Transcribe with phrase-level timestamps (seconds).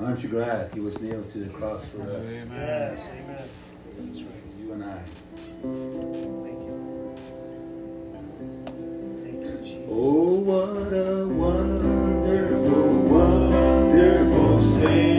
[0.00, 2.26] Aren't you glad he was nailed to the cross for us?
[2.26, 2.50] Amen.
[2.52, 3.48] Yes, amen.
[3.98, 4.42] That's right.
[4.58, 4.98] You and I.
[5.62, 6.74] Thank you.
[9.22, 9.88] Thank you, Jesus.
[9.88, 15.13] Oh, what a wonderful, wonderful Savior.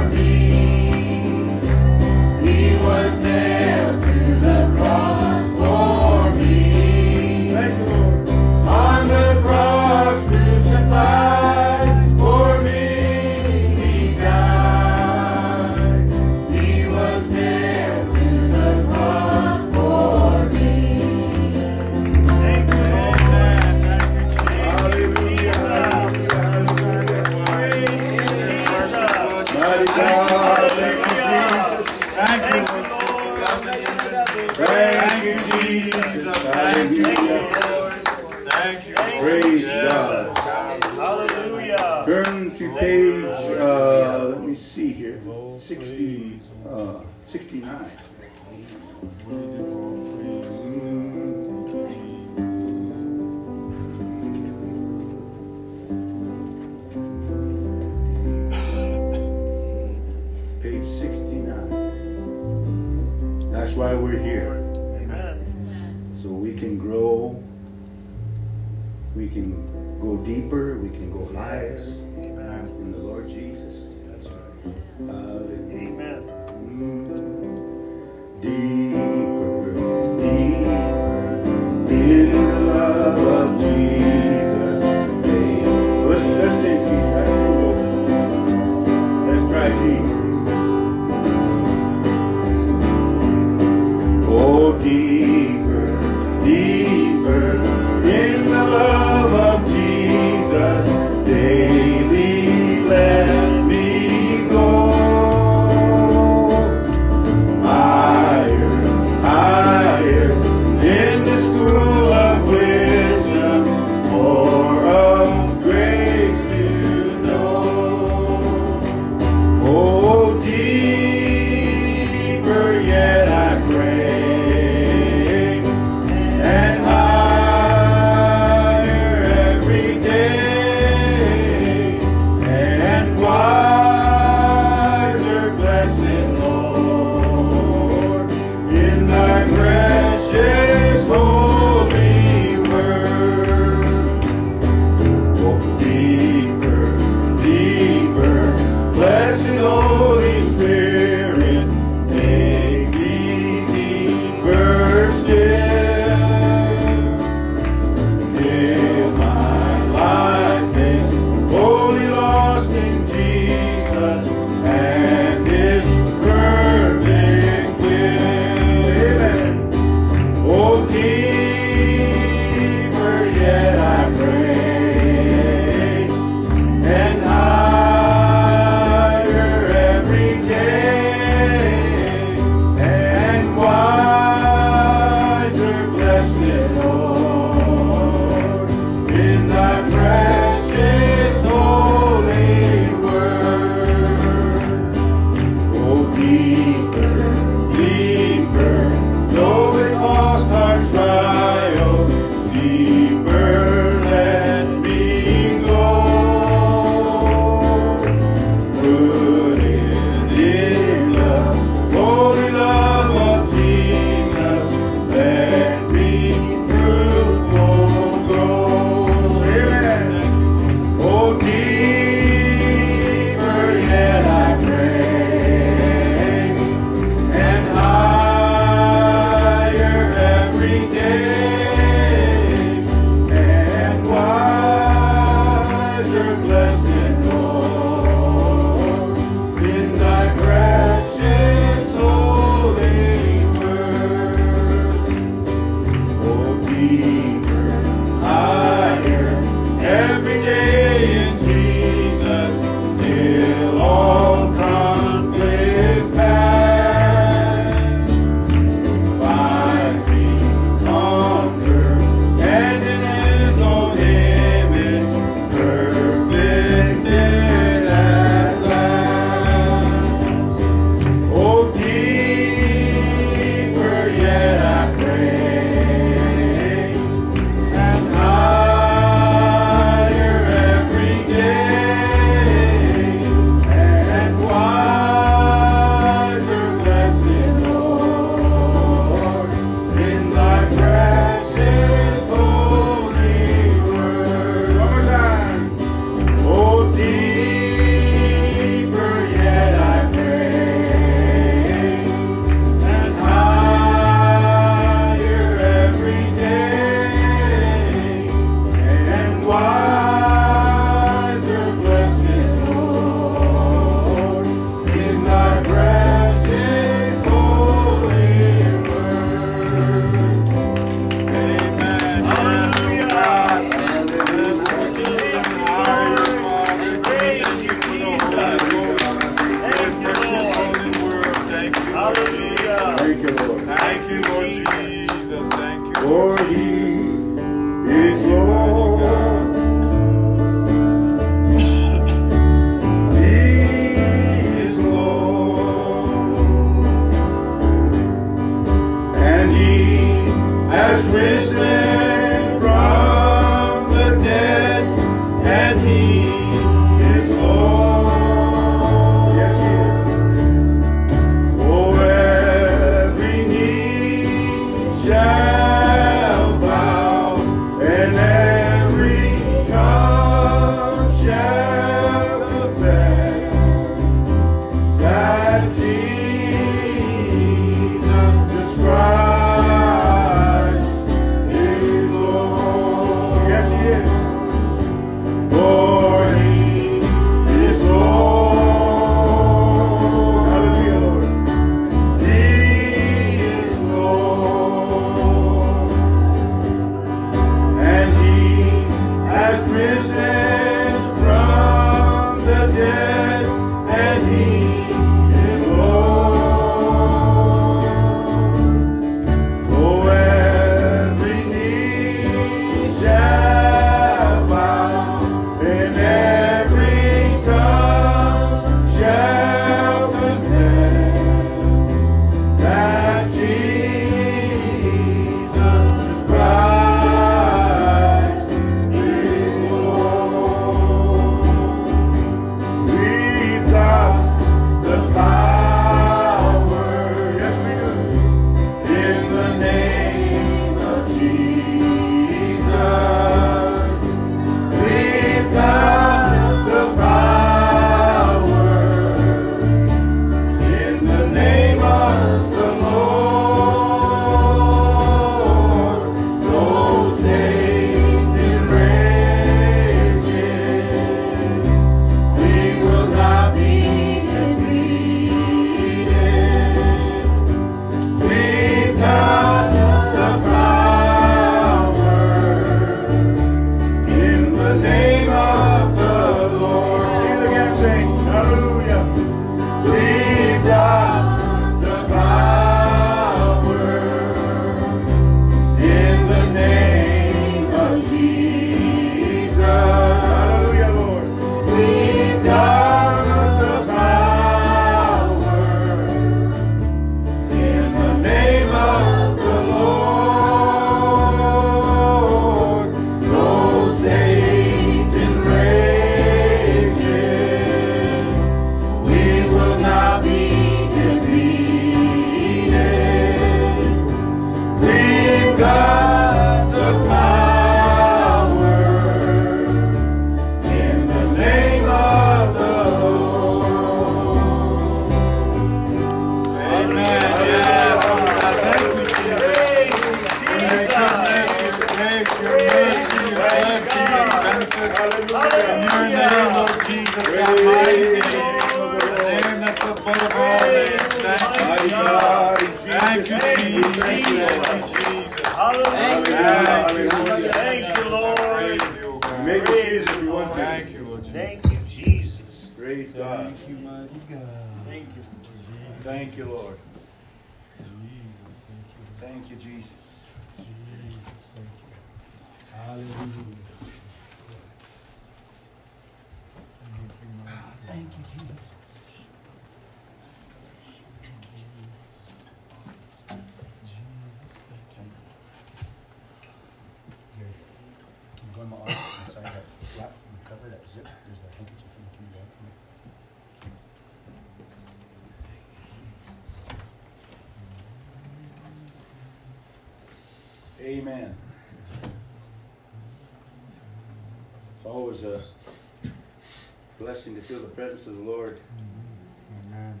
[598.00, 598.56] service of the Lord.
[598.56, 599.74] Mm-hmm.
[599.74, 600.00] Amen.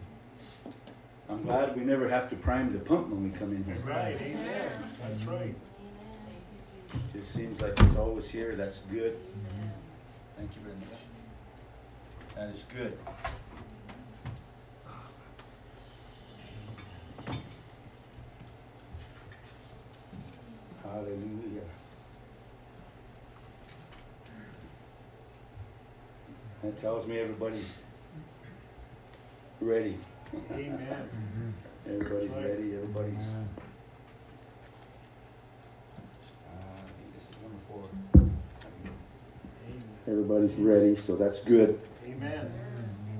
[1.28, 3.76] I'm glad we never have to prime the pump when we come in here.
[3.86, 4.70] Right, amen.
[5.00, 5.54] That's right.
[6.92, 8.56] It just seems like it's always here.
[8.56, 9.14] That's good.
[9.14, 9.68] Mm-hmm.
[10.36, 10.98] Thank you very much.
[12.34, 12.98] That is good.
[20.82, 21.60] Hallelujah.
[26.62, 27.78] That tells me everybody's
[29.70, 29.96] ready.
[30.52, 30.78] Amen.
[30.80, 31.50] Mm-hmm.
[31.86, 32.74] Everybody's ready.
[32.74, 33.14] Everybody's.
[33.14, 33.48] Amen.
[38.16, 38.20] Uh,
[40.08, 41.80] everybody's ready, so that's good.
[42.04, 42.52] Amen.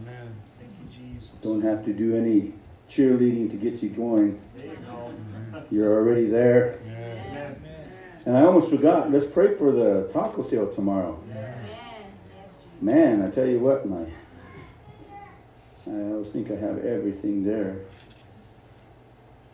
[0.02, 0.34] Amen.
[0.58, 1.30] Thank you, Jesus.
[1.40, 2.52] Don't have to do any
[2.88, 4.40] cheerleading to get you going.
[5.70, 6.80] You are already there.
[6.84, 7.62] Amen.
[8.26, 9.12] And I almost forgot.
[9.12, 11.22] Let's pray for the taco sale tomorrow.
[12.80, 14.06] Man, I tell you what, my
[16.20, 17.78] always think I have everything there.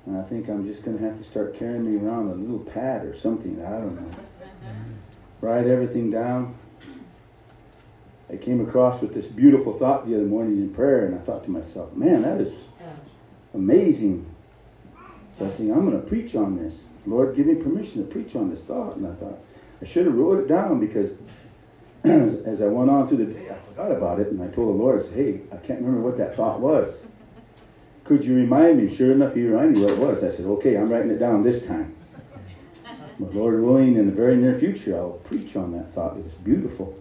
[0.05, 3.05] And I think I'm just gonna have to start carrying me around a little pad
[3.05, 3.65] or something.
[3.65, 4.19] I don't know.
[5.41, 6.57] Write everything down.
[8.29, 11.45] I came across with this beautiful thought the other morning in prayer, and I thought
[11.45, 12.53] to myself, man, that is
[13.55, 14.27] amazing.
[15.33, 16.89] So I think I'm going to preach on this.
[17.07, 18.97] Lord, give me permission to preach on this thought.
[18.97, 19.39] And I thought
[19.81, 21.19] I should have wrote it down because
[22.07, 24.75] as, as I went on through the day, I forgot about it, and I told
[24.75, 27.07] the Lord, I said, hey, I can't remember what that thought was.
[28.05, 28.89] Could you remind me?
[28.89, 30.23] Sure enough, he reminded me what it was.
[30.23, 31.95] I said, okay, I'm writing it down this time.
[33.19, 36.17] But Lord willing, in the very near future, I'll preach on that thought.
[36.17, 36.97] It was beautiful.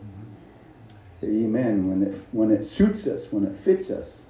[1.24, 1.89] Amen.
[1.89, 4.21] When it when it suits us, when it fits us.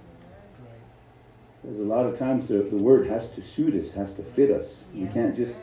[1.63, 4.51] There's a lot of times the, the word has to suit us, has to fit
[4.51, 4.83] us.
[4.93, 5.55] You can't just,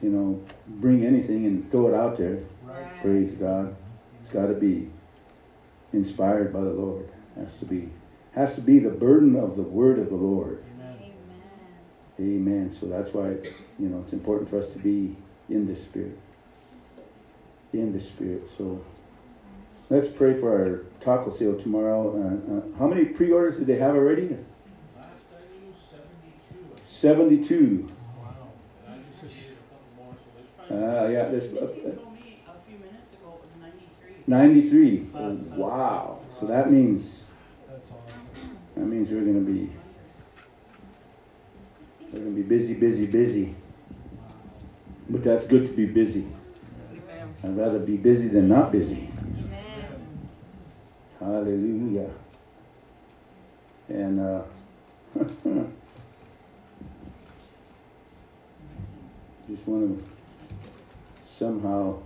[0.00, 2.38] you know, bring anything and throw it out there.
[3.00, 3.74] Praise God.
[4.20, 4.88] It's got to be
[5.92, 7.10] inspired by the Lord.
[7.36, 7.88] Has to be
[8.32, 10.62] has to be the burden of the word of the Lord.
[10.80, 11.12] Amen.
[12.20, 12.70] Amen.
[12.70, 13.48] So that's why it's,
[13.78, 15.16] you know it's important for us to be
[15.50, 16.16] in the spirit.
[17.72, 18.48] In the spirit.
[18.56, 18.84] So
[19.90, 22.14] let's pray for our taco sale tomorrow.
[22.14, 24.28] Uh, uh, how many pre-orders did they have already?
[24.28, 24.38] Last
[25.34, 26.86] I knew, seventy-two.
[26.86, 27.88] Seventy-two.
[28.18, 28.52] Wow.
[28.86, 31.16] And I just a couple more, so there's probably.
[31.16, 32.11] Uh, yeah, there's You uh,
[34.26, 35.08] 93.
[35.56, 36.20] Wow.
[36.38, 37.24] So that means
[38.76, 39.70] that means we're going to be
[42.12, 43.54] we're going to be busy, busy, busy.
[45.08, 46.26] But that's good to be busy.
[47.44, 49.10] I'd rather be busy than not busy.
[51.18, 52.10] Hallelujah.
[53.88, 54.42] And uh,
[59.48, 60.10] just want to
[61.22, 61.98] somehow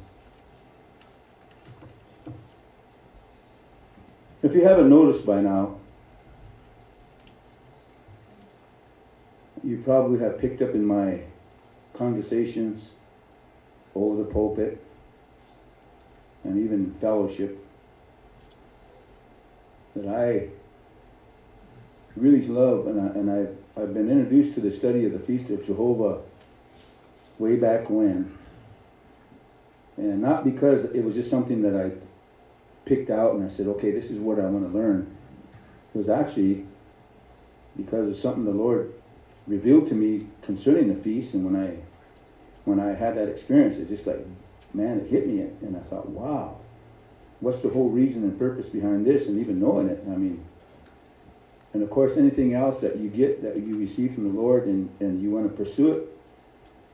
[4.43, 5.77] If you haven't noticed by now,
[9.65, 11.21] you probably have picked up in my
[11.95, 12.91] conversations
[13.95, 14.85] over the pulpit
[16.45, 17.65] and even fellowship
[19.97, 20.49] that I
[22.15, 25.51] really love, and, I, and I've, I've been introduced to the study of the Feast
[25.51, 26.21] of Jehovah
[27.39, 28.37] way back when.
[29.97, 31.93] And not because it was just something that I
[32.87, 35.15] picked out and I said, okay, this is what I want to learn.
[35.95, 36.65] It was actually
[37.77, 38.95] because of something the Lord
[39.47, 41.77] revealed to me concerning the feast, and when I
[42.65, 44.27] when I had that experience, it just like,
[44.75, 46.59] man, it hit me, and I thought, wow,
[47.41, 50.03] what's the whole reason and purpose behind this, and even knowing it.
[50.07, 50.45] I mean,
[51.75, 54.89] and of course, anything else that you get that you receive from the Lord, and
[55.01, 56.09] and you want to pursue it,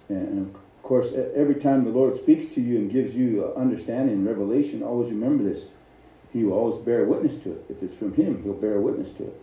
[0.09, 4.27] and, of course, every time the Lord speaks to you and gives you understanding and
[4.27, 5.69] revelation, always remember this.
[6.33, 7.67] He will always bear witness to it.
[7.69, 9.41] If it's from Him, He'll bear witness to it.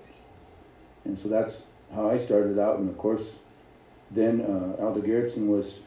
[1.05, 1.61] And so that's
[1.93, 2.79] how I started out.
[2.79, 3.35] And of course,
[4.11, 5.81] then uh, Aldo Gerritsen was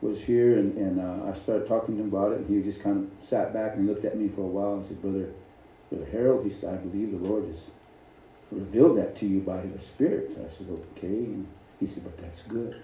[0.00, 2.38] was here, and, and uh, I started talking to him about it.
[2.38, 4.86] And he just kind of sat back and looked at me for a while and
[4.86, 5.32] said, "Brother,
[5.90, 7.70] Brother Harold," he said, "I believe the Lord has
[8.52, 11.48] revealed that to you by the Spirit." So I said, "Okay." And
[11.80, 12.76] he said, "But that's good."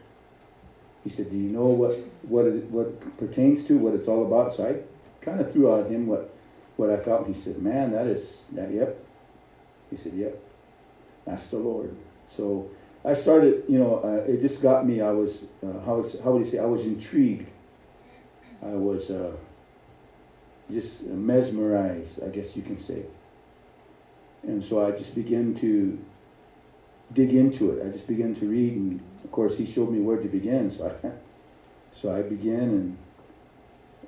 [1.05, 4.53] He said, "Do you know what what it, what pertains to what it's all about?"
[4.53, 6.34] So I kind of threw out at him what
[6.77, 7.27] what I felt.
[7.27, 8.71] He said, "Man, that is that.
[8.71, 9.05] Yep."
[9.91, 10.43] He said, "Yep,
[11.27, 11.95] that's the Lord."
[12.27, 12.71] So
[13.05, 13.65] I started.
[13.69, 15.01] You know, uh, it just got me.
[15.01, 16.59] I was uh, how how would you say?
[16.59, 17.49] I was intrigued.
[18.63, 19.33] I was uh,
[20.71, 23.05] just mesmerized, I guess you can say.
[24.43, 25.99] And so I just began to
[27.13, 27.87] dig into it.
[27.87, 30.71] I just began to read, and of course, he showed me where to begin.
[30.71, 31.11] So I,
[31.93, 32.99] so I began, and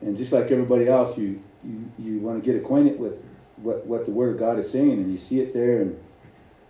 [0.00, 3.22] and just like everybody else, you you, you want to get acquainted with
[3.56, 5.98] what what the Word of God is saying, and you see it there in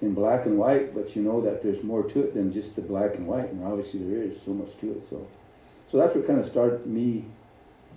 [0.01, 2.83] in black and white, but you know that there's more to it than just the
[2.83, 5.09] black and white, and obviously there is so much to it.
[5.09, 5.27] So,
[5.89, 7.25] so that's what kind of started me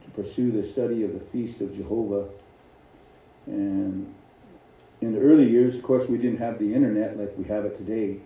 [0.03, 2.29] to pursue the study of the Feast of Jehovah.
[3.45, 4.13] And
[5.01, 7.77] in the early years, of course, we didn't have the internet like we have it
[7.77, 8.19] today.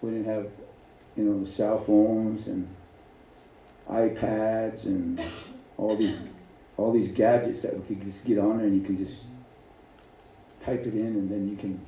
[0.00, 0.48] We didn't have,
[1.16, 2.68] you know, cell phones and
[3.88, 5.20] iPads and
[5.78, 6.16] all these
[6.76, 9.24] all these gadgets that we could just get on there and you can just
[10.60, 11.80] type it in and then you can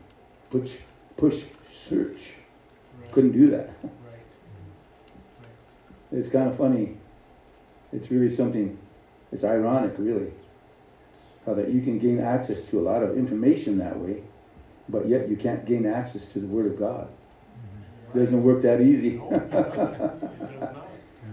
[0.51, 0.79] push
[1.17, 2.33] push search.
[3.13, 3.71] Couldn't do that.
[3.83, 3.93] Right.
[6.13, 6.97] It's kind of funny.
[7.93, 8.79] It's really something.
[9.33, 10.33] It's ironic, really.
[11.45, 14.23] how that you can gain access to a lot of information that way,
[14.89, 17.09] but yet you can't gain access to the Word of God.
[18.15, 19.21] Doesn't work that easy.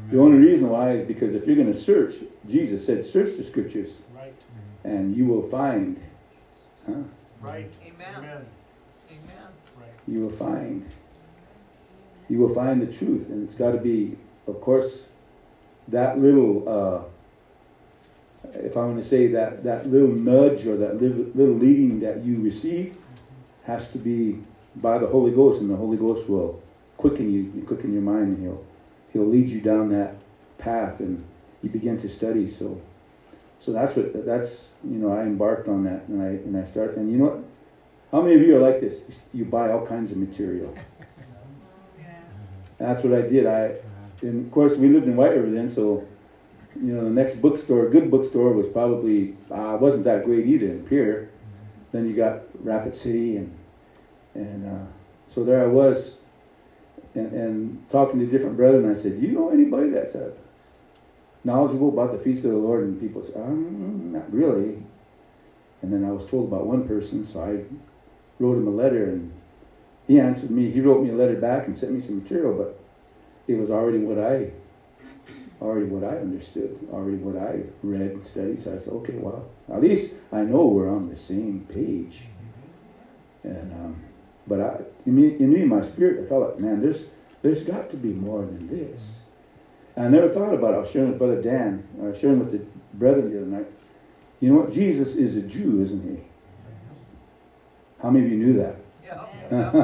[0.07, 0.17] It does not.
[0.17, 2.15] The only reason why is because if you're going to search,
[2.47, 4.33] Jesus said, search the scriptures Right,
[4.83, 6.01] and you will find,
[6.85, 6.93] huh?
[7.41, 7.71] right.
[7.85, 8.15] Amen.
[8.17, 8.45] Amen.
[9.09, 9.47] Amen.
[9.79, 9.89] Right.
[10.07, 10.85] You will find.
[12.29, 13.29] You will find the truth.
[13.29, 15.03] And it's got to be, of course,
[15.89, 21.25] that little, uh, if I want to say that, that little nudge or that little,
[21.33, 22.95] little leading that you receive
[23.65, 24.41] has to be
[24.77, 26.61] by the Holy Ghost, and the Holy Ghost will
[26.97, 28.65] quicken you, quicken your mind, and He'll,
[29.13, 30.15] He'll lead you down that
[30.57, 31.23] path, and
[31.61, 32.49] you begin to study.
[32.49, 32.81] So,
[33.59, 36.97] so that's what that's you know I embarked on that, and I and I start,
[36.97, 37.43] and you know what?
[38.11, 39.01] How many of you are like this?
[39.33, 40.75] You buy all kinds of material.
[41.99, 42.05] Yeah.
[42.77, 43.47] That's what I did.
[43.47, 43.75] I,
[44.21, 46.07] and of course, we lived in White River then, so
[46.75, 50.85] you know the next bookstore, good bookstore, was probably uh, wasn't that great either in
[50.85, 51.29] Pierre.
[51.91, 53.55] Then you got Rapid City, and
[54.33, 54.85] and uh,
[55.27, 56.19] so there I was,
[57.15, 58.89] and, and talking to different brethren.
[58.89, 60.31] I said, "Do you know anybody that's uh,
[61.43, 64.83] knowledgeable about the feast of the Lord?" And people said, um, "Not really."
[65.81, 67.65] And then I was told about one person, so I
[68.39, 69.33] wrote him a letter, and
[70.07, 70.71] he answered me.
[70.71, 72.79] He wrote me a letter back and sent me some material, but
[73.47, 74.51] it was already what I
[75.63, 78.61] already what I understood, already what I read and studied.
[78.61, 82.25] So I said, okay, well, at least I know we're on the same page.
[83.43, 84.02] And um,
[84.47, 87.07] but I, in me, in me, my spirit, I felt like, man, there's
[87.41, 89.21] there's got to be more than this.
[89.95, 90.77] And I never thought about it.
[90.77, 91.87] I was sharing with Brother Dan.
[92.01, 93.67] I was sharing with the brethren the other night.
[94.39, 94.71] You know what?
[94.71, 96.23] Jesus is a Jew, isn't he?
[98.01, 98.75] How many of you knew that?
[99.51, 99.79] Yeah.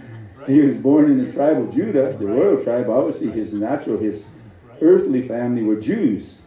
[0.46, 2.88] He was born in the tribe of Judah, the royal tribe.
[2.88, 4.26] Obviously, his natural, his
[4.80, 6.42] earthly family were Jews.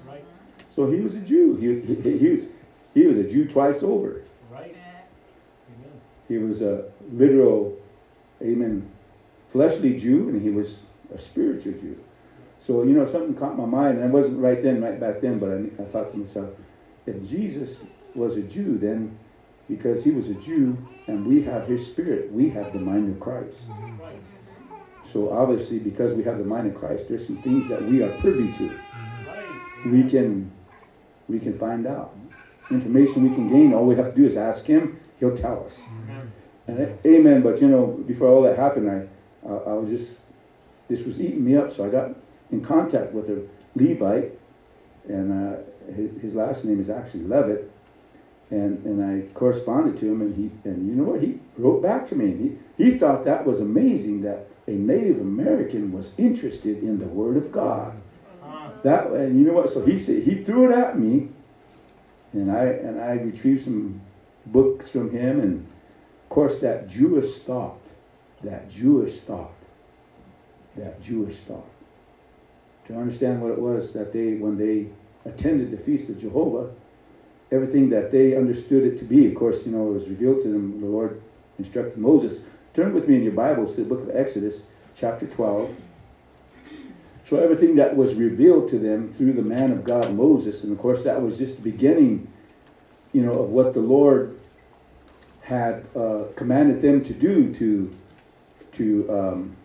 [0.73, 1.57] So he was a Jew.
[1.57, 2.47] He was, he was,
[2.93, 4.23] he was a Jew twice over.
[6.29, 7.77] He was a literal,
[8.41, 8.89] amen,
[9.49, 12.01] fleshly Jew, and he was a spiritual Jew.
[12.59, 15.39] So, you know, something caught my mind, and it wasn't right then, right back then,
[15.39, 16.49] but I, I thought to myself,
[17.05, 17.83] if Jesus
[18.15, 19.17] was a Jew, then
[19.67, 23.19] because he was a Jew and we have his spirit, we have the mind of
[23.19, 23.61] Christ.
[25.03, 28.09] So obviously, because we have the mind of Christ, there's some things that we are
[28.19, 28.79] privy to.
[29.85, 30.51] We can,
[31.27, 32.15] we can find out
[32.69, 33.73] information we can gain.
[33.73, 35.81] All we have to do is ask Him; He'll tell us.
[36.69, 36.97] Amen.
[37.03, 37.41] And Amen.
[37.41, 40.21] But you know, before all that happened, I, uh, I was just,
[40.87, 41.71] this was eating me up.
[41.71, 42.15] So I got
[42.51, 44.37] in contact with a Levite,
[45.07, 45.57] and uh,
[45.93, 47.71] his, his last name is actually Levitt.
[48.51, 52.07] And, and I corresponded to him, and he and you know what he wrote back
[52.07, 52.25] to me.
[52.25, 57.05] And he he thought that was amazing that a Native American was interested in the
[57.05, 57.93] Word of God.
[58.43, 59.69] Uh, That and you know what?
[59.69, 61.29] So he said he threw it at me,
[62.33, 64.01] and I and I retrieved some
[64.47, 65.67] books from him, and
[66.29, 67.81] of course that Jewish thought,
[68.43, 69.55] that Jewish thought,
[70.75, 71.65] that Jewish thought.
[72.85, 74.89] To understand what it was that they when they
[75.25, 76.69] attended the feast of Jehovah,
[77.51, 79.25] everything that they understood it to be.
[79.25, 80.79] Of course, you know it was revealed to them.
[80.79, 81.19] The Lord
[81.57, 82.43] instructed Moses.
[82.75, 84.61] Turn with me in your Bibles to the book of Exodus,
[84.95, 85.75] chapter twelve.
[87.25, 90.77] So everything that was revealed to them through the man of God Moses, and of
[90.77, 92.31] course that was just the beginning,
[93.13, 94.38] you know, of what the Lord
[95.49, 97.91] had uh, commanded them to do to
[98.71, 99.55] to um,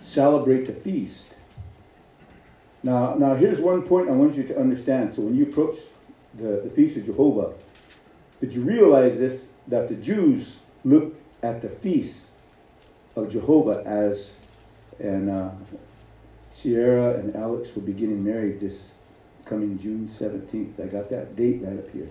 [0.00, 1.34] celebrate the feast.
[2.82, 5.12] Now, now here's one point I want you to understand.
[5.12, 5.76] So when you approach
[6.34, 7.52] the, the feast of Jehovah,
[8.40, 12.30] did you realize this that the Jews looked at the feast
[13.14, 14.38] of Jehovah as
[14.98, 15.50] and uh,
[16.52, 18.92] Sierra and Alex will be getting married this
[19.44, 20.80] coming June 17th.
[20.82, 22.08] I got that date right up here.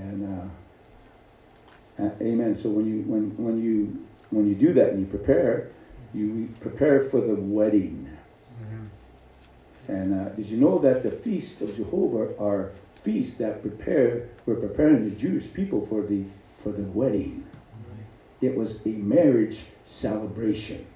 [0.00, 0.50] And
[1.98, 2.56] uh, uh, amen.
[2.56, 5.70] So when you when when you when you do that and you prepare,
[6.14, 8.08] you prepare for the wedding.
[9.88, 12.70] And uh, did you know that the feast of Jehovah are
[13.02, 16.24] feasts that prepare were preparing the Jewish people for the
[16.62, 17.46] for the wedding?
[18.40, 20.86] It was a marriage celebration.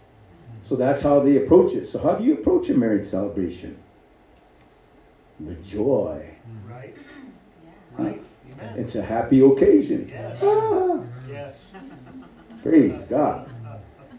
[0.63, 1.85] So that's how they approach it.
[1.87, 3.77] So how do you approach a marriage celebration?
[5.39, 6.31] With joy.
[6.69, 6.97] right.
[7.97, 8.03] Huh?
[8.03, 8.23] Right.
[8.61, 8.79] Amen.
[8.79, 10.07] It's a happy occasion.
[10.09, 10.39] Yes.
[10.43, 11.73] Ah, Yes.
[12.63, 13.49] praise God.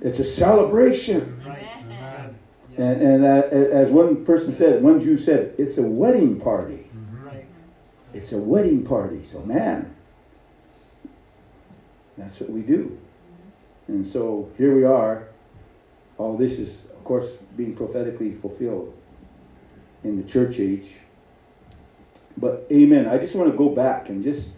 [0.02, 1.42] It's a celebration.
[1.48, 1.64] Right.
[2.78, 6.88] And, and uh, as one person said, one Jew said, it's a wedding party.
[7.24, 7.46] Right.
[8.14, 9.24] It's a wedding party.
[9.24, 9.96] So, man,
[12.18, 12.98] that's what we do.
[13.88, 15.28] And so here we are.
[16.18, 18.94] All this is, of course, being prophetically fulfilled.
[20.04, 20.98] in the church age.
[22.38, 23.08] But amen.
[23.08, 24.52] I just want to go back and just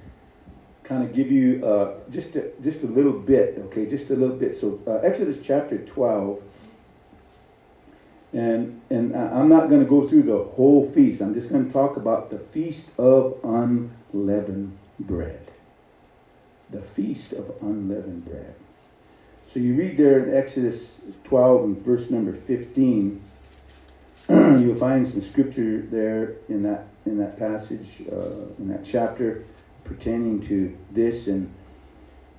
[0.83, 4.35] kind of give you uh, just a, just a little bit, okay, just a little
[4.35, 4.55] bit.
[4.55, 6.41] So uh, Exodus chapter twelve,
[8.33, 11.21] and and I'm not going to go through the whole feast.
[11.21, 15.51] I'm just going to talk about the feast of unleavened bread.
[16.69, 18.55] The feast of unleavened bread.
[19.45, 23.21] So you read there in Exodus 12 and verse number 15,
[24.29, 29.45] you'll find some scripture there in that in that passage uh, in that chapter
[29.85, 31.27] pertaining to this.
[31.27, 31.49] And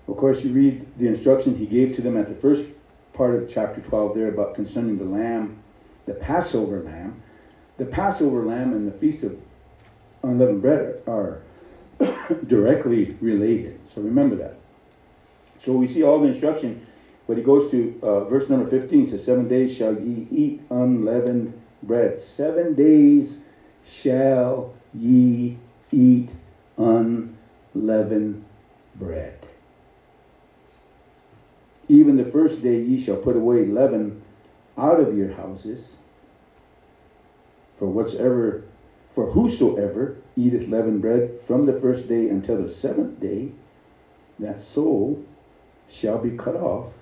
[0.07, 2.69] of course you read the instruction he gave to them at the first
[3.15, 5.59] part of chapter 12 there about concerning the lamb
[6.05, 7.23] the passover lamb.
[7.77, 9.39] The passover lamb and the feast of
[10.23, 11.41] unleavened bread are
[12.47, 13.87] directly related.
[13.87, 14.57] So remember that.
[15.59, 16.87] So we see all the instruction
[17.27, 21.53] but he goes to uh, verse number 15 says seven days shall ye eat unleavened
[21.83, 23.43] bread seven days
[23.85, 25.59] shall ye
[25.91, 26.31] eat
[26.77, 28.45] unleavened
[28.95, 29.39] bread.
[31.89, 34.21] Even the first day ye shall put away leaven
[34.77, 35.97] out of your houses.
[37.79, 38.65] For whatsoever,
[39.15, 43.53] for whosoever eateth leavened bread from the first day until the seventh day,
[44.39, 45.25] that soul
[45.89, 46.93] shall be cut off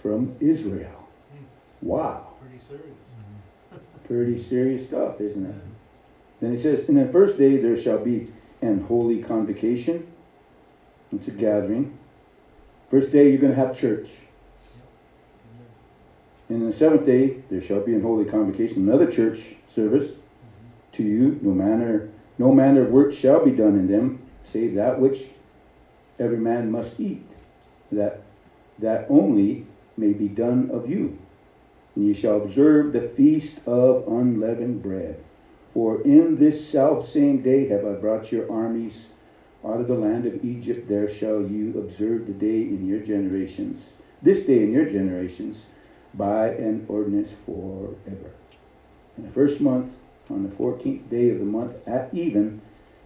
[0.00, 1.08] from Israel.
[1.30, 1.44] Hmm.
[1.82, 2.28] Wow.
[2.40, 2.86] Pretty serious.
[2.86, 3.29] Hmm.
[4.06, 5.54] Pretty serious stuff, isn't it?
[6.40, 8.32] Then he says, In the first day there shall be
[8.62, 10.06] an holy convocation.
[11.12, 11.96] It's a gathering.
[12.90, 14.10] First day you're going to have church.
[16.48, 20.14] And in the seventh day there shall be an holy convocation, another church service
[20.92, 21.38] to you.
[21.42, 22.08] No manner,
[22.38, 25.28] no manner of work shall be done in them, save that which
[26.18, 27.24] every man must eat.
[27.92, 28.22] That
[28.80, 31.18] that only may be done of you.
[31.94, 35.16] And ye shall observe the feast of unleavened bread.
[35.72, 39.08] For in this self same day have I brought your armies
[39.64, 40.88] out of the land of Egypt.
[40.88, 45.66] There shall you observe the day in your generations, this day in your generations,
[46.14, 48.32] by an ordinance forever.
[49.16, 49.92] In the first month,
[50.28, 52.60] on the fourteenth day of the month at even,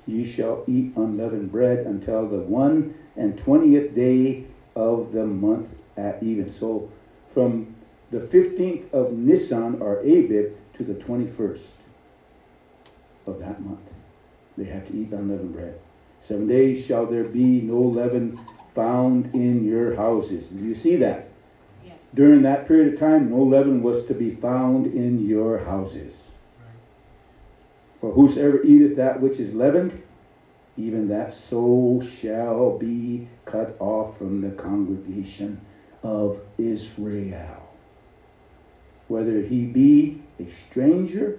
[0.07, 4.37] ye shall eat unleavened bread until the one and twentieth day
[4.77, 6.49] of the month at even.
[6.49, 6.83] So
[7.29, 7.67] from
[8.15, 11.73] the 15th of Nisan or Abib to the 21st
[13.27, 13.93] of that month.
[14.57, 15.81] They have to eat unleavened bread.
[16.21, 18.39] Seven days shall there be no leaven
[18.73, 20.51] found in your houses.
[20.51, 21.27] Do you see that?
[21.85, 21.95] Yeah.
[22.15, 26.23] During that period of time, no leaven was to be found in your houses.
[28.01, 30.01] For whosoever eateth that which is leavened,
[30.77, 35.61] even that soul shall be cut off from the congregation
[36.05, 37.64] of Israel
[39.09, 41.39] whether he be a stranger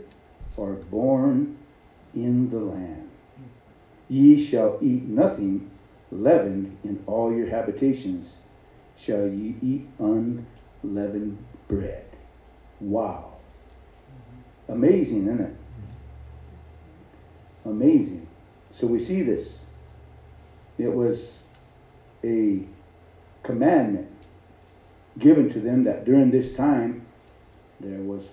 [0.57, 1.57] or born
[2.13, 3.09] in the land.
[4.07, 5.69] Ye shall eat nothing
[6.11, 8.37] leavened in all your habitations,
[8.95, 12.05] shall ye eat unleavened bread.
[12.79, 13.33] Wow.
[14.67, 15.55] Amazing, isn't it?
[17.65, 18.27] Amazing.
[18.71, 19.59] So we see this.
[20.77, 21.43] It was
[22.23, 22.61] a
[23.43, 24.07] commandment
[25.17, 27.04] given to them that during this time
[27.85, 28.29] there was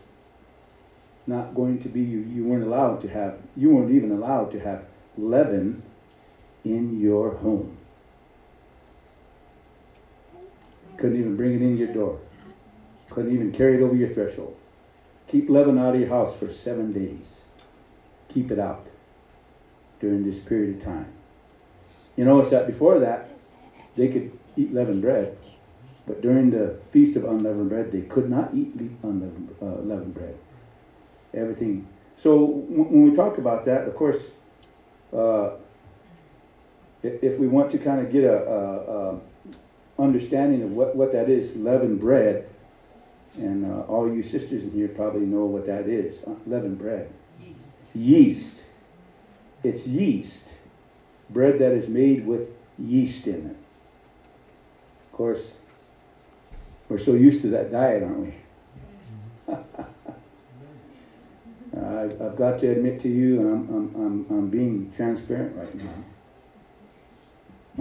[1.27, 4.61] not going to be you, you weren't allowed to have you weren't even allowed to
[4.61, 4.85] have
[5.17, 5.83] leaven
[6.65, 7.77] in your home.
[10.97, 12.19] Couldn't even bring it in your door.
[13.11, 14.57] Couldn't even carry it over your threshold.
[15.29, 17.45] Keep leaven out of your house for seven days.
[18.29, 18.87] Keep it out
[20.01, 21.13] during this period of time.
[22.17, 23.31] You notice that before that
[23.97, 25.37] they could eat leavened bread
[26.07, 30.15] but during the feast of unleavened bread, they could not eat le- unleavened uh, leavened
[30.15, 30.37] bread.
[31.35, 31.87] Everything.
[32.17, 34.33] So when we talk about that, of course,
[35.13, 35.53] uh,
[37.03, 39.21] if, if we want to kind of get a, a, a
[39.99, 42.49] understanding of what, what that is, leavened bread,
[43.37, 47.11] and uh, all you sisters in here probably know what that is, uh, leavened bread.
[47.41, 47.95] Yeast.
[47.95, 48.61] Yeast.
[49.63, 50.53] It's yeast.
[51.31, 53.57] Bread that is made with yeast in it.
[55.07, 55.59] Of course,
[56.93, 58.35] we're so used to that diet, aren't we?
[61.75, 65.57] Uh, I, I've got to admit to you, and I'm, I'm, I'm, I'm being transparent
[65.57, 65.85] right now.
[65.85, 66.03] Mm-hmm.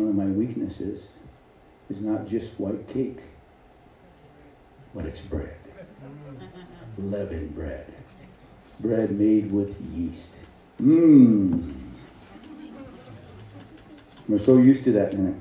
[0.01, 1.09] One of my weaknesses
[1.89, 3.19] is not just white cake,
[4.95, 5.57] but it's bread.
[6.05, 7.13] Mm-hmm.
[7.13, 7.91] Leavened bread.
[8.79, 10.35] Bread made with yeast.
[10.81, 11.73] Mmm.
[14.29, 15.37] We're so used to that, innit?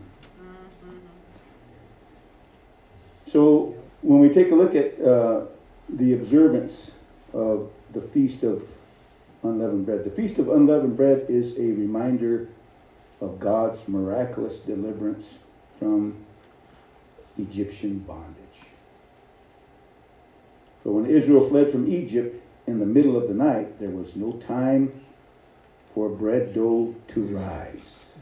[3.30, 5.42] So when we take a look at uh,
[5.88, 6.92] the observance
[7.32, 8.66] of the Feast of
[9.44, 10.04] Unleavened Bread.
[10.04, 12.48] The Feast of Unleavened Bread is a reminder
[13.20, 15.38] of God's miraculous deliverance
[15.78, 16.16] from
[17.38, 18.36] Egyptian bondage.
[20.82, 24.32] So when Israel fled from Egypt in the middle of the night, there was no
[24.32, 24.92] time
[25.94, 28.16] for bread dough to rise.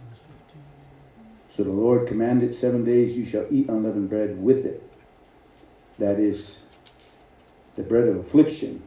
[1.48, 4.87] So the Lord commanded seven days you shall eat unleavened bread with it.
[5.98, 6.60] That is
[7.76, 8.82] the bread of affliction,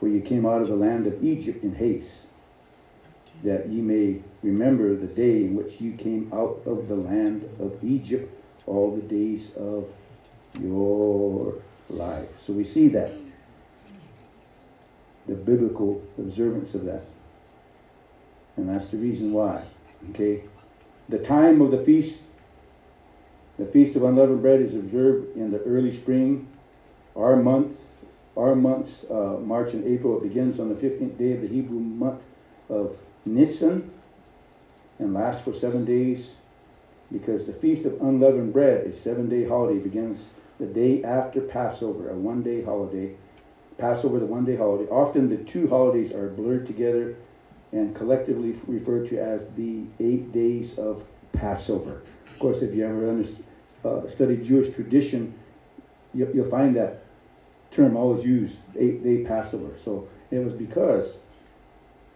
[0.00, 2.26] for you came out of the land of Egypt in haste,
[3.44, 7.82] that ye may remember the day in which you came out of the land of
[7.84, 8.32] Egypt
[8.66, 9.86] all the days of
[10.60, 11.54] your
[11.90, 12.28] life.
[12.38, 13.12] So we see that,
[15.26, 17.04] the biblical observance of that.
[18.56, 19.62] And that's the reason why.
[20.10, 20.42] Okay?
[21.08, 22.22] The time of the feast,
[23.58, 26.48] the Feast of Unleavened Bread is observed in the early spring.
[27.16, 27.76] Our month,
[28.36, 31.80] our months, uh, March and April, it begins on the 15th day of the Hebrew
[31.80, 32.22] month
[32.68, 33.90] of Nisan
[34.98, 36.34] and lasts for seven days
[37.10, 39.78] because the Feast of Unleavened Bread is seven day holiday.
[39.78, 40.28] Begins
[40.60, 43.14] the day after Passover, a one day holiday.
[43.76, 44.88] Passover, the one day holiday.
[44.90, 47.16] Often the two holidays are blurred together
[47.72, 52.02] and collectively referred to as the eight days of Passover.
[52.26, 53.42] Of course, if you ever underst-
[53.84, 55.34] uh, studied Jewish tradition,
[56.14, 57.04] you, you'll find that
[57.70, 59.76] term always used, eight day Passover.
[59.76, 61.18] So it was because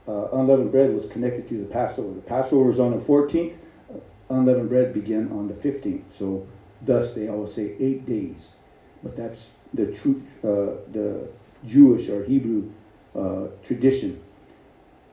[0.08, 2.14] uh, unleavened bread was connected to the Passover.
[2.14, 3.54] The Passover was on the 14th,
[3.90, 3.98] uh,
[4.30, 6.10] unleavened bread began on the 15th.
[6.10, 6.46] So
[6.80, 8.56] thus they always say eight days.
[9.02, 11.28] But that's the true, uh, the
[11.64, 12.70] Jewish or Hebrew
[13.14, 14.20] uh, tradition.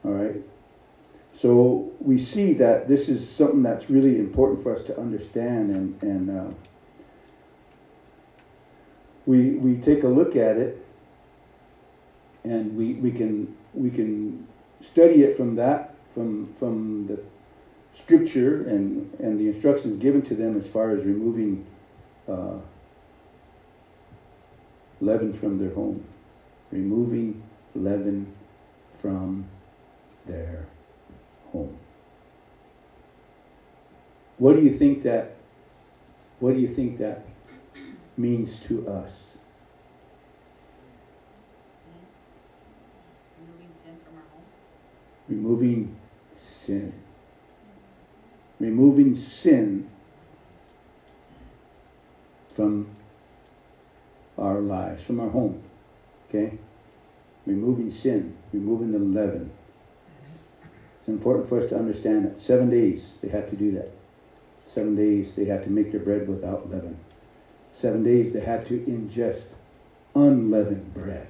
[0.03, 0.35] All right.
[1.33, 6.03] So we see that this is something that's really important for us to understand, and
[6.03, 6.51] and uh,
[9.25, 10.85] we we take a look at it,
[12.43, 14.47] and we we can we can
[14.81, 17.19] study it from that from from the
[17.93, 21.65] scripture and and the instructions given to them as far as removing
[22.27, 22.57] uh,
[25.01, 26.03] leaven from their home,
[26.71, 27.41] removing
[27.75, 28.27] leaven
[29.01, 29.45] from
[30.25, 30.65] their
[31.51, 31.77] home.
[34.37, 35.35] What do you think that
[36.39, 37.25] what do you think that
[38.15, 39.37] means to us?
[43.37, 44.45] Removing sin from our home.
[45.27, 45.95] Removing
[46.33, 46.93] sin.
[48.59, 49.89] Removing sin
[52.53, 52.87] from
[54.37, 55.61] our lives, from our home.
[56.29, 56.57] Okay?
[57.45, 59.51] Removing sin, removing the leaven.
[61.09, 63.89] It's important for us to understand that seven days they had to do that.
[64.63, 66.99] Seven days they had to make their bread without leaven.
[67.71, 69.47] Seven days they had to ingest
[70.13, 71.27] unleavened bread.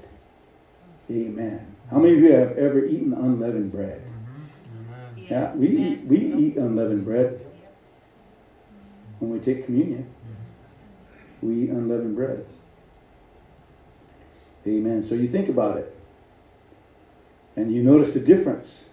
[1.09, 1.77] Amen.
[1.89, 4.01] How many of you have ever eaten unleavened bread?
[4.01, 5.33] Mm-hmm.
[5.33, 7.39] Yeah, we eat, we eat unleavened bread
[9.19, 10.03] when we take communion.
[10.03, 11.47] Mm-hmm.
[11.47, 12.45] We eat unleavened bread.
[14.67, 15.03] Amen.
[15.03, 15.95] So you think about it,
[17.55, 18.88] and you notice the difference.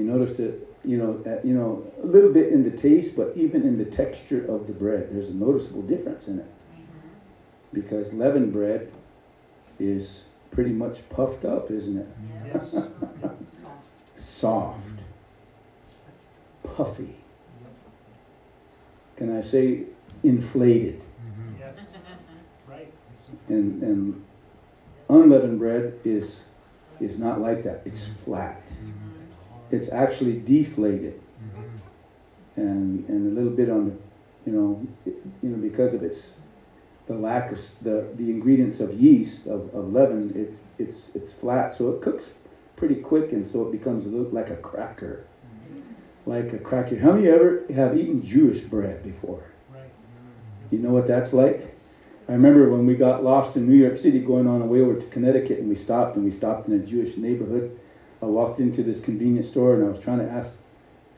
[0.00, 3.34] You notice that you know uh, you know a little bit in the taste, but
[3.36, 6.46] even in the texture of the bread, there's a noticeable difference in it.
[6.46, 7.08] Mm-hmm.
[7.74, 8.90] Because leavened bread
[9.78, 12.08] is pretty much puffed up, isn't it?
[12.46, 12.70] Yes.
[14.16, 14.16] Soft.
[14.16, 14.78] Soft,
[16.62, 17.16] puffy.
[19.16, 19.82] Can I say
[20.22, 21.00] inflated?
[21.00, 21.60] Mm-hmm.
[21.60, 21.96] Yes.
[22.66, 22.90] Right.
[23.48, 24.24] And and
[25.10, 26.44] unleavened bread is
[27.00, 27.82] is not like that.
[27.84, 28.66] It's flat.
[28.66, 29.09] Mm-hmm.
[29.70, 31.20] It's actually deflated.
[31.42, 32.60] Mm-hmm.
[32.60, 36.36] And and a little bit on the, you know, it- you know because of its
[37.06, 40.32] the lack of the the ingredients of yeast of, of leaven.
[40.36, 42.34] It's it's it's flat, so it cooks
[42.76, 46.30] pretty quick, and so it becomes a little like a cracker, mm-hmm.
[46.30, 46.98] like a cracker.
[46.98, 49.42] How many ever have eaten Jewish bread before?
[49.72, 49.82] Right.
[49.82, 50.76] Mm-hmm.
[50.76, 51.76] You know what that's like?
[52.28, 54.94] I remember when we got lost in New York City going on our way over
[54.94, 57.76] to Connecticut and we stopped and we stopped in a Jewish neighborhood.
[58.22, 60.58] I walked into this convenience store and I was trying to ask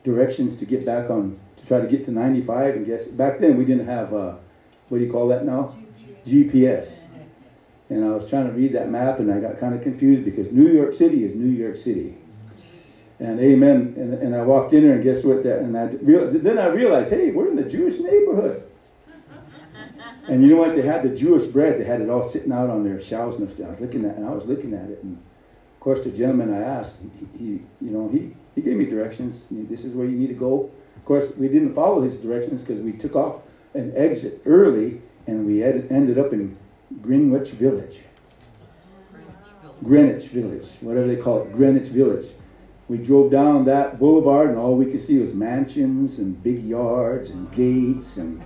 [0.03, 3.57] directions to get back on, to try to get to 95 and guess, back then
[3.57, 4.35] we didn't have, uh,
[4.89, 5.75] what do you call that now?
[6.25, 6.99] GPS.
[7.89, 10.51] And I was trying to read that map and I got kind of confused because
[10.51, 12.15] New York City is New York City.
[13.19, 13.93] And amen.
[13.97, 15.43] And, and I walked in there and guess what?
[15.43, 18.63] That, and I realized, then I realized, hey, we're in the Jewish neighborhood.
[20.27, 20.75] And you know what?
[20.75, 21.79] They had the Jewish bread.
[21.79, 23.65] They had it all sitting out on their shelves and everything.
[23.65, 25.21] I was looking at, and I was looking at it, and
[25.83, 27.45] course, the gentleman I asked, he, he
[27.81, 29.47] you know, he he gave me directions.
[29.51, 30.71] This is where you need to go.
[30.95, 33.41] Of course, we didn't follow his directions because we took off
[33.73, 36.55] an exit early, and we ed- ended up in
[37.01, 37.99] Greenwich Village.
[39.83, 42.27] Greenwich Village, whatever they call it, Greenwich Village.
[42.87, 47.31] We drove down that boulevard, and all we could see was mansions and big yards
[47.31, 48.17] and gates.
[48.17, 48.41] And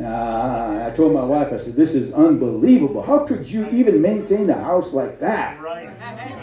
[0.00, 3.02] uh, I told my wife, I said, "This is unbelievable.
[3.02, 5.88] How could you even maintain a house like that?" Right.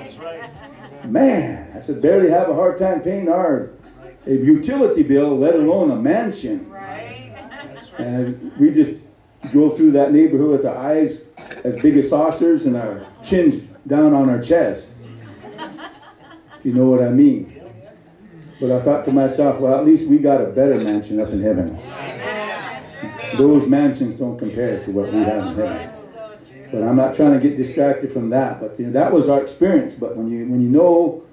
[1.11, 3.69] Man, I said, barely have a hard time paying ours
[4.25, 6.69] a utility bill, let alone a mansion.
[6.69, 7.33] Right?
[7.97, 8.91] And we just
[9.51, 11.29] drove through that neighborhood with our eyes
[11.63, 14.93] as big as saucers and our chins down on our chest.
[16.57, 17.55] If you know what I mean.
[18.59, 21.41] But I thought to myself, well, at least we got a better mansion up in
[21.41, 21.79] heaven.
[23.37, 25.98] Those mansions don't compare to what we have in heaven.
[26.71, 28.59] But I'm not trying to get distracted from that.
[28.59, 29.95] But you know, that was our experience.
[29.95, 31.23] But when you when you know,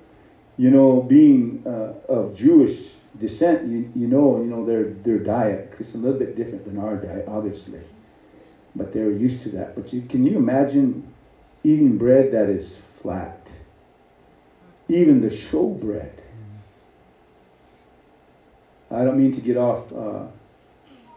[0.56, 5.74] you know, being uh, of Jewish descent, you, you know, you know their their diet.
[5.78, 7.80] It's a little bit different than our diet, obviously.
[8.74, 9.74] But they're used to that.
[9.74, 11.06] But you can you imagine
[11.64, 13.50] eating bread that is flat?
[14.88, 16.22] Even the show bread.
[18.90, 20.26] I don't mean to get off uh,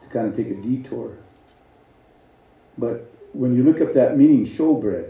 [0.02, 1.18] to kind of take a detour.
[2.78, 5.10] But when you look up that meaning, showbread,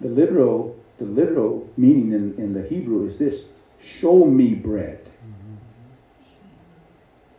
[0.00, 3.44] the literal, the literal meaning in, in the Hebrew is this:
[3.80, 5.04] show me bread.
[5.04, 5.54] Mm-hmm.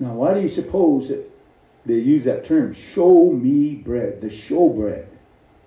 [0.05, 1.29] Now, why do you suppose that
[1.85, 2.73] they use that term?
[2.73, 5.07] Show me bread, the show bread.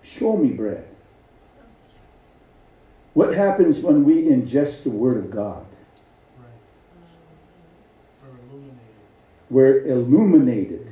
[0.02, 0.86] Show me bread.
[3.14, 5.66] What happens when we ingest the Word of God?
[6.38, 6.46] Right.
[8.22, 8.84] Or illuminated.
[9.50, 10.88] We're illuminated.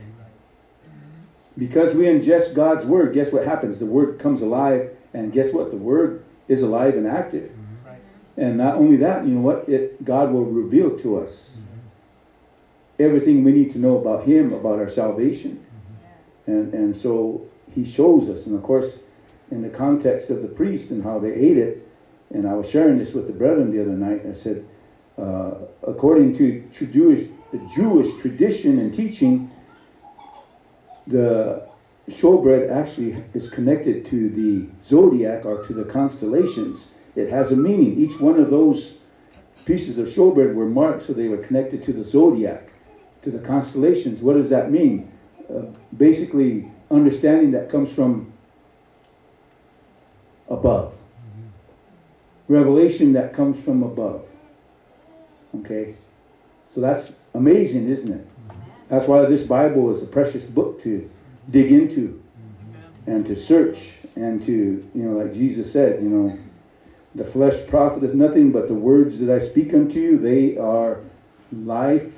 [1.59, 3.79] Because we ingest God's word, guess what happens?
[3.79, 5.71] The word comes alive, and guess what?
[5.71, 7.51] The word is alive and active.
[7.85, 7.99] Right.
[8.37, 9.69] And not only that, you know what?
[9.69, 11.57] It God will reveal to us
[12.99, 15.65] everything we need to know about Him, about our salvation.
[16.47, 18.47] And and so He shows us.
[18.47, 18.99] And of course,
[19.51, 21.89] in the context of the priest and how they ate it,
[22.31, 24.27] and I was sharing this with the brethren the other night.
[24.29, 24.67] I said,
[25.17, 25.53] uh,
[25.83, 29.51] according to Jewish the Jewish tradition and teaching,
[31.07, 31.67] the
[32.09, 36.89] showbread actually is connected to the zodiac or to the constellations.
[37.15, 37.99] It has a meaning.
[37.99, 38.99] Each one of those
[39.65, 42.71] pieces of showbread were marked so they were connected to the zodiac,
[43.23, 44.21] to the constellations.
[44.21, 45.11] What does that mean?
[45.53, 45.63] Uh,
[45.97, 48.33] basically, understanding that comes from
[50.49, 50.93] above.
[52.49, 54.25] Revelation that comes from above.
[55.61, 55.97] Okay?
[56.73, 58.27] So that's amazing, isn't it?
[58.89, 61.09] That's why this Bible is a precious book to
[61.51, 63.11] dig into mm-hmm.
[63.11, 66.39] and to search and to, you know, like Jesus said, you know,
[67.15, 71.01] the flesh profiteth nothing, but the words that I speak unto you, they are
[71.53, 72.13] life.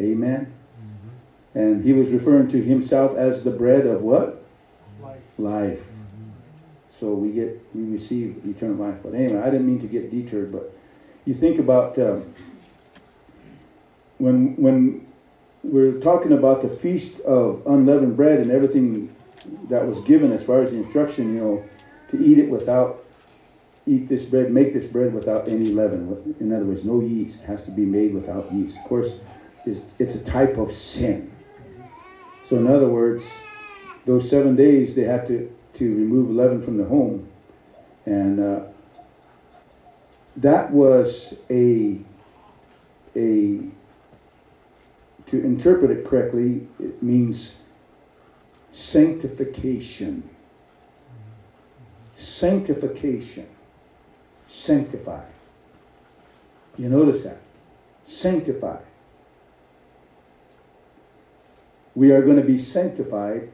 [0.00, 0.52] Amen.
[0.80, 1.58] Mm-hmm.
[1.58, 4.44] And he was referring to himself as the bread of what?
[5.00, 5.20] Life.
[5.38, 5.80] Life.
[5.80, 6.30] Mm-hmm.
[6.88, 8.98] So we get, we receive eternal life.
[9.02, 10.72] But anyway, I didn't mean to get deterred, but
[11.24, 12.34] you think about um,
[14.18, 15.06] when when
[15.62, 19.14] we're talking about the feast of unleavened bread and everything
[19.68, 21.64] that was given as far as the instruction, you know,
[22.08, 23.04] to eat it without,
[23.86, 26.34] eat this bread, make this bread without any leaven.
[26.40, 27.42] In other words, no yeast.
[27.42, 28.76] It has to be made without yeast.
[28.78, 29.20] Of course,
[29.64, 31.32] it's, it's a type of sin.
[32.46, 33.30] So, in other words,
[34.04, 37.28] those seven days they had to, to remove leaven from the home.
[38.04, 38.62] And uh,
[40.36, 41.98] that was a,
[43.14, 43.60] a
[45.26, 47.56] to interpret it correctly, it means
[48.70, 50.28] sanctification.
[52.14, 53.48] Sanctification.
[54.46, 55.24] Sanctify.
[56.76, 57.38] You notice that?
[58.04, 58.78] Sanctify.
[61.94, 63.50] We are going to be sanctified.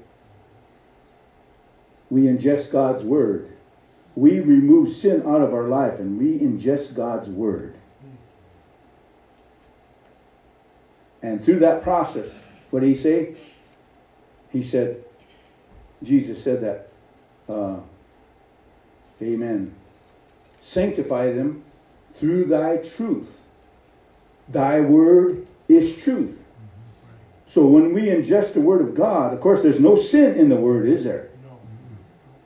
[2.10, 3.52] We ingest God's word.
[4.14, 7.78] We remove sin out of our life and we ingest God's word.
[11.29, 13.35] And through that process, what did he say?
[14.51, 15.05] He said,
[16.03, 16.89] Jesus said that,
[17.53, 17.81] uh,
[19.20, 19.74] Amen.
[20.62, 21.64] Sanctify them
[22.14, 23.41] through thy truth.
[24.49, 26.43] Thy word is truth.
[27.47, 30.57] So when we ingest the word of God, of course, there's no sin in the
[30.57, 31.29] word, is there?
[31.45, 31.59] No.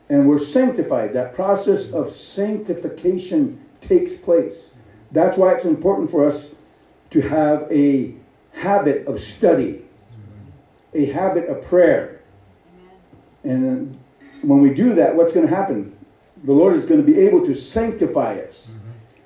[0.08, 1.12] and we're sanctified.
[1.12, 4.74] That process of sanctification takes place.
[5.12, 6.54] That's why it's important for us
[7.10, 8.14] to have a
[8.52, 9.84] habit of study,
[10.94, 12.20] a habit of prayer.
[13.44, 13.98] And
[14.42, 15.96] when we do that, what's going to happen?
[16.44, 18.70] The Lord is going to be able to sanctify us,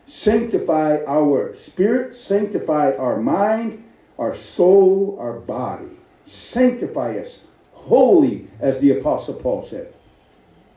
[0.05, 3.83] sanctify our spirit, sanctify our mind,
[4.19, 5.91] our soul, our body,
[6.25, 9.95] sanctify us holy, as the Apostle Paul said.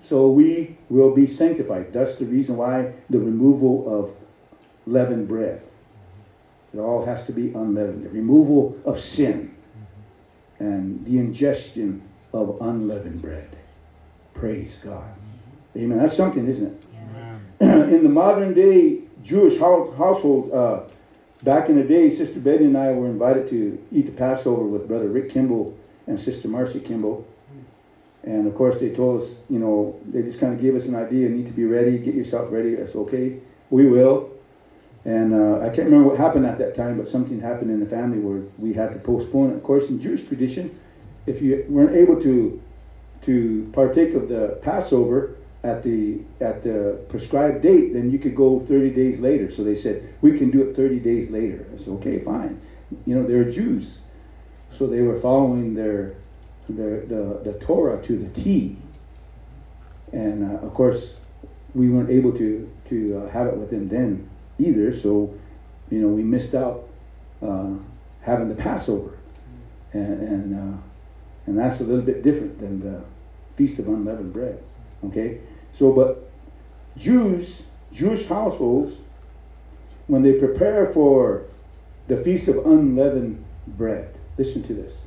[0.02, 1.92] So we will be sanctified.
[1.92, 4.16] That's the reason why the removal of
[4.86, 5.62] leavened bread.
[6.74, 8.04] It all has to be unleavened.
[8.06, 9.56] The removal of sin
[10.60, 12.02] and the ingestion
[12.34, 13.56] of unleavened bread.
[14.34, 15.12] Praise God.
[15.76, 15.98] Amen.
[15.98, 16.84] That's something, isn't it?
[17.94, 20.82] in the modern day Jewish hou- household, uh,
[21.44, 24.88] back in the day, Sister Betty and I were invited to eat the Passover with
[24.88, 27.26] Brother Rick Kimball and Sister Marcy Kimball.
[28.24, 30.96] And of course, they told us, you know, they just kind of gave us an
[30.96, 31.30] idea.
[31.30, 31.98] You need to be ready.
[31.98, 32.76] Get yourself ready.
[32.76, 33.40] That's okay.
[33.70, 34.30] We will.
[35.10, 37.86] And uh, I can't remember what happened at that time, but something happened in the
[37.88, 39.56] family where we had to postpone it.
[39.56, 40.80] Of course, in Jewish tradition,
[41.26, 42.62] if you weren't able to
[43.24, 48.60] to partake of the Passover at the at the prescribed date, then you could go
[48.60, 49.50] 30 days later.
[49.50, 51.66] So they said we can do it 30 days later.
[51.74, 52.62] I said okay, fine.
[53.08, 54.02] You know they're Jews,
[54.70, 56.18] so they were following their
[56.70, 58.78] their the, the Torah to the T.
[60.14, 61.18] And uh, of course,
[61.74, 64.30] we weren't able to to uh, have it with them then
[64.60, 64.94] either.
[64.94, 65.34] So
[65.90, 66.88] you know we missed out
[67.42, 67.72] uh,
[68.22, 69.18] having the Passover,
[69.94, 70.78] and and uh,
[71.46, 73.02] and that's a little bit different than the
[73.56, 74.62] feast of unleavened bread.
[75.06, 75.40] Okay,
[75.72, 76.30] so but
[76.98, 78.98] Jews, Jewish households,
[80.08, 81.46] when they prepare for
[82.08, 85.02] the feast of unleavened bread, listen to this.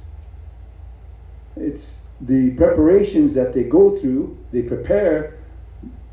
[1.57, 4.38] It's the preparations that they go through.
[4.53, 5.38] They prepare,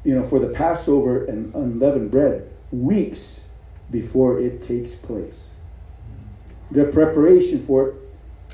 [0.04, 3.48] you know, for the Passover and unleavened bread weeks
[3.92, 5.52] before it takes place.
[6.72, 7.96] The preparation for it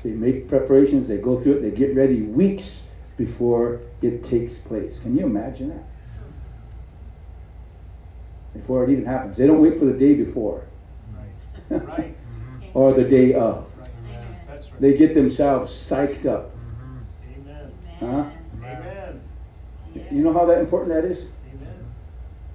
[0.02, 5.00] they make preparations, they go through it, they get ready weeks before it takes place.
[5.00, 5.84] Can you imagine that?
[8.54, 9.36] Before it even happens.
[9.36, 10.64] They don't wait for the day before
[11.70, 11.82] Right.
[11.88, 12.16] Right.
[12.16, 12.66] Mm-hmm.
[12.78, 13.66] or the day of.
[13.78, 13.90] Right.
[14.46, 14.80] That's right.
[14.80, 16.52] They get themselves psyched up.
[16.54, 17.48] Mm-hmm.
[17.48, 17.72] Amen.
[17.98, 18.30] Huh?
[18.64, 19.20] Amen.
[20.10, 21.84] You know how that important that is Amen.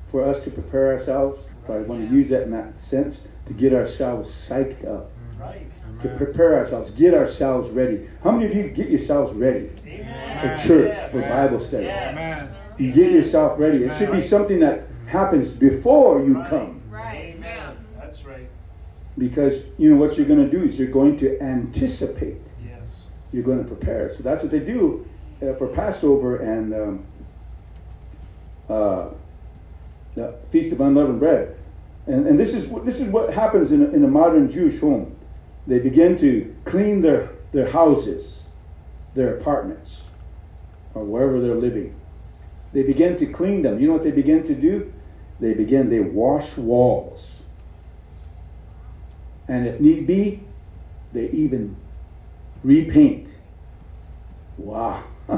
[0.10, 1.42] for us to prepare ourselves?
[1.80, 5.66] If I want to use that in that sense, to get ourselves psyched up, Right.
[6.02, 8.08] to prepare ourselves, get ourselves ready.
[8.24, 10.58] How many of you get yourselves ready Amen.
[10.58, 11.12] for church, Yes.
[11.12, 11.88] for Bible study?
[11.88, 12.50] Amen.
[12.78, 13.84] You get yourself ready.
[13.84, 16.50] It should be something that happens before you Right.
[16.50, 16.82] come.
[16.92, 17.36] Right.
[17.38, 17.76] Amen.
[18.00, 18.48] That's right.
[19.18, 22.42] Because you know what you're going to do is you're going to anticipate.
[22.66, 23.08] Yes.
[23.34, 24.10] You're going to prepare.
[24.10, 25.06] So that's what they do
[25.42, 27.06] uh, for Passover and um,
[28.70, 29.08] uh,
[30.16, 31.56] the Feast of Unleavened Bread.
[32.12, 34.82] And, and this is what this is what happens in a, in a modern Jewish
[34.82, 35.16] home.
[35.66, 38.50] They begin to clean their their houses,
[39.14, 40.04] their apartments,
[40.94, 41.96] or wherever they're living.
[42.74, 43.80] They begin to clean them.
[43.80, 44.92] You know what they begin to do?
[45.40, 47.44] They begin they wash walls.
[49.48, 50.44] And if need be,
[51.14, 51.78] they even
[52.62, 53.36] repaint.
[54.58, 55.02] Wow.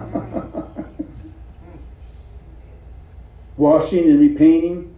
[3.57, 4.92] Washing and repainting.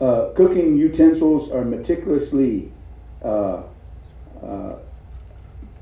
[0.00, 2.72] Uh, cooking utensils are meticulously
[3.22, 3.62] uh,
[4.42, 4.76] uh,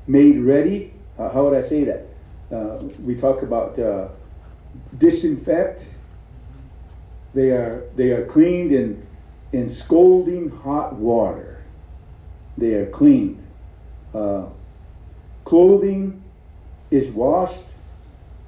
[0.07, 0.93] made ready.
[1.17, 2.05] Uh, how would I say that?
[2.51, 4.09] Uh, we talk about uh,
[4.97, 5.87] disinfect.
[7.33, 9.07] They are they are cleaned in
[9.53, 11.63] in scalding hot water.
[12.57, 13.41] They are cleaned.
[15.45, 16.21] Clothing
[16.91, 17.65] is washed.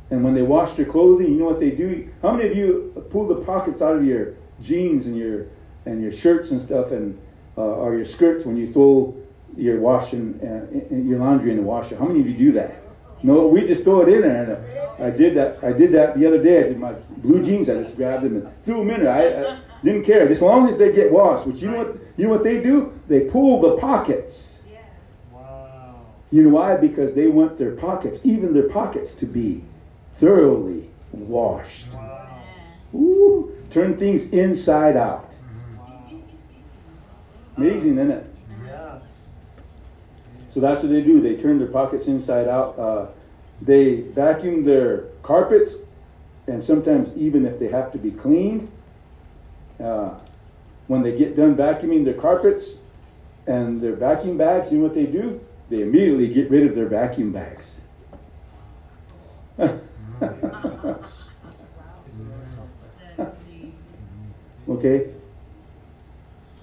[0.09, 2.09] And when they wash their clothing, you know what they do?
[2.21, 5.47] How many of you pull the pockets out of your jeans and your
[5.85, 7.19] and your shirts and stuff and
[7.57, 9.15] uh, or your skirts when you throw
[9.57, 11.95] your washing uh, your laundry in the washer?
[11.97, 12.81] How many of you do that?
[13.23, 14.43] No, we just throw it in there.
[14.43, 15.63] And uh, I did that.
[15.63, 16.59] I did that the other day.
[16.59, 17.69] I did my blue jeans.
[17.69, 19.11] I just grabbed them and threw them in there.
[19.11, 21.45] I, I didn't care as long as they get washed.
[21.45, 21.97] Which you know what?
[22.17, 22.99] You know what they do?
[23.07, 24.61] They pull the pockets.
[24.71, 24.79] Yeah.
[25.31, 25.99] Wow.
[26.31, 26.77] You know why?
[26.77, 29.63] Because they want their pockets, even their pockets, to be
[30.17, 31.93] thoroughly washed.
[31.93, 32.41] Wow.
[32.93, 35.30] Ooh, turn things inside out.
[37.61, 38.25] Amazing, isn't it?
[38.65, 38.97] Yeah.
[40.49, 41.21] So that's what they do.
[41.21, 42.79] They turn their pockets inside out.
[42.79, 43.05] Uh,
[43.61, 45.75] they vacuum their carpets,
[46.47, 48.67] and sometimes even if they have to be cleaned,
[49.79, 50.15] uh,
[50.87, 52.77] when they get done vacuuming their carpets
[53.45, 55.39] and their vacuum bags, you know what they do?
[55.69, 57.79] They immediately get rid of their vacuum bags.
[64.67, 65.07] Okay?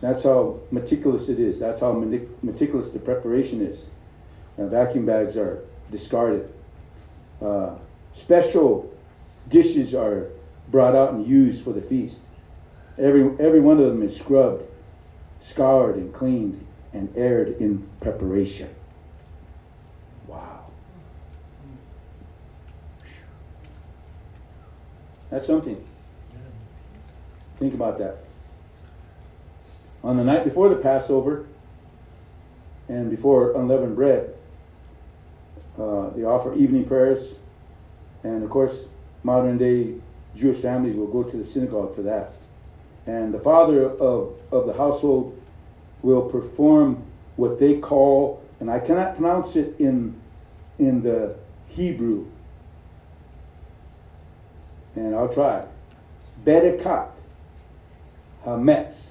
[0.01, 1.59] That's how meticulous it is.
[1.59, 3.91] That's how meticulous the preparation is.
[4.57, 6.53] Vacuum bags are discarded.
[7.43, 7.75] Uh,
[8.13, 8.93] special
[9.49, 10.29] dishes are
[10.69, 12.23] brought out and used for the feast.
[12.99, 14.65] Every, every one of them is scrubbed,
[15.41, 18.75] scoured, and cleaned and aired in preparation.
[20.27, 20.67] Wow.
[25.31, 25.85] That's something.
[27.59, 28.28] Think about that.
[30.03, 31.47] On the night before the Passover
[32.89, 34.35] and before unleavened bread,
[35.79, 37.35] uh, they offer evening prayers.
[38.23, 38.87] And of course,
[39.23, 39.95] modern day
[40.35, 42.33] Jewish families will go to the synagogue for that.
[43.07, 45.41] And the father of, of the household
[46.03, 47.03] will perform
[47.37, 50.15] what they call, and I cannot pronounce it in,
[50.79, 51.37] in the
[51.69, 52.27] Hebrew,
[54.95, 55.65] and I'll try.
[56.45, 57.11] Bedekat
[58.45, 59.11] Hametz.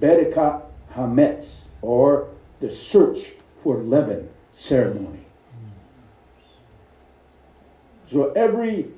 [0.00, 2.28] Bedekat Hametz, or
[2.60, 3.32] the search
[3.62, 5.20] for leaven ceremony.
[8.06, 8.88] So every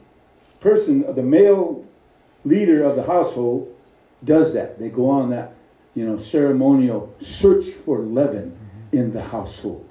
[0.61, 1.85] person, the male
[2.45, 3.75] leader of the household,
[4.25, 4.79] does that.
[4.79, 5.53] They go on that,
[5.95, 8.97] you know, ceremonial search for leaven mm-hmm.
[8.97, 9.89] in the household.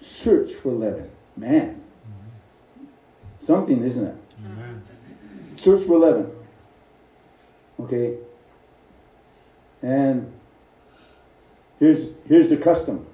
[0.00, 1.10] Search for leaven.
[1.36, 1.80] Man.
[1.80, 2.86] Mm-hmm.
[3.40, 4.16] Something, isn't it?
[4.44, 4.82] Amen.
[5.54, 6.30] Search for leaven.
[7.80, 8.16] Okay.
[9.84, 10.32] And
[11.78, 13.06] here's here's the custom.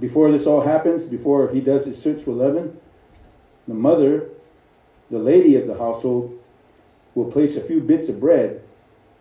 [0.00, 2.76] Before this all happens, before he does his search for leaven,
[3.68, 4.28] the mother,
[5.08, 6.36] the lady of the household,
[7.14, 8.60] will place a few bits of bread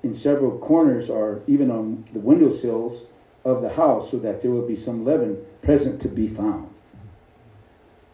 [0.01, 3.05] in several corners or even on the windowsills
[3.45, 6.69] of the house so that there will be some leaven present to be found.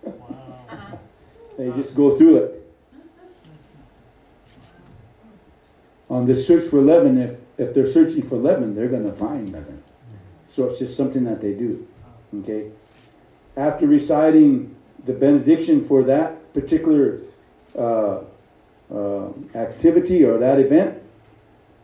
[0.03, 0.99] Wow.
[1.57, 2.71] They just go through it.
[6.09, 9.51] On the search for leaven, if, if they're searching for leaven, they're going to find
[9.51, 9.83] leaven.
[10.47, 11.87] So it's just something that they do.
[12.41, 12.71] Okay?
[13.55, 14.75] After reciting
[15.05, 17.21] the benediction for that particular
[17.77, 18.19] uh,
[18.93, 21.01] uh, activity or that event,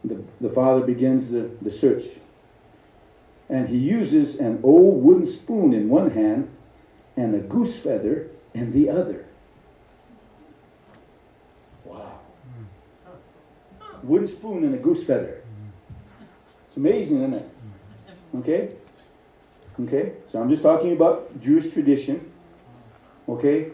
[0.04, 2.04] the, the father begins the, the search.
[3.50, 6.50] And he uses an old wooden spoon in one hand
[7.18, 9.26] and a goose feather in the other.
[11.84, 12.20] Wow.
[14.04, 15.39] Wooden spoon and a goose feather.
[16.70, 17.50] It's amazing, isn't it?
[18.38, 18.70] Okay?
[19.82, 20.14] Okay?
[20.28, 22.32] So I'm just talking about Jewish tradition.
[23.28, 23.72] Okay?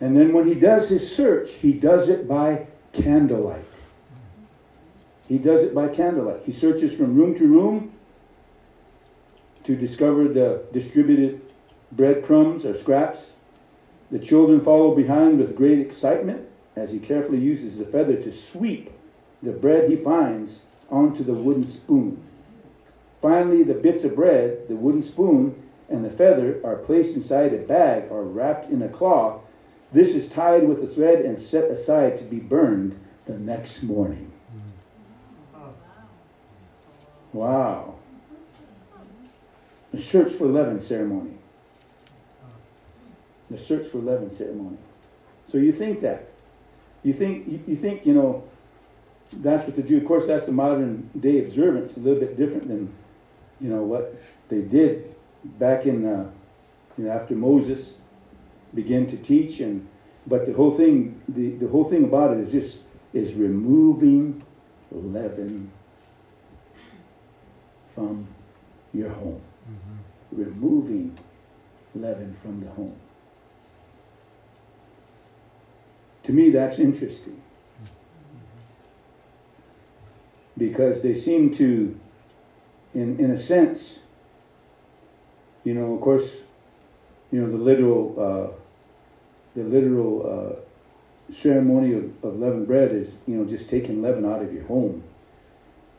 [0.00, 3.64] And then when he does his search, he does it by candlelight.
[5.28, 6.42] He does it by candlelight.
[6.44, 7.92] He searches from room to room
[9.64, 11.40] to discover the distributed
[11.90, 13.32] breadcrumbs or scraps.
[14.12, 16.46] The children follow behind with great excitement
[16.76, 18.92] as he carefully uses the feather to sweep
[19.42, 22.22] the bread he finds onto the wooden spoon.
[23.20, 27.58] Finally, the bits of bread, the wooden spoon, and the feather are placed inside a
[27.58, 29.40] bag or wrapped in a cloth.
[29.92, 34.30] This is tied with a thread and set aside to be burned the next morning.
[37.32, 37.94] Wow.
[39.92, 41.34] The search for leaven ceremony.
[43.50, 44.78] The search for leaven ceremony.
[45.46, 46.28] So you think that.
[47.02, 48.44] You think, you, you think, you know,
[49.42, 52.68] that's what the Jew, of course, that's the modern day observance, a little bit different
[52.68, 52.92] than,
[53.60, 55.14] you know, what they did
[55.58, 56.30] back in, uh,
[56.96, 57.94] you know, after Moses
[58.74, 59.60] began to teach.
[59.60, 59.86] And,
[60.26, 64.42] but the whole thing, the, the whole thing about it is just is removing
[64.90, 65.70] leaven
[67.94, 68.26] from
[68.92, 69.40] your home.
[70.32, 71.16] Removing
[71.94, 72.96] leaven from the home.
[76.24, 77.40] To me, that's interesting.
[80.56, 81.98] Because they seem to,
[82.94, 84.00] in, in a sense,
[85.64, 86.36] you know, of course,
[87.32, 88.56] you know, the literal, uh,
[89.56, 94.42] the literal uh, ceremony of, of leavened bread is, you know, just taking leaven out
[94.42, 95.02] of your home.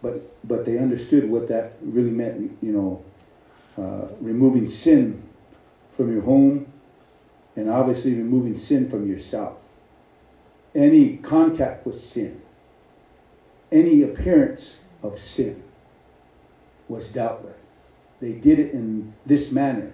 [0.02, 3.04] But, but they understood what that really meant, you know,
[3.78, 5.24] uh, removing sin
[5.98, 6.72] from your home
[7.56, 9.58] and obviously removing sin from yourself.
[10.74, 12.42] Any contact with sin,
[13.72, 15.62] any appearance of sin
[16.88, 17.62] was dealt with.
[18.22, 19.94] They did it in this manner.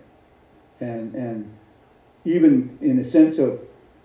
[0.80, 1.54] And, and
[2.26, 3.60] even in the sense of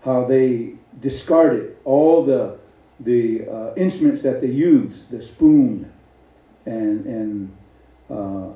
[0.04, 2.58] how they discarded all the,
[3.00, 5.90] the uh, instruments that they used, the spoon
[6.64, 7.56] and, and
[8.10, 8.50] uh,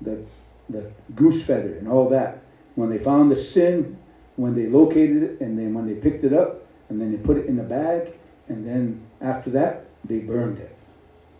[0.00, 0.24] the,
[0.68, 2.42] the goose feather and all that.
[2.74, 3.96] When they found the sin,
[4.36, 7.36] when they located it, and then when they picked it up, and then they put
[7.36, 8.12] it in a bag,
[8.48, 10.76] and then after that, they burned it.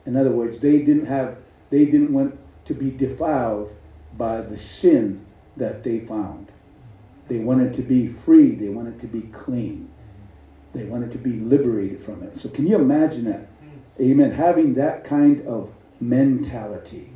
[0.06, 1.36] In other words, they didn't have,
[1.70, 3.74] they didn't want to be defiled
[4.16, 5.24] by the sin
[5.56, 6.50] that they found.
[7.28, 8.54] They wanted to be free.
[8.54, 9.90] They wanted to be clean.
[10.72, 12.36] They wanted to be liberated from it.
[12.36, 13.48] So can you imagine that?
[14.00, 14.32] Amen.
[14.32, 17.12] Having that kind of mentality,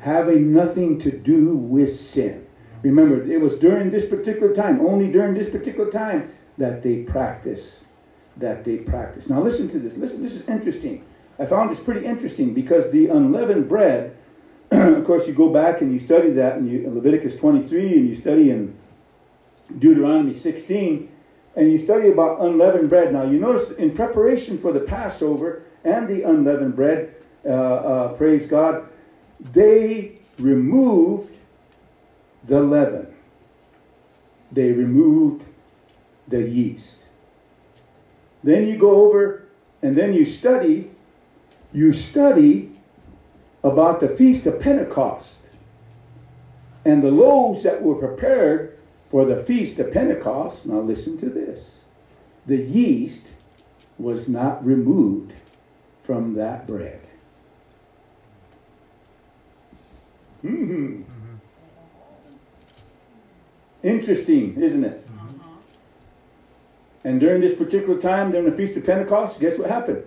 [0.00, 2.46] having nothing to do with sin.
[2.82, 7.86] Remember, it was during this particular time, only during this particular time, that they practice.
[8.38, 9.28] That they practice.
[9.28, 9.96] Now listen to this.
[9.96, 11.04] Listen, this is interesting.
[11.38, 14.16] I found this pretty interesting because the unleavened bread,
[14.70, 18.14] of course, you go back and you study that in in Leviticus 23 and you
[18.14, 18.74] study in
[19.78, 21.08] Deuteronomy 16
[21.56, 23.12] and you study about unleavened bread.
[23.12, 27.14] Now, you notice in preparation for the Passover and the unleavened bread,
[27.44, 28.88] uh, uh, praise God,
[29.40, 31.36] they removed
[32.44, 33.14] the leaven.
[34.50, 35.44] They removed
[36.28, 37.01] the yeast.
[38.42, 39.44] Then you go over
[39.82, 40.90] and then you study,
[41.72, 42.76] you study
[43.62, 45.50] about the Feast of Pentecost
[46.84, 48.78] and the loaves that were prepared
[49.08, 50.66] for the Feast of Pentecost.
[50.66, 51.82] Now listen to this
[52.46, 53.30] the yeast
[53.98, 55.32] was not removed
[56.02, 57.06] from that bread.
[60.40, 61.02] hmm
[63.82, 65.01] Interesting, isn't it?
[67.04, 70.04] And during this particular time, during the Feast of Pentecost, guess what happened?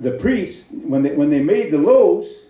[0.00, 2.46] The priests, when they, when they made the loaves,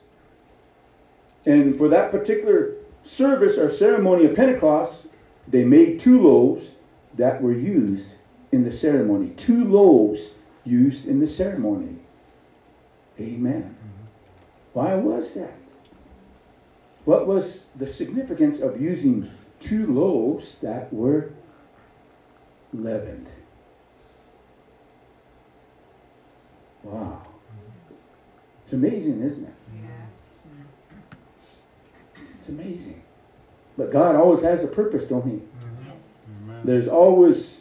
[1.47, 5.09] and for that particular service or ceremony of Pentecost,
[5.47, 6.71] they made two loaves
[7.15, 8.15] that were used
[8.51, 9.31] in the ceremony.
[9.31, 10.31] Two loaves
[10.65, 11.99] used in the ceremony.
[13.21, 13.77] Amen.
[14.73, 15.59] Why was that?
[17.05, 19.31] What was the significance of using
[19.61, 21.33] two loaves that were
[22.73, 23.29] leavened?
[26.85, 27.23] Wow.
[28.63, 29.55] It's amazing, isn't it?
[32.39, 33.03] It's amazing.
[33.77, 35.41] But God always has a purpose, don't He?
[36.63, 37.61] There's always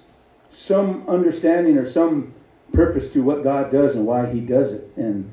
[0.50, 2.34] some understanding or some
[2.74, 4.92] purpose to what God does and why He does it.
[4.96, 5.30] And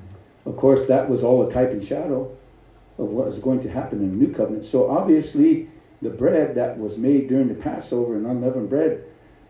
[0.47, 2.37] of course, that was all a type and shadow
[2.99, 4.65] of what was going to happen in the new covenant.
[4.65, 5.69] So obviously,
[6.03, 9.05] the bread that was made during the Passover and unleavened bread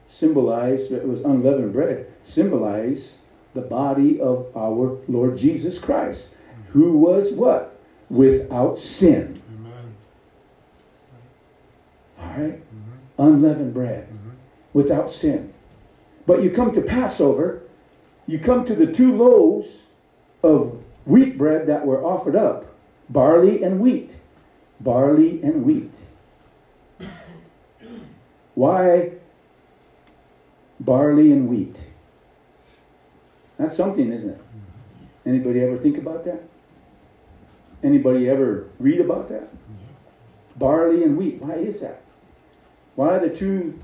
[0.07, 3.21] symbolized, it was unleavened bread, symbolized
[3.55, 6.35] the body of our Lord Jesus Christ,
[6.69, 7.79] who was what?
[8.09, 9.41] Without sin.
[9.55, 9.95] Amen.
[12.19, 12.63] All right?
[13.19, 14.31] Unleavened bread, mm-hmm.
[14.73, 15.53] without sin.
[16.27, 17.63] But you come to Passover,
[18.27, 19.83] you come to the two loaves
[20.43, 22.67] of wheat bread that were offered up
[23.09, 24.17] barley and wheat.
[24.79, 25.93] Barley and wheat.
[28.55, 29.13] Why
[30.79, 31.79] barley and wheat?
[33.61, 34.41] That's something, isn't it?
[35.27, 36.41] Anybody ever think about that?
[37.83, 39.49] Anybody ever read about that?
[40.57, 41.43] Barley and wheat.
[41.43, 42.01] Why is that?
[42.95, 43.79] Why the two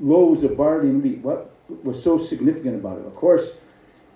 [0.00, 1.18] loaves of barley and wheat?
[1.18, 1.50] What
[1.84, 3.06] was so significant about it?
[3.06, 3.60] Of course,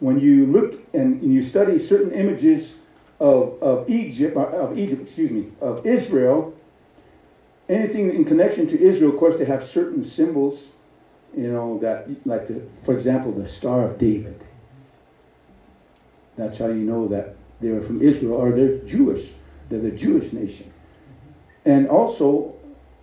[0.00, 2.78] when you look and you study certain images
[3.20, 6.54] of, of Egypt, uh, of Egypt, excuse me, of Israel,
[7.68, 10.68] anything in connection to Israel, of course, they have certain symbols,
[11.36, 14.42] you know, that, like, the, for example, the Star of David.
[16.36, 19.32] That's how you know that they are from Israel or they're Jewish.
[19.68, 20.72] They're the Jewish nation.
[21.64, 22.54] And also,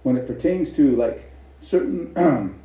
[0.04, 2.14] when it pertains to like certain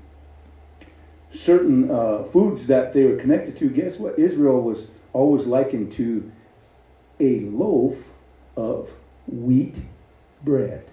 [1.30, 4.18] certain uh, foods that they were connected to, guess what?
[4.18, 6.30] Israel was always likened to
[7.20, 7.96] a loaf
[8.56, 8.90] of
[9.26, 9.76] wheat
[10.42, 10.84] bread.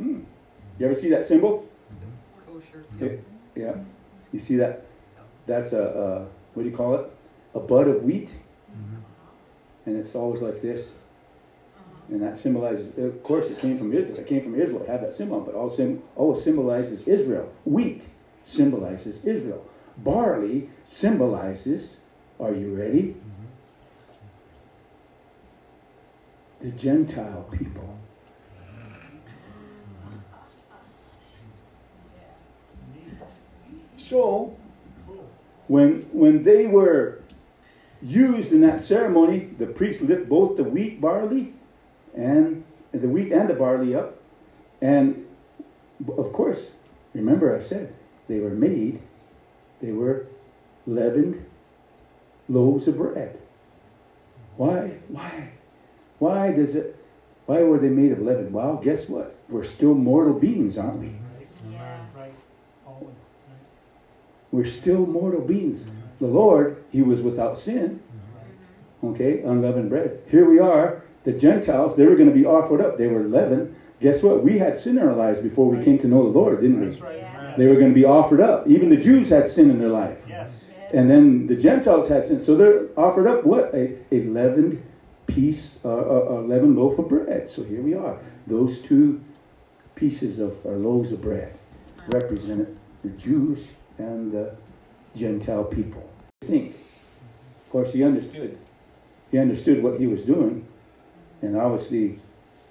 [0.00, 0.24] Mm.
[0.78, 1.66] You ever see that symbol?
[2.46, 2.84] Kosher.
[3.00, 3.64] Yeah.
[3.64, 3.74] yeah.
[4.32, 4.86] You see that?
[5.46, 7.10] That's a, a what do you call it?
[7.54, 8.96] A bud of wheat, mm-hmm.
[9.86, 10.94] and it's always like this.
[12.08, 14.18] And that symbolizes, of course, it came from Israel.
[14.18, 14.82] It came from Israel.
[14.82, 17.50] It had that symbol, but also always symbolizes Israel.
[17.64, 18.06] Wheat
[18.44, 19.64] symbolizes Israel.
[19.96, 22.00] Barley symbolizes,
[22.40, 23.02] are you ready?
[23.02, 23.46] Mm-hmm.
[26.60, 27.98] The Gentile people.
[33.96, 34.56] So,
[35.68, 37.20] when, when they were
[38.00, 41.54] used in that ceremony, the priest lift both the wheat barley
[42.14, 44.18] and the wheat and the barley up.
[44.80, 45.26] And
[46.08, 46.72] of course,
[47.14, 47.94] remember I said
[48.28, 49.00] they were made,
[49.80, 50.26] they were
[50.86, 51.44] leavened
[52.48, 53.38] loaves of bread.
[54.56, 54.98] Why?
[55.08, 55.50] Why?
[56.18, 56.96] Why does it
[57.46, 58.52] why were they made of leaven?
[58.52, 59.34] Well, guess what?
[59.48, 61.12] We're still mortal beings, aren't we?
[61.70, 61.98] Yeah.
[62.16, 62.32] Right.
[62.84, 63.14] Fallen.
[64.52, 65.86] We're still mortal beings.
[66.20, 68.00] The Lord, He was without sin.
[69.02, 70.22] Okay, unleavened bread.
[70.30, 72.96] Here we are, the Gentiles, they were going to be offered up.
[72.96, 73.74] They were leavened.
[74.00, 74.44] Guess what?
[74.44, 76.96] We had sin in our lives before we came to know the Lord, didn't we?
[77.00, 77.56] right.
[77.56, 78.66] They were going to be offered up.
[78.66, 80.18] Even the Jews had sin in their life.
[80.28, 80.66] Yes.
[80.92, 82.40] And then the Gentiles had sin.
[82.40, 83.74] So they're offered up what?
[83.74, 84.82] A, a leavened
[85.26, 87.48] piece, uh, a, a leavened loaf of bread.
[87.48, 88.18] So here we are.
[88.46, 89.20] Those two
[89.94, 91.56] pieces of, or loaves of bread.
[92.08, 93.64] represented the Jewish
[93.98, 94.54] and the
[95.14, 96.08] Gentile people.
[96.42, 96.74] Think.
[97.66, 98.58] Of course, he understood.
[99.30, 100.66] He understood what he was doing,
[101.40, 102.20] and obviously,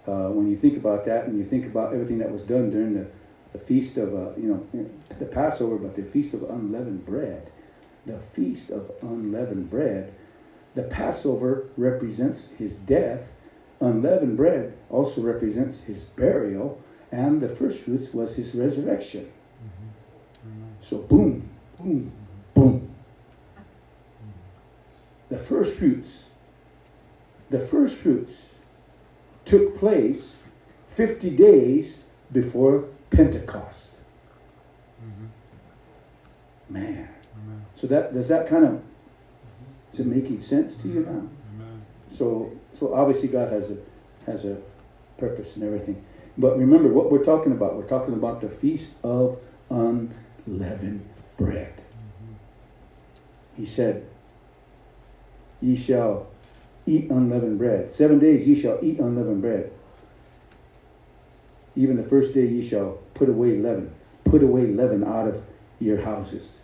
[0.07, 2.93] uh, when you think about that, and you think about everything that was done during
[2.93, 3.07] the,
[3.53, 7.51] the feast of, uh, you know, the Passover, but the feast of unleavened bread,
[8.05, 10.13] the feast of unleavened bread,
[10.75, 13.31] the Passover represents his death.
[13.79, 19.31] Unleavened bread also represents his burial, and the first fruits was his resurrection.
[20.81, 21.47] So boom,
[21.79, 22.11] boom,
[22.53, 22.89] boom.
[25.29, 26.25] The first fruits,
[27.49, 28.55] the first fruits
[29.45, 30.35] took place
[30.95, 33.93] 50 days before Pentecost.
[36.69, 37.07] Man.
[37.75, 38.81] So that does that kind of
[39.93, 41.29] is it making sense to you now?
[42.09, 43.77] So so obviously God has a
[44.25, 44.57] has a
[45.17, 46.03] purpose and everything.
[46.37, 47.75] But remember what we're talking about.
[47.75, 49.37] We're talking about the feast of
[50.45, 51.73] unleavened bread.
[53.55, 54.05] He said,
[55.61, 56.27] Ye shall
[56.85, 57.91] eat unleavened bread.
[57.91, 59.71] Seven days ye shall eat unleavened bread.
[61.75, 63.93] Even the first day ye shall put away leaven.
[64.23, 65.43] Put away leaven out of
[65.79, 66.59] your houses.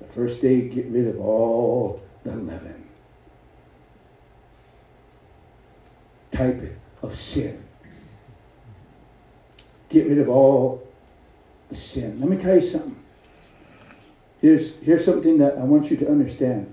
[0.00, 2.84] The first day, get rid of all the leaven.
[6.30, 7.62] Type of sin.
[9.88, 10.81] Get rid of all
[11.74, 12.20] sin.
[12.20, 12.96] Let me tell you something.
[14.40, 16.72] Here's, here's something that I want you to understand.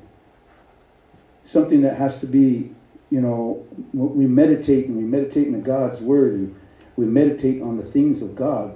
[1.43, 2.75] Something that has to be,
[3.09, 6.59] you know, we meditate and we meditate in God's Word and
[6.95, 8.75] we meditate on the things of God.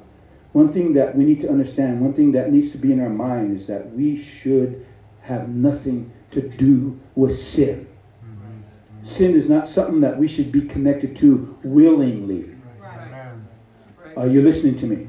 [0.54, 3.10] One thing that we need to understand, one thing that needs to be in our
[3.10, 4.86] mind is that we should
[5.22, 7.88] have nothing to do with sin.
[9.02, 12.56] Sin is not something that we should be connected to willingly.
[12.80, 14.18] Right.
[14.18, 15.08] Are you listening to me?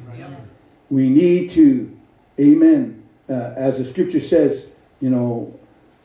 [0.91, 1.97] We need to,
[2.39, 4.71] amen, uh, as the scripture says,
[5.01, 5.59] you know,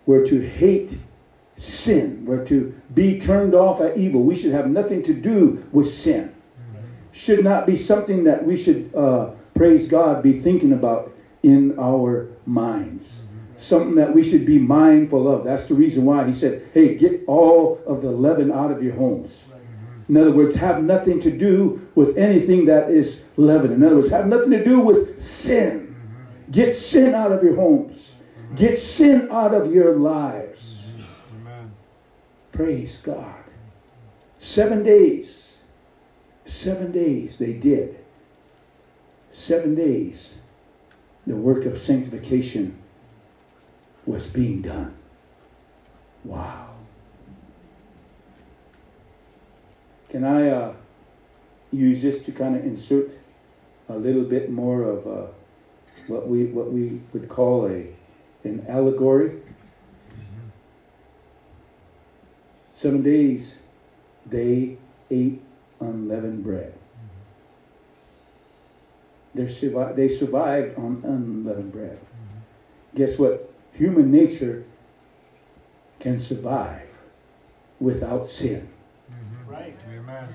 [0.05, 0.97] we're to hate
[1.55, 4.23] sin, we're to be turned off at evil.
[4.23, 6.33] We should have nothing to do with sin.
[7.11, 11.11] Should not be something that we should, uh, praise God, be thinking about
[11.43, 13.23] in our minds.
[13.57, 15.43] Something that we should be mindful of.
[15.43, 18.93] That's the reason why he said, hey, get all of the leaven out of your
[18.93, 19.49] homes.
[20.09, 23.71] In other words, have nothing to do with anything that is leaven.
[23.71, 25.95] In other words, have nothing to do with sin.
[26.49, 28.13] Get sin out of your homes.
[28.55, 30.87] Get sin out of your lives.
[32.51, 33.43] Praise God.
[34.39, 35.59] Seven days.
[36.43, 37.99] Seven days they did.
[39.29, 40.39] Seven days.
[41.27, 42.79] The work of sanctification
[44.07, 44.95] was being done.
[46.23, 46.68] Wow.
[50.09, 50.73] Can I uh,
[51.71, 53.11] use this to kind of insert
[53.89, 55.27] a little bit more of uh,
[56.07, 57.93] what we what we would call a
[58.43, 59.41] an allegory?
[62.73, 63.59] Seven days
[64.25, 64.77] they
[65.11, 65.41] ate
[65.79, 66.73] unleavened bread.
[69.35, 71.99] They survived, they survived on unleavened bread.
[72.95, 73.53] Guess what?
[73.73, 74.65] Human nature
[75.99, 76.87] can survive
[77.79, 78.67] without sin.
[79.49, 79.75] Right.
[79.91, 80.29] Amen.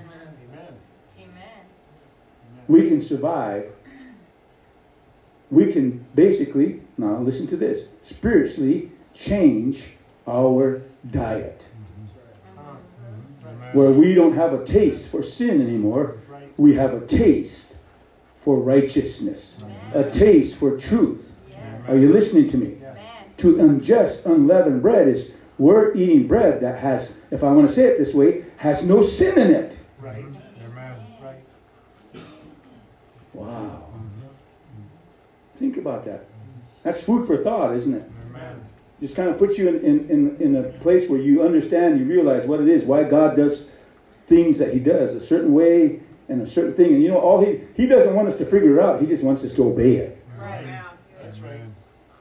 [0.51, 0.67] Amen.
[1.19, 1.63] Amen.
[2.67, 3.71] We can survive.
[5.49, 9.91] We can basically, now listen to this, spiritually change
[10.27, 11.65] our diet.
[12.57, 13.77] Mm-hmm.
[13.77, 16.51] Where we don't have a taste for sin anymore, Right.
[16.57, 17.77] we have a taste
[18.41, 19.63] for righteousness,
[19.93, 21.31] a taste for truth.
[21.49, 21.93] Yeah.
[21.93, 22.77] Are you listening to me?
[22.81, 22.95] Amen.
[23.37, 27.85] To unjust, unleavened bread is we're eating bread that has, if I want to say
[27.85, 29.77] it this way, has no sin in it.
[29.99, 30.25] Right.
[30.65, 30.95] Amen.
[31.21, 32.23] Right.
[33.33, 33.87] Wow.
[35.57, 36.25] Think about that.
[36.83, 38.03] That's food for thought, isn't it?
[38.29, 38.61] Amen.
[38.99, 42.05] Just kind of puts you in, in, in, in a place where you understand, you
[42.05, 43.67] realize what it is, why God does
[44.27, 46.93] things that He does a certain way and a certain thing.
[46.93, 48.99] And you know, all He He doesn't want us to figure it out.
[48.99, 50.23] He just wants us to obey it.
[50.37, 50.83] Right.
[51.21, 51.59] That's right.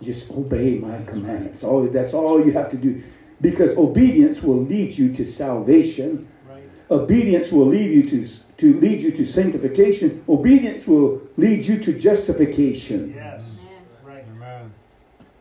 [0.01, 1.65] Just obey my commandments.
[1.65, 3.03] All that's all you have to do.
[3.45, 6.27] Because obedience will lead you to salvation.
[6.49, 6.63] Right.
[6.91, 8.27] Obedience will lead you to,
[8.57, 10.25] to lead you to sanctification.
[10.27, 13.13] Obedience will lead you to justification.
[13.15, 13.61] Yes.
[13.61, 13.83] Amen.
[14.03, 14.25] Right.
[14.35, 14.73] Amen.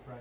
[0.06, 0.18] Right.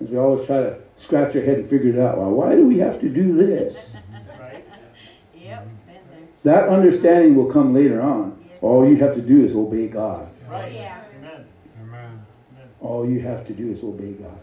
[0.00, 2.18] As we always try to scratch our head and figure it out.
[2.18, 3.94] Well, why do we have to do this?
[4.40, 4.64] Right.
[5.36, 5.68] Yep.
[6.42, 8.36] That understanding will come later on.
[8.60, 10.28] All you have to do is obey God.
[10.48, 10.72] Right.
[10.72, 11.04] yeah.
[11.20, 11.46] Amen.
[11.84, 12.24] Amen.
[12.80, 14.40] All you have to do is obey God.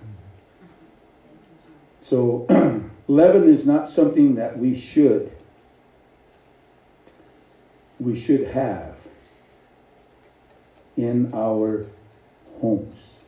[2.10, 2.48] So,
[3.08, 5.32] leaven is not something that we should
[8.00, 8.96] we should have
[10.98, 11.86] in our
[12.60, 13.20] homes.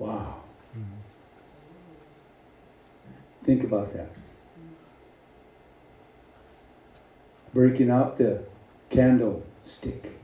[0.00, 0.40] Wow.
[3.44, 4.10] Think about that.
[7.52, 8.42] Breaking out the
[8.90, 10.18] candlestick,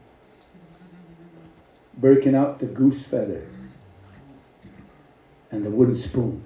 [1.98, 3.46] breaking out the goose feather
[5.50, 6.42] and the wooden spoon,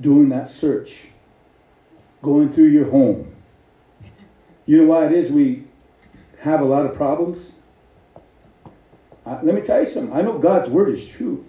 [0.00, 1.08] doing that search,
[2.22, 3.34] going through your home.
[4.66, 5.64] You know why it is we
[6.40, 7.54] have a lot of problems?
[9.26, 10.12] Uh, let me tell you something.
[10.16, 11.44] I know God's word is true.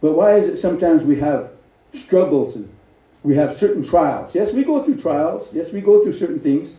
[0.00, 1.52] But why is it sometimes we have
[1.92, 2.72] struggles and
[3.22, 4.34] we have certain trials?
[4.34, 5.52] Yes, we go through trials.
[5.52, 6.78] Yes, we go through certain things.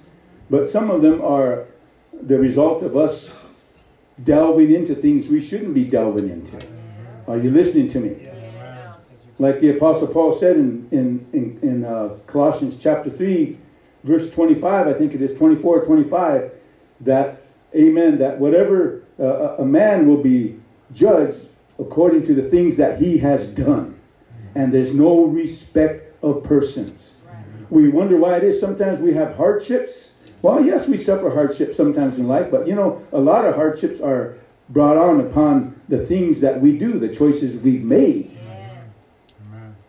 [0.50, 1.66] But some of them are
[2.14, 3.46] the result of us
[4.24, 6.60] delving into things we shouldn't be delving into.
[7.32, 8.28] Are you listening to me?
[9.40, 13.58] Like the Apostle Paul said in, in, in, in uh, Colossians chapter 3,
[14.04, 16.52] verse 25, I think it is 24 25,
[17.00, 17.42] that,
[17.74, 20.60] amen, that whatever uh, a man will be
[20.92, 21.48] judged
[21.80, 23.98] according to the things that he has done.
[24.54, 27.14] And there's no respect of persons.
[27.70, 30.16] We wonder why it is sometimes we have hardships.
[30.42, 34.02] Well, yes, we suffer hardships sometimes in life, but you know, a lot of hardships
[34.02, 34.36] are
[34.68, 38.32] brought on upon the things that we do, the choices we've made.
[38.34, 38.86] Yes.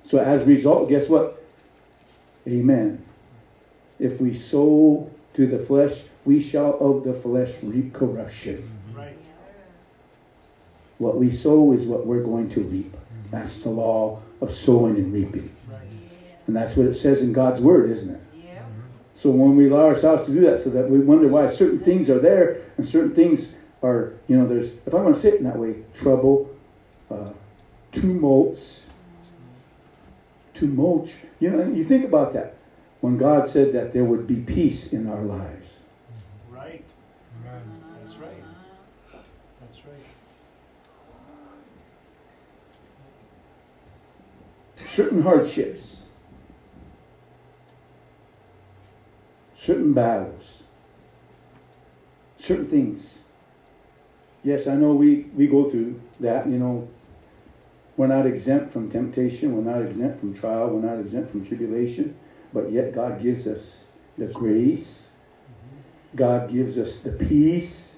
[0.02, 1.40] So as a result, guess what?
[2.44, 3.04] Amen.
[4.00, 8.68] If we sow to the flesh, we shall of the flesh reap corruption.
[8.90, 8.98] Mm-hmm.
[8.98, 9.16] Right.
[10.98, 12.90] What we sow is what we're going to reap.
[12.90, 13.30] Mm-hmm.
[13.30, 15.54] That's the law of sowing and reaping.
[15.70, 15.82] Right.
[16.48, 18.20] And that's what it says in God's word, isn't it?
[18.34, 18.54] Yeah.
[18.54, 18.80] Mm-hmm.
[19.14, 22.10] So when we allow ourselves to do that, so that we wonder why certain things
[22.10, 25.34] are there and certain things are, you know, there's, if I want to say it
[25.36, 26.54] in that way, trouble,
[27.10, 27.30] uh,
[27.90, 28.88] tumults,
[30.54, 31.16] tumults.
[31.40, 32.56] You know, you think about that.
[33.00, 35.76] When God said that there would be peace in our lives.
[36.50, 36.84] Right.
[38.00, 38.44] That's right.
[39.60, 40.04] That's right.
[44.92, 46.04] certain hardships,
[49.54, 50.62] certain battles,
[52.36, 53.18] certain things.
[54.44, 56.88] Yes, I know we, we go through that, you know.
[57.96, 62.16] We're not exempt from temptation, we're not exempt from trial, we're not exempt from tribulation,
[62.52, 63.84] but yet God gives us
[64.16, 65.10] the grace,
[66.16, 67.92] God gives us the peace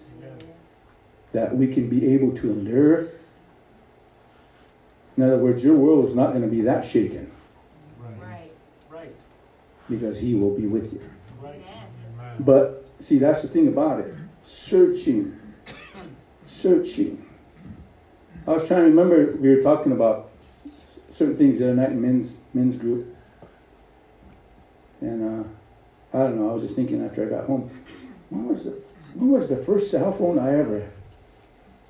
[1.33, 3.09] that we can be able to endure.
[5.17, 7.31] In other words, your world is not going to be that shaken
[8.21, 8.51] Right.
[8.91, 9.15] Right.
[9.89, 11.01] because He will be with you.
[11.41, 11.61] Right.
[12.41, 14.15] But see, that's the thing about it.
[14.45, 15.39] Searching,
[16.65, 17.23] searching.
[18.47, 20.31] I was trying to remember we were talking about
[21.11, 23.15] certain things the other night in men's men's group,
[25.03, 26.49] and uh, I don't know.
[26.49, 27.71] I was just thinking after I got home,
[28.31, 28.71] when was the
[29.13, 30.89] when was the first cell phone I ever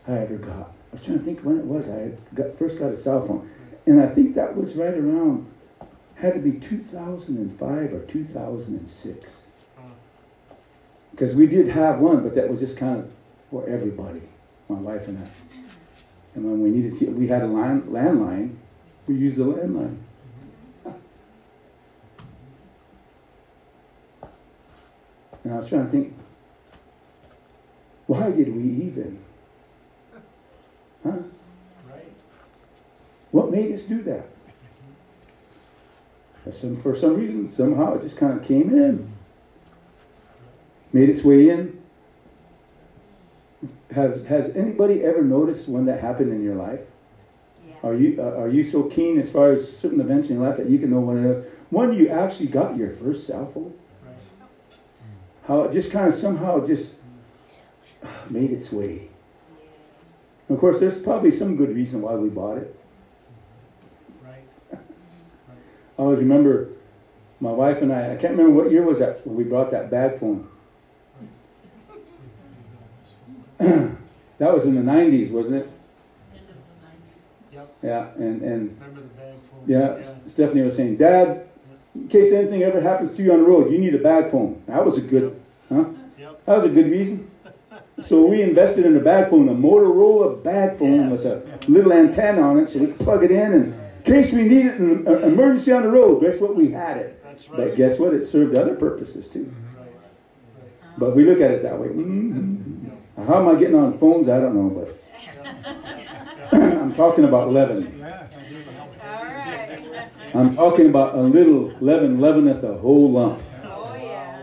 [0.08, 0.72] I ever got?
[0.90, 3.48] I was trying to think when it was I got, first got a cell phone,
[3.86, 5.46] and I think that was right around
[6.16, 9.44] had to be 2005 or 2006
[11.12, 13.10] because we did have one, but that was just kind of
[13.54, 14.20] for everybody,
[14.68, 15.28] my wife and I.
[16.34, 18.56] And when we needed to, we had a line, landline,
[19.06, 19.98] we used the landline.
[25.44, 26.16] And I was trying to think,
[28.06, 29.18] why did we even?
[31.02, 31.10] Huh?
[31.90, 32.12] Right.
[33.30, 34.26] What made us do that?
[36.50, 39.10] Some, for some reason, somehow it just kind of came in,
[40.92, 41.80] made its way in.
[43.94, 46.80] Has Has anybody ever noticed when that happened in your life?
[47.66, 47.74] Yeah.
[47.84, 50.56] Are you uh, are you so keen as far as certain events in your life
[50.56, 51.46] that you can know when it is?
[51.70, 53.72] When you actually got your first cell phone?
[54.04, 54.16] Right.
[55.46, 56.96] How it just kind of somehow just
[58.30, 59.10] made its way.
[60.50, 62.76] Of course, there's probably some good reason why we bought it.
[64.22, 64.44] Right.
[64.72, 66.70] I always remember
[67.38, 69.90] my wife and I, I can't remember what year was that when we brought that
[69.90, 70.48] bag phone.
[73.58, 75.70] that was in the 90s, wasn't it?
[77.52, 77.76] Yep.
[77.82, 79.64] Yeah, and, and Remember the bag phone?
[79.66, 81.46] yeah, Stephanie was saying, Dad,
[81.94, 84.60] in case anything ever happens to you on the road, you need a bag phone.
[84.66, 85.84] That was a good, huh?
[86.18, 86.44] Yep.
[86.46, 87.30] That was a good reason.
[88.02, 91.22] So we invested in a bag phone, a Motorola bag phone Yes.
[91.22, 91.26] with
[91.68, 94.42] a little antenna on it, so we could plug it in, and in case we
[94.48, 96.56] needed an an emergency on the road, guess what?
[96.56, 97.22] We had it.
[97.22, 98.12] That's But guess what?
[98.12, 99.44] It served other purposes too.
[99.78, 99.86] Right.
[99.86, 100.98] Right.
[100.98, 101.86] But we look at it that way.
[101.86, 102.63] Mhm.
[103.16, 104.28] How am I getting on phones?
[104.28, 108.04] I don't know, but I'm talking about leaven.
[110.34, 113.40] I'm talking about a little leaven leaveneth a whole lump.
[113.62, 114.42] Oh, yeah.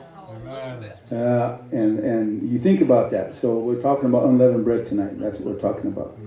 [1.12, 3.36] Uh, and and you think about that.
[3.36, 5.20] So we're talking about unleavened bread tonight.
[5.20, 6.18] That's what we're talking about.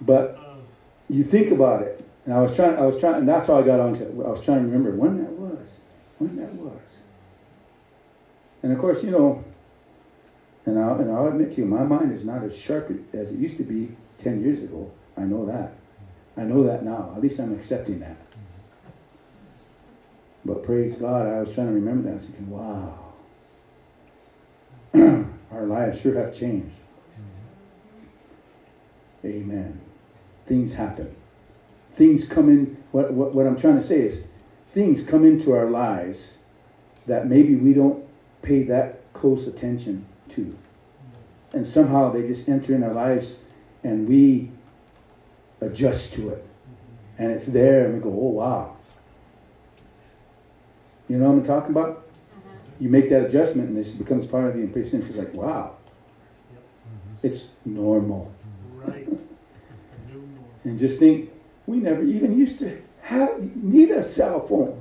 [0.00, 0.38] But
[1.08, 2.76] you think about it, and I was trying.
[2.76, 4.10] I was trying, and that's how I got onto it.
[4.10, 5.80] I was trying to remember when that was,
[6.18, 6.98] when that was.
[8.62, 9.44] And of course, you know,
[10.66, 13.38] and I'll, and I'll admit to you, my mind is not as sharp as it
[13.38, 14.90] used to be ten years ago.
[15.16, 15.74] I know that.
[16.36, 17.12] I know that now.
[17.16, 18.16] At least I'm accepting that.
[20.44, 22.10] But praise God, I was trying to remember that.
[22.10, 23.12] I was thinking, wow,
[25.52, 26.74] our lives sure have changed.
[29.24, 29.80] Amen.
[30.46, 31.14] Things happen.
[31.94, 32.76] Things come in.
[32.92, 34.24] What, what, what I'm trying to say is,
[34.72, 36.38] things come into our lives
[37.06, 38.04] that maybe we don't
[38.42, 40.56] pay that close attention to.
[41.52, 43.36] And somehow they just enter in our lives
[43.82, 44.50] and we
[45.60, 46.44] adjust to it.
[47.18, 48.76] And it's there and we go, oh, wow.
[51.08, 51.98] You know what I'm talking about?
[51.98, 52.50] Uh-huh.
[52.80, 55.00] You make that adjustment and this becomes part of the impression.
[55.00, 55.76] It's like, wow.
[57.22, 58.32] It's normal.
[58.74, 59.06] Right.
[59.08, 60.44] A new norm.
[60.64, 61.30] And just think,
[61.66, 64.80] we never even used to have need a cell phone.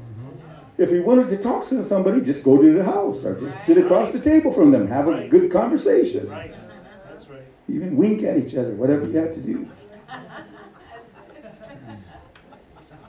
[0.78, 3.78] If we wanted to talk to somebody, just go to the house or just sit
[3.78, 6.30] across the table from them, have a good conversation.
[6.30, 6.54] Right.
[7.08, 7.44] That's right.
[7.70, 9.70] Even wink at each other, whatever you had to do.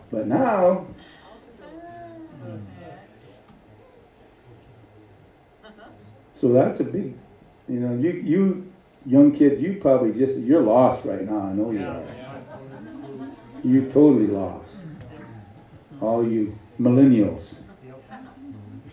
[0.09, 0.87] But now,
[6.33, 7.15] so that's a big,
[7.69, 8.73] you know, you you
[9.05, 11.41] young kids, you probably just you're lost right now.
[11.41, 12.05] I know you are.
[13.65, 14.79] You're totally lost.
[16.01, 17.57] All you millennials,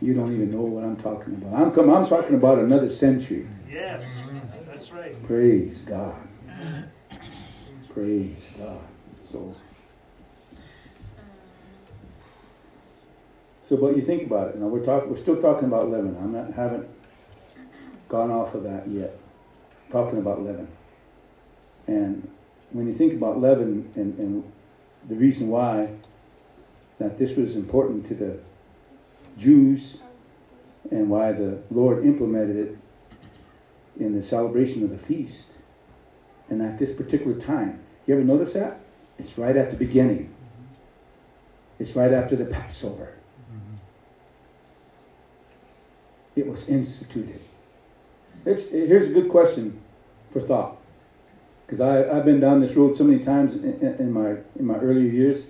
[0.02, 1.54] you don't even know what I'm talking about.
[1.54, 3.48] I'm come, I'm talking about another century.
[3.70, 4.30] Yes.
[4.68, 5.24] That's right.
[5.24, 6.16] Praise God.
[7.94, 8.82] Praise God.
[9.22, 9.56] So,
[13.62, 14.58] so, but you think about it.
[14.58, 15.10] Now we're talking.
[15.10, 16.18] We're still talking about leaven.
[16.18, 16.88] I'm not haven't
[18.10, 19.18] gone off of that yet.
[19.90, 20.68] Talking about leaven.
[21.88, 22.30] And
[22.72, 24.52] when you think about leaven and, and
[25.08, 25.94] the reason why
[27.04, 28.40] that this was important to the
[29.38, 30.00] Jews
[30.90, 32.78] and why the Lord implemented it
[34.00, 35.50] in the celebration of the feast.
[36.50, 38.80] And at this particular time, you ever notice that?
[39.20, 40.34] It's right at the beginning.
[41.78, 43.14] It's right after the Passover.
[43.52, 43.76] Mm-hmm.
[46.38, 47.42] It was instituted.
[48.46, 49.82] It's, here's a good question
[50.32, 50.78] for thought.
[51.66, 54.76] Because I've been down this road so many times in, in, in my, in my
[54.76, 55.48] earlier years.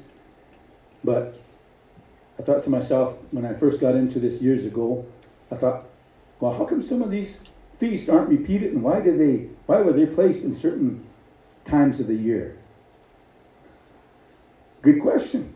[1.03, 1.42] But
[2.39, 5.05] I thought to myself, when I first got into this years ago,
[5.51, 5.85] I thought,
[6.39, 7.43] well, how come some of these
[7.79, 11.05] feasts aren't repeated and why did they why were they placed in certain
[11.65, 12.57] times of the year?
[14.81, 15.53] Good question.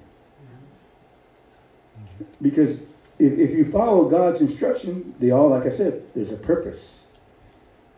[2.41, 2.81] Because
[3.19, 7.01] if, if you follow god's instruction they all like i said there's a purpose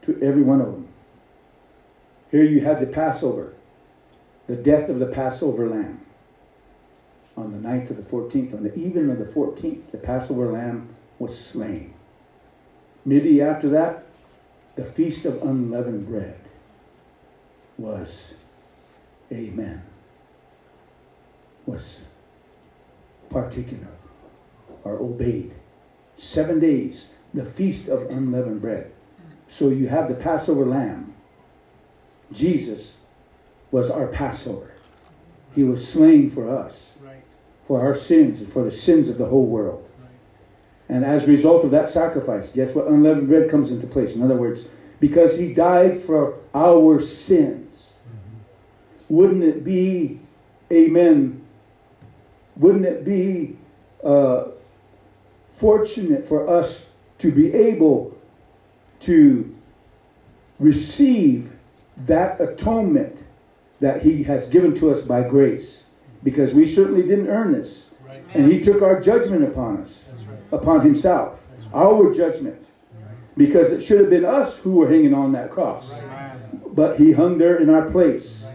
[0.03, 0.87] to every one of them.
[2.31, 3.53] Here you have the passover
[4.47, 6.01] the death of the passover lamb
[7.39, 10.89] on the night of the 14th on the evening of the 14th the passover lamb
[11.19, 11.93] was slain
[13.09, 14.03] Immediately after that,
[14.75, 16.39] the Feast of Unleavened Bread
[17.77, 18.35] was,
[19.31, 19.81] amen,
[21.65, 22.03] was
[23.31, 25.55] partaken of or obeyed.
[26.15, 28.91] Seven days, the Feast of Unleavened Bread.
[29.47, 31.15] So you have the Passover lamb.
[32.31, 32.97] Jesus
[33.71, 34.71] was our Passover.
[35.55, 36.98] He was slain for us.
[37.69, 39.87] For our sins, and for the sins of the whole world.
[40.89, 42.87] And as a result of that sacrifice, guess what?
[42.87, 44.15] Unleavened bread comes into place.
[44.15, 44.67] In other words,
[44.99, 47.93] because he died for our sins,
[49.07, 50.19] wouldn't it be,
[50.71, 51.45] amen,
[52.55, 53.55] wouldn't it be
[54.03, 54.45] uh,
[55.59, 56.89] fortunate for us
[57.19, 58.17] to be able
[59.01, 59.55] to
[60.57, 61.51] receive
[62.07, 63.23] that atonement
[63.79, 65.85] that he has given to us by grace?
[66.23, 67.91] Because we certainly didn't earn this.
[68.05, 68.23] Right.
[68.33, 70.39] And he took our judgment upon us That's right.
[70.51, 71.39] upon himself,
[71.73, 72.65] our judgment,
[73.37, 75.97] because it should have been us who were hanging on that cross.
[76.71, 78.47] But he hung there in our place.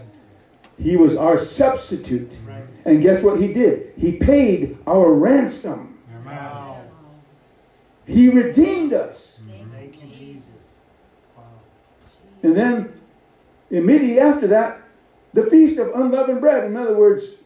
[0.77, 2.37] He was our substitute.
[2.45, 2.63] Right.
[2.85, 3.93] And guess what he did?
[3.97, 5.97] He paid our ransom.
[6.25, 6.81] Wow.
[8.05, 9.41] He redeemed us.
[9.71, 10.75] Thank you, Jesus.
[11.35, 11.43] Wow.
[12.43, 13.01] And then
[13.71, 14.81] immediately after that,
[15.33, 16.65] the feast of unleavened bread.
[16.65, 17.37] In other words,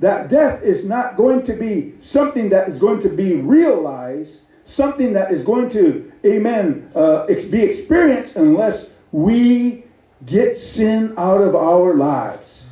[0.00, 5.12] that death is not going to be something that is going to be realized, something
[5.14, 9.84] that is going to, amen, uh, be experienced unless we
[10.26, 12.68] get sin out of our lives.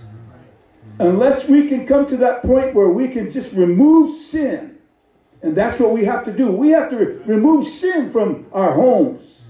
[0.98, 4.76] Unless we can come to that point where we can just remove sin
[5.42, 6.50] And that's what we have to do.
[6.50, 9.44] We have to re- remove sin from our homes,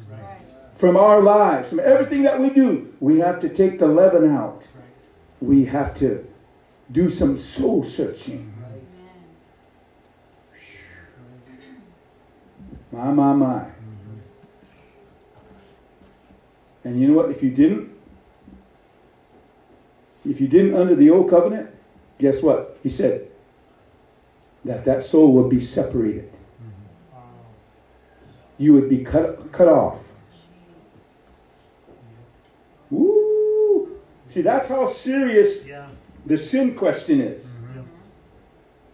[0.75, 2.93] from our lives, from everything that we do.
[3.01, 4.67] We have to take the leaven out.
[5.41, 6.27] We have to
[6.91, 8.53] do some soul searching.
[12.93, 13.13] Amen.
[13.13, 13.59] My, my, my.
[13.59, 14.19] Mm-hmm.
[16.85, 17.31] And you know what?
[17.31, 17.91] If you didn't,
[20.25, 21.71] if you didn't under the old covenant,
[22.19, 22.79] guess what?
[22.83, 23.29] He said
[24.65, 26.31] that that soul would be separated.
[27.13, 27.23] Wow.
[28.59, 30.09] You would be cut, cut off.
[32.91, 34.01] Woo!
[34.27, 35.89] See, that's how serious Yeah.
[36.27, 37.53] The sin question is.
[37.75, 37.83] Yeah.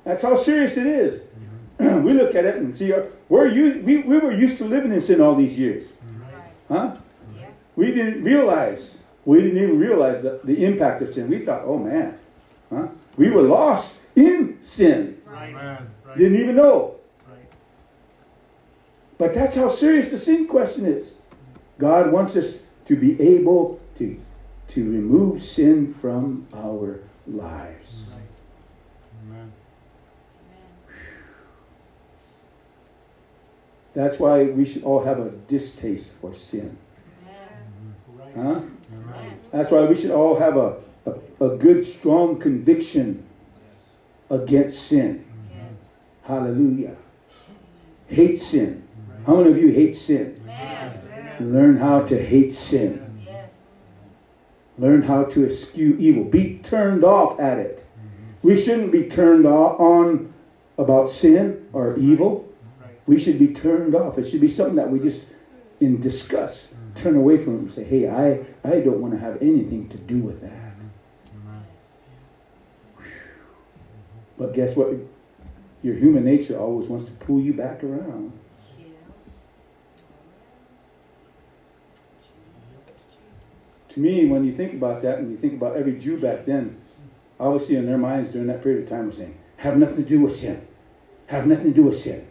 [0.05, 1.25] That's how serious it is.
[1.79, 2.93] we look at it and see,
[3.29, 5.93] we're u- we, we were used to living in sin all these years.
[6.21, 6.53] Right.
[6.69, 6.97] Huh?
[7.39, 7.47] Yeah.
[7.77, 11.29] We didn't realize, we didn't even realize the, the impact of sin.
[11.29, 12.19] We thought, oh man,
[12.71, 12.89] huh?
[13.17, 15.21] We were lost in sin.
[15.27, 15.55] Right.
[15.55, 16.19] Right.
[16.19, 16.97] Didn't even know.
[17.29, 17.45] Right.
[19.19, 21.19] But that's how serious the sin question is.
[21.79, 24.21] God wants us to be able to,
[24.69, 28.13] to remove sin from our lives.
[29.27, 29.53] Amen.
[33.95, 36.77] That's why we should all have a distaste for sin.
[38.23, 38.35] Amen.
[38.35, 38.41] Huh?
[38.43, 39.39] Amen.
[39.51, 40.77] That's why we should all have a,
[41.07, 43.25] a, a good, strong conviction
[44.31, 45.25] against sin.
[45.51, 45.73] Yes.
[46.23, 46.97] Hallelujah.
[48.07, 48.89] Hate sin.
[49.27, 50.41] How many of you hate sin?
[50.45, 51.53] Amen.
[51.53, 53.02] Learn how to hate sin.
[54.79, 56.25] Learn how to eschew evil.
[56.25, 57.85] Be turned off at it.
[58.43, 60.33] We shouldn't be turned on
[60.79, 62.49] about sin or evil.
[63.07, 64.19] We should be turned off.
[64.19, 65.27] It should be something that we just,
[65.81, 67.03] in disgust, mm-hmm.
[67.03, 70.19] turn away from and say, hey, I, I don't want to have anything to do
[70.19, 70.51] with that.
[70.51, 71.49] Mm-hmm.
[71.49, 71.65] Amen.
[74.39, 74.95] But guess what?
[75.83, 78.33] Your human nature always wants to pull you back around.
[83.93, 86.81] To me, when you think about that, and you think about every Jew back then,
[87.39, 90.21] obviously in their minds during that period of time was saying, have nothing to do
[90.21, 90.67] with sin.
[91.27, 92.27] Have nothing to do with sin.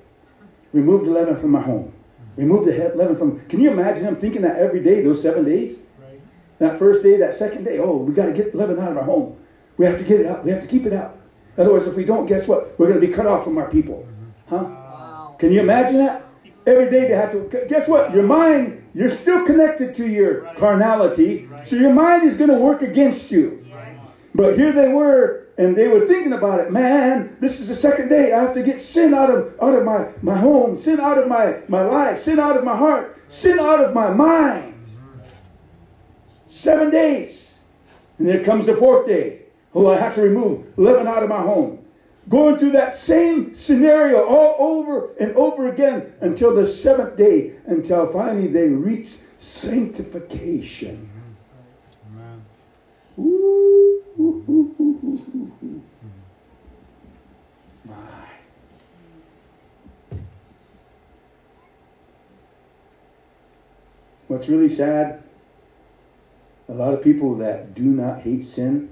[0.74, 1.94] Remove the leaven from my home.
[2.36, 3.40] Remove the leaven from.
[3.48, 5.82] Can you imagine them thinking that every day, those seven days?
[6.00, 6.22] Right.
[6.60, 9.04] That first day, that second day, oh, we got to get leaven out of our
[9.04, 9.38] home.
[9.78, 10.44] We have to get it out.
[10.44, 11.18] We have to keep it out.
[11.58, 12.80] Otherwise, if we don't, guess what?
[12.80, 14.08] We're going to be cut off from our people.
[14.50, 14.64] Huh?
[14.64, 15.36] Wow.
[15.40, 16.24] Can you imagine that?
[16.66, 17.66] Every day they have to.
[17.68, 18.14] Guess what?
[18.14, 20.56] Your mind, you're still connected to your Right.
[20.58, 21.68] carnality, Right.
[21.68, 23.60] so your mind is going to work against you.
[23.70, 23.76] Yeah.
[24.36, 26.72] But here they were, and they were thinking about it.
[26.72, 28.34] Man, this is the second day.
[28.34, 31.28] I have to get sin out of out of my my home, sin out of
[31.28, 34.74] my my life, sin out of my heart, sin out of my mind.
[36.48, 37.58] Seven days,
[38.20, 39.40] and there comes the fourth day.
[39.74, 41.80] Oh, I have to remove leaven out of my home.
[42.32, 48.08] Going through that same scenario all over and over again until the seventh day, until
[48.08, 51.10] finally they reach sanctification.
[64.30, 65.22] What's really sad,
[66.70, 68.90] a lot of people that do not hate sin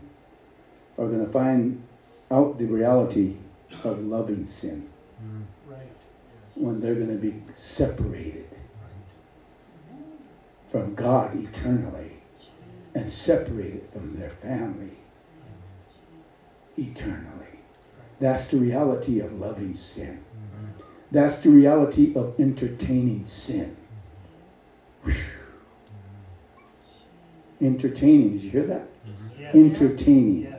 [0.97, 1.81] are going to find
[2.31, 3.35] out the reality
[3.83, 4.89] of loving sin
[5.21, 5.43] mm.
[5.67, 5.79] Right.
[6.55, 8.49] when they're going to be separated
[10.71, 12.13] from God eternally
[12.93, 14.97] and separated from their family
[16.77, 16.89] mm.
[16.89, 17.59] eternally.
[18.19, 20.19] That's the reality of loving sin.
[20.35, 20.83] Mm-hmm.
[21.11, 23.75] That's the reality of entertaining sin.
[25.03, 25.13] Whew.
[27.61, 27.65] Mm.
[27.65, 28.87] Entertaining, did you hear that?
[29.07, 29.41] Mm-hmm.
[29.41, 29.55] Yes.
[29.55, 30.41] Entertaining.
[30.43, 30.58] Yes.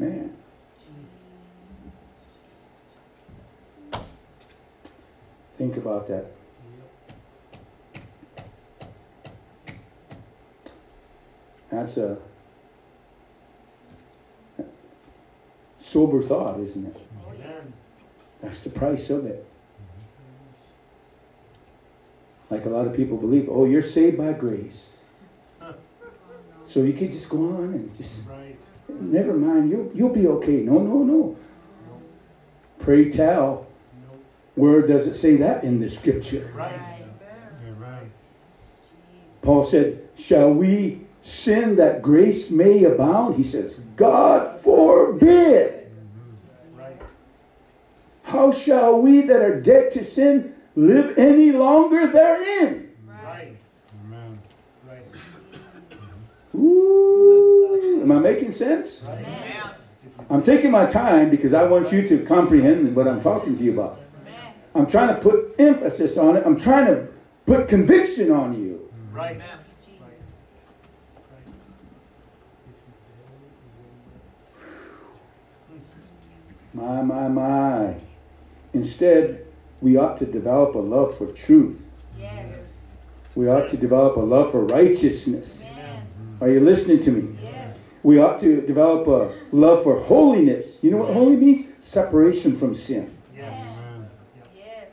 [0.00, 0.36] Amen.
[3.92, 4.02] Man.
[5.58, 6.26] Think about that.
[11.70, 12.18] That's a
[15.78, 16.96] sober thought, isn't it?
[18.40, 19.46] That's the price of it.
[22.48, 24.96] Like a lot of people believe, oh, you're saved by grace.
[26.64, 28.56] So you can just go on and just Right.
[28.98, 30.60] Never mind, you'll, you'll be okay.
[30.62, 31.36] No, no, no.
[32.78, 33.66] Pray tell.
[34.54, 36.52] Where does it say that in the scripture?
[36.54, 36.74] Right.
[36.74, 38.10] Amen.
[39.42, 43.36] Paul said, Shall we sin that grace may abound?
[43.36, 45.90] He says, God forbid.
[46.74, 47.00] Right.
[48.22, 52.89] How shall we that are dead to sin live any longer therein?
[58.00, 58.02] Right.
[58.02, 59.06] Am I making sense?
[59.06, 59.70] Amen.
[60.30, 63.72] I'm taking my time because I want you to comprehend what I'm talking to you
[63.72, 64.00] about.
[64.74, 66.44] I'm trying to put emphasis on it.
[66.46, 67.08] I'm trying to
[67.44, 68.90] put conviction on you.
[69.12, 69.36] Right.
[69.36, 69.50] Thank
[69.88, 69.94] you,
[76.72, 77.96] My, my, my.
[78.72, 79.44] Instead,
[79.80, 81.84] we ought to develop a love for truth.
[82.16, 82.52] Yes.
[83.34, 85.64] We ought to develop a love for righteousness.
[85.72, 86.06] Amen.
[86.40, 87.36] Are you listening to me?
[87.42, 87.59] Yes.
[88.02, 90.82] We ought to develop a love for holiness.
[90.82, 91.70] You know what holy means?
[91.80, 93.14] Separation from sin.
[93.36, 93.68] Yes.
[94.56, 94.86] Yes.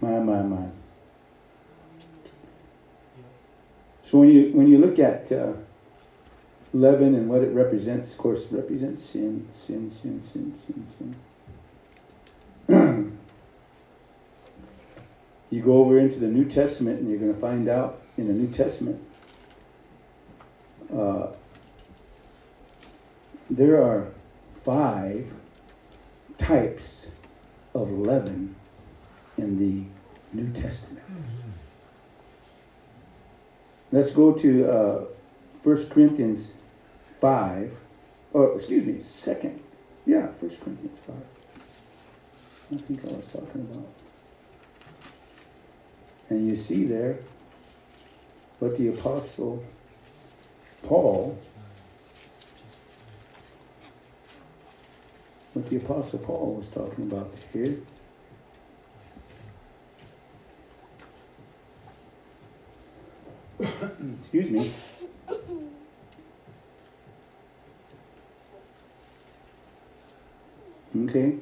[0.00, 0.66] My, my, my.
[4.02, 5.54] So when you when you look at uh,
[6.72, 11.16] leaven and what it represents, of course, it represents sin, sin, sin, sin, sin,
[12.68, 13.18] sin.
[15.50, 18.32] you go over into the New Testament, and you're going to find out in the
[18.32, 19.02] New Testament
[20.94, 21.28] uh,
[23.50, 24.08] there are
[24.64, 25.32] five
[26.38, 27.08] types
[27.74, 28.54] of leaven
[29.38, 29.84] in the
[30.32, 31.04] New Testament.
[33.92, 35.04] Let's go to uh,
[35.62, 36.54] 1 Corinthians
[37.20, 37.72] 5,
[38.32, 39.58] or excuse me, 2nd.
[40.04, 41.16] Yeah, 1 Corinthians 5.
[42.72, 43.95] I think I was talking about.
[46.28, 47.18] And you see there
[48.58, 49.62] what the Apostle
[50.82, 51.38] Paul,
[55.52, 57.78] what the Apostle Paul was talking about here.
[64.20, 64.72] Excuse me.
[71.04, 71.36] Okay.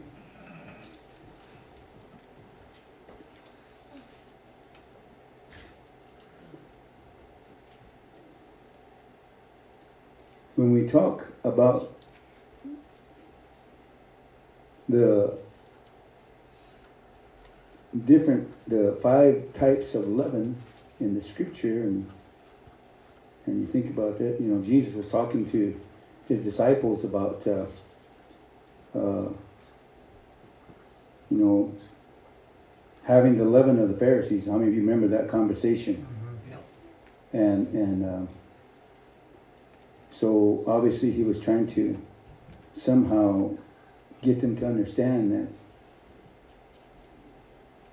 [10.65, 11.93] When we talk about
[14.89, 15.36] the
[18.07, 20.57] different, the five types of leaven
[21.01, 22.11] in the scripture and
[23.45, 25.78] and you think about that, you know, Jesus was talking to
[26.28, 27.66] his disciples about, uh,
[28.95, 29.28] uh,
[31.28, 31.74] you know,
[33.03, 34.47] having the leaven of the Pharisees.
[34.47, 36.07] How many of you remember that conversation?
[37.35, 38.27] And and uh,
[40.15, 42.01] so obviously he was trying to
[42.73, 43.51] somehow
[44.23, 45.49] get them to understand that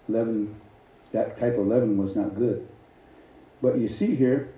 [0.07, 0.55] leaven,
[1.11, 2.67] that type of leaven was not good.
[3.61, 4.53] But you see here,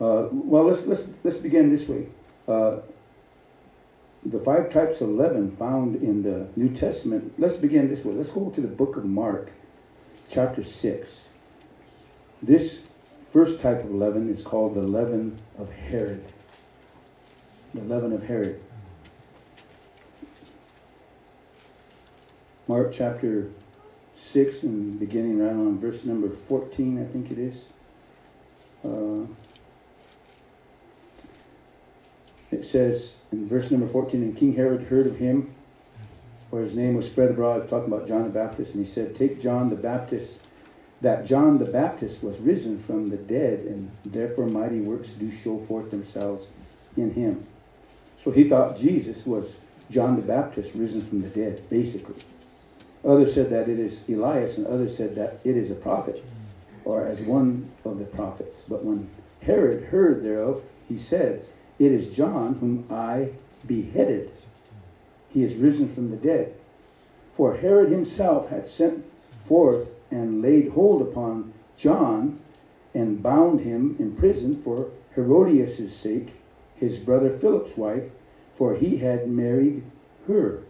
[0.00, 2.06] uh, well, let's let's let's begin this way.
[2.46, 2.78] Uh,
[4.24, 7.32] the five types of leaven found in the New Testament.
[7.38, 8.14] Let's begin this way.
[8.14, 9.52] Let's go to the book of Mark,
[10.28, 11.28] chapter six.
[12.42, 12.86] This
[13.32, 16.24] first type of leaven is called the leaven of Herod.
[17.74, 18.60] The leaven of Herod.
[22.66, 23.50] Mark chapter
[24.14, 27.66] six and beginning right on verse number fourteen, I think it is.
[28.84, 29.26] Uh,
[32.50, 35.54] it says in verse number 14, and King Herod heard of him,
[36.50, 39.40] for his name was spread abroad, talking about John the Baptist, and he said, Take
[39.40, 40.38] John the Baptist,
[41.00, 45.58] that John the Baptist was risen from the dead, and therefore mighty works do show
[45.64, 46.48] forth themselves
[46.96, 47.46] in him.
[48.22, 49.60] So he thought Jesus was
[49.90, 52.22] John the Baptist risen from the dead, basically.
[53.04, 56.22] Others said that it is Elias, and others said that it is a prophet,
[56.84, 58.62] or as one of the prophets.
[58.68, 59.08] But when
[59.42, 61.44] Herod heard thereof, he said,
[61.78, 63.30] It is John whom I
[63.66, 64.30] beheaded.
[65.30, 66.54] He is risen from the dead.
[67.34, 69.04] For Herod himself had sent
[69.46, 72.40] forth and laid hold upon John
[72.94, 76.34] and bound him in prison for Herodias' sake,
[76.80, 78.06] his brother Philip's wife,
[78.54, 79.82] for he had married
[80.26, 80.60] her.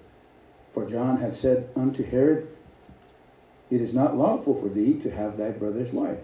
[0.72, 2.44] For John had said unto Herod,
[3.70, 6.18] It is not lawful for thee to have thy brother's wife.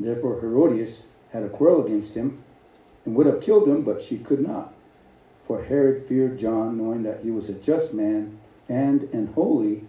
[0.00, 2.32] Therefore Herodias had a quarrel against him,
[3.04, 4.72] and would have killed him, but she could not.
[5.44, 8.30] For Herod feared John, knowing that he was a just man
[8.68, 9.80] and an holy,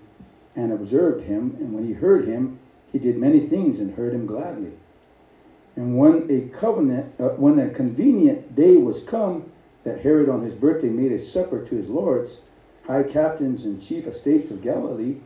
[0.56, 1.56] and observed him.
[1.60, 2.52] And when he heard him,
[2.92, 4.74] he did many things and heard him gladly.
[5.76, 9.52] And when a covenant, uh, when a convenient day was come,
[9.84, 12.42] that Herod on his birthday made a supper to his lords,
[12.86, 15.18] high captains and chief estates of Galilee.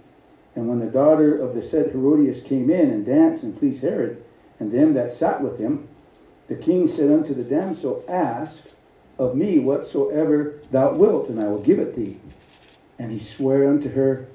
[0.56, 4.22] And when the daughter of the said Herodias came in and danced and pleased Herod
[4.60, 5.88] and them that sat with him,
[6.48, 8.72] the king said unto the damsel, Ask
[9.20, 12.18] of me whatsoever thou wilt, and I will give it thee.
[12.98, 14.28] And he sware unto her,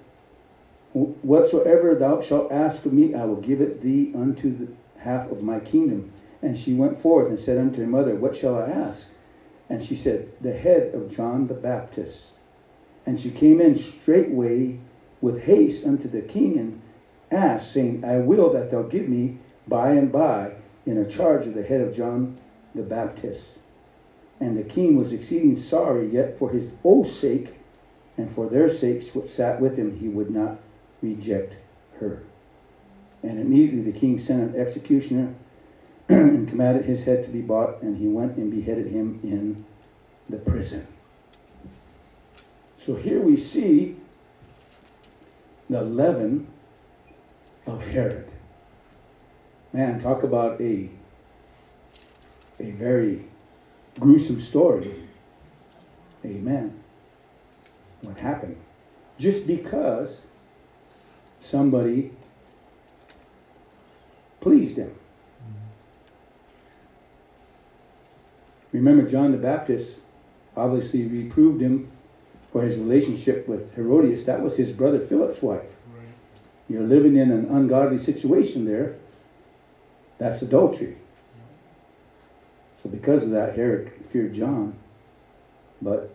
[0.93, 4.69] Whatsoever thou shalt ask of me, I will give it thee unto the
[5.05, 6.11] half of my kingdom.
[6.43, 9.11] And she went forth and said unto her mother, What shall I ask?
[9.71, 12.33] And she said, The head of John the Baptist.
[13.07, 14.79] And she came in straightway
[15.21, 16.81] with haste unto the king and
[17.31, 20.53] asked, saying, I will that thou give me by and by
[20.87, 22.37] in a charge of the head of John
[22.75, 23.59] the Baptist.
[24.41, 27.55] And the king was exceeding sorry, yet for his oath's sake
[28.17, 30.59] and for their sakes which sat with him, he would not
[31.03, 31.57] reject
[31.99, 32.23] her.
[33.25, 35.35] And immediately the king sent an executioner
[36.11, 39.65] and commanded his head to be bought, and he went and beheaded him in
[40.29, 40.87] the prison.
[42.77, 43.97] So here we see
[45.71, 46.47] the leaven
[47.67, 48.29] of Herod.
[49.73, 50.91] Man, talk about a,
[52.61, 53.25] a very
[53.99, 54.95] gruesome story.
[56.27, 56.79] Amen.
[58.03, 58.59] What happened?
[59.17, 60.27] Just because
[61.41, 62.11] somebody
[64.45, 64.95] pleased him.
[68.73, 70.01] Remember, John the Baptist
[70.55, 71.91] obviously reproved him
[72.53, 74.27] for his relationship with Herodias.
[74.27, 75.63] That was his brother Philip's wife.
[75.97, 76.07] Right.
[76.69, 78.97] You're living in an ungodly situation there.
[80.19, 80.99] That's adultery.
[82.83, 84.75] So, because of that, Herod feared John.
[85.81, 86.15] But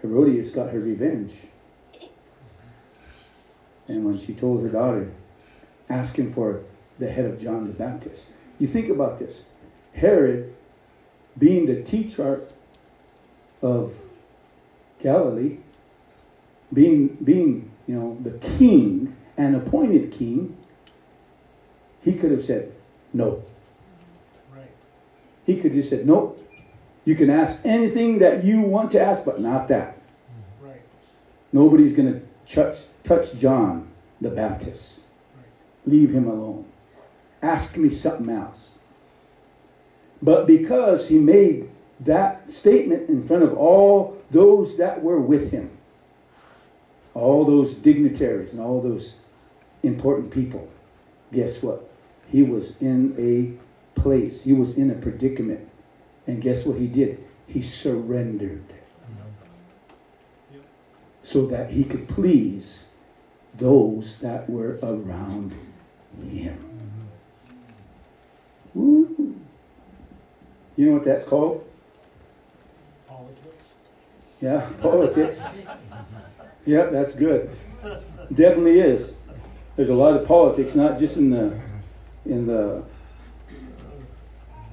[0.00, 1.34] Herodias got her revenge.
[3.86, 5.12] And when she told her daughter,
[5.88, 6.62] asking for
[6.98, 8.28] the head of John the Baptist.
[8.58, 9.46] You think about this.
[9.94, 10.54] Herod,
[11.38, 12.48] being the tetrarch
[13.60, 13.94] of
[15.00, 15.58] Galilee,
[16.72, 20.56] being, being you know, the king, an appointed king,
[22.02, 22.72] he could have said,
[23.12, 23.42] no.
[24.54, 24.70] Right.
[25.44, 26.38] He could have said, nope.
[27.04, 30.00] You can ask anything that you want to ask, but not that.
[30.60, 30.82] Right.
[31.52, 33.88] Nobody's going to touch, touch John
[34.20, 35.00] the Baptist.
[35.84, 36.64] Leave him alone.
[37.42, 38.78] Ask me something else.
[40.22, 41.68] But because he made
[42.00, 45.70] that statement in front of all those that were with him,
[47.14, 49.20] all those dignitaries and all those
[49.82, 50.68] important people,
[51.32, 51.88] guess what?
[52.30, 55.68] He was in a place, he was in a predicament.
[56.26, 57.22] And guess what he did?
[57.48, 58.62] He surrendered
[61.22, 62.84] so that he could please
[63.54, 65.54] those that were around
[66.30, 66.71] him.
[68.74, 69.34] Woo.
[70.76, 71.66] You know what that's called?
[73.06, 73.74] Politics.
[74.40, 75.44] Yeah, politics.
[76.64, 77.50] Yep, that's good.
[78.32, 79.14] Definitely is.
[79.76, 81.58] There's a lot of politics, not just in the
[82.24, 82.82] in the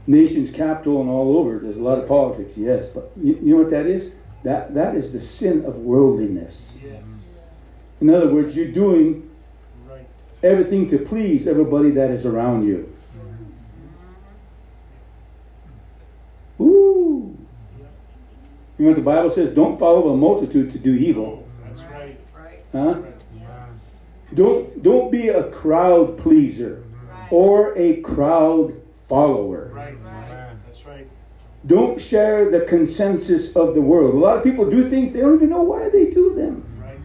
[0.07, 1.59] nation's capital and all over.
[1.59, 4.13] There's a lot of politics, yes, but you, you know what that is?
[4.43, 6.79] That that is the sin of worldliness.
[6.83, 7.01] Yes.
[8.01, 9.29] In other words, you're doing
[9.89, 10.07] Right.
[10.43, 12.93] everything to please everybody that is around you.
[16.61, 17.37] Ooh.
[18.79, 19.51] You know what the Bible says?
[19.51, 21.45] Don't follow a multitude to do evil.
[21.65, 22.17] That's right.
[22.33, 22.63] Right.
[22.71, 23.01] Huh?
[23.01, 23.13] Right.
[24.33, 27.27] Don't don't be a crowd pleaser Right.
[27.31, 28.73] or a crowd
[29.07, 29.71] follower.
[29.73, 29.95] Right.
[30.03, 30.55] Right.
[30.65, 31.07] That's right.
[31.65, 34.13] Don't share the consensus of the world.
[34.15, 36.63] A lot of people do things they don't even know why they do them.
[36.81, 36.99] Right.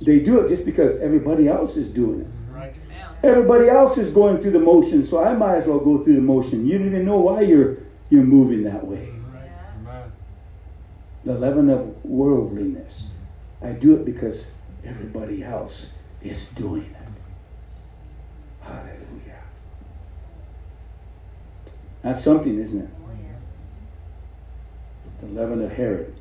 [0.00, 2.26] They do it just because everybody else is doing it.
[2.52, 2.74] Right.
[3.22, 6.22] Everybody else is going through the motion, so I might as well go through the
[6.22, 6.66] motion.
[6.66, 7.76] You don't even know why you're
[8.10, 9.12] you're moving that way.
[11.28, 13.10] The leaven of worldliness.
[13.60, 14.50] I do it because
[14.82, 15.92] everybody else
[16.22, 18.64] is doing it.
[18.64, 19.42] Hallelujah.
[22.00, 22.90] That's something, isn't it?
[23.04, 23.10] Oh.
[25.20, 26.14] The leaven of Herod.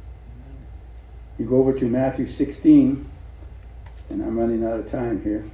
[1.39, 3.09] You go over to Matthew 16,
[4.09, 5.49] and I'm running out of time here.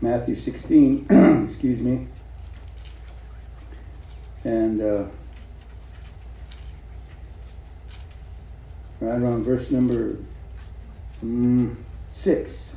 [0.00, 1.06] Matthew 16,
[1.48, 2.06] excuse me.
[4.44, 5.06] And uh,
[9.00, 10.16] right around verse number
[11.24, 11.74] mm,
[12.10, 12.76] 6.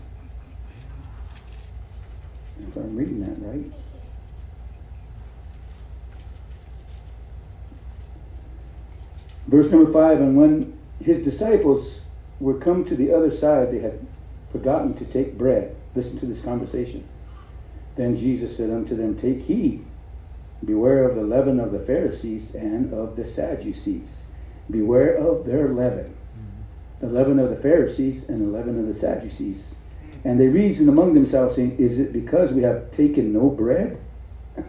[2.60, 3.72] If I'm reading that right.
[9.48, 12.02] Verse number 5 And when his disciples
[12.40, 14.06] were come to the other side, they had
[14.52, 15.76] forgotten to take bread.
[15.96, 17.08] Listen to this conversation.
[17.96, 19.86] Then Jesus said unto them, Take heed,
[20.64, 24.26] beware of the leaven of the Pharisees and of the Sadducees.
[24.70, 26.16] Beware of their leaven.
[27.00, 29.76] The leaven of the Pharisees and the leaven of the Sadducees.
[30.24, 34.00] And they reasoned among themselves, saying, Is it because we have taken no bread?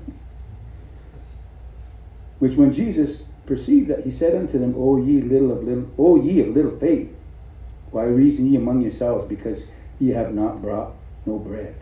[2.40, 6.16] Which when Jesus perceived that, he said unto them, O ye little of little, O
[6.16, 7.14] ye of little faith,
[7.92, 9.66] why reason ye among yourselves, because
[10.00, 10.92] ye have not brought
[11.24, 11.76] no bread?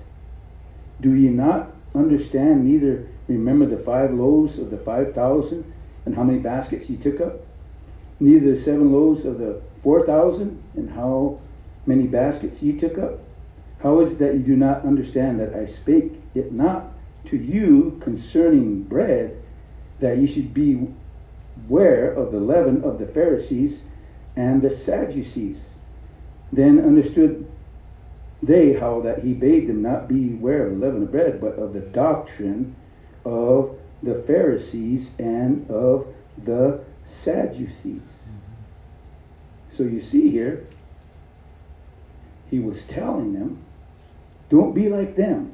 [1.00, 5.72] Do ye not understand, neither remember the five loaves of the five thousand
[6.04, 7.40] and how many baskets ye took up?
[8.22, 11.40] Neither the seven loaves of the four thousand and how
[11.86, 13.18] many baskets ye took up?
[13.80, 16.92] How is it that you do not understand that I spake it not
[17.24, 19.38] to you concerning bread,
[19.98, 20.86] that ye should be
[21.68, 23.88] aware of the leaven of the Pharisees
[24.36, 25.70] and the Sadducees?
[26.52, 27.44] Then understood
[28.40, 31.58] they how that he bade them not be aware of the leaven of bread, but
[31.58, 32.76] of the doctrine
[33.24, 36.06] of the Pharisees and of
[36.44, 38.00] the Sadducees.
[39.68, 40.66] So you see here,
[42.50, 43.58] he was telling them,
[44.50, 45.52] don't be like them.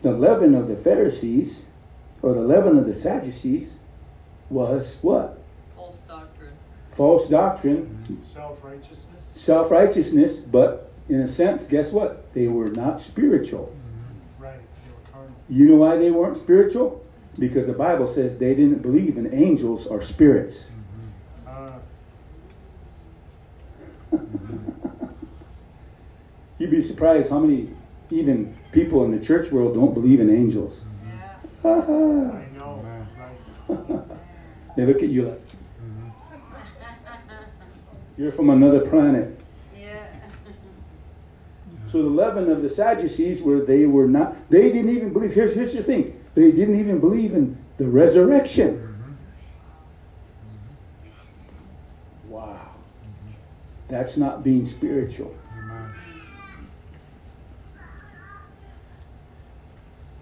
[0.00, 1.66] The leaven of the Pharisees,
[2.22, 3.76] or the leaven of the Sadducees,
[4.50, 5.38] was what?
[5.76, 6.52] False doctrine.
[6.92, 9.06] False doctrine, Self-righteousness.
[9.34, 12.32] self righteousness, but in a sense, guess what?
[12.34, 13.74] They were not spiritual.
[14.38, 15.34] Right, they were carnal.
[15.48, 17.01] You know why they weren't spiritual?
[17.38, 20.68] Because the Bible says they didn't believe in angels or spirits.
[26.58, 27.70] You'd be surprised how many
[28.10, 30.82] even people in the church world don't believe in angels.
[31.64, 31.68] I
[32.58, 32.84] know.
[34.76, 35.42] They look at you like
[38.16, 39.40] you're from another planet.
[39.76, 40.06] Yeah.
[41.86, 45.54] So the leaven of the Sadducees were they were not they didn't even believe here's
[45.54, 46.21] here's the thing.
[46.34, 48.88] They didn't even believe in the resurrection.
[52.28, 52.70] Wow.
[53.88, 55.36] That's not being spiritual.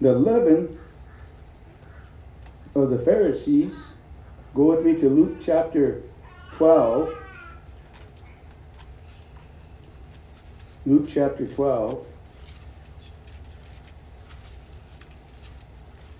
[0.01, 0.79] The leaven
[2.75, 3.93] of the Pharisees,
[4.55, 6.01] go with me to Luke chapter
[6.55, 7.13] 12.
[10.87, 12.05] Luke chapter 12,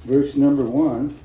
[0.03, 1.18] verse number 1.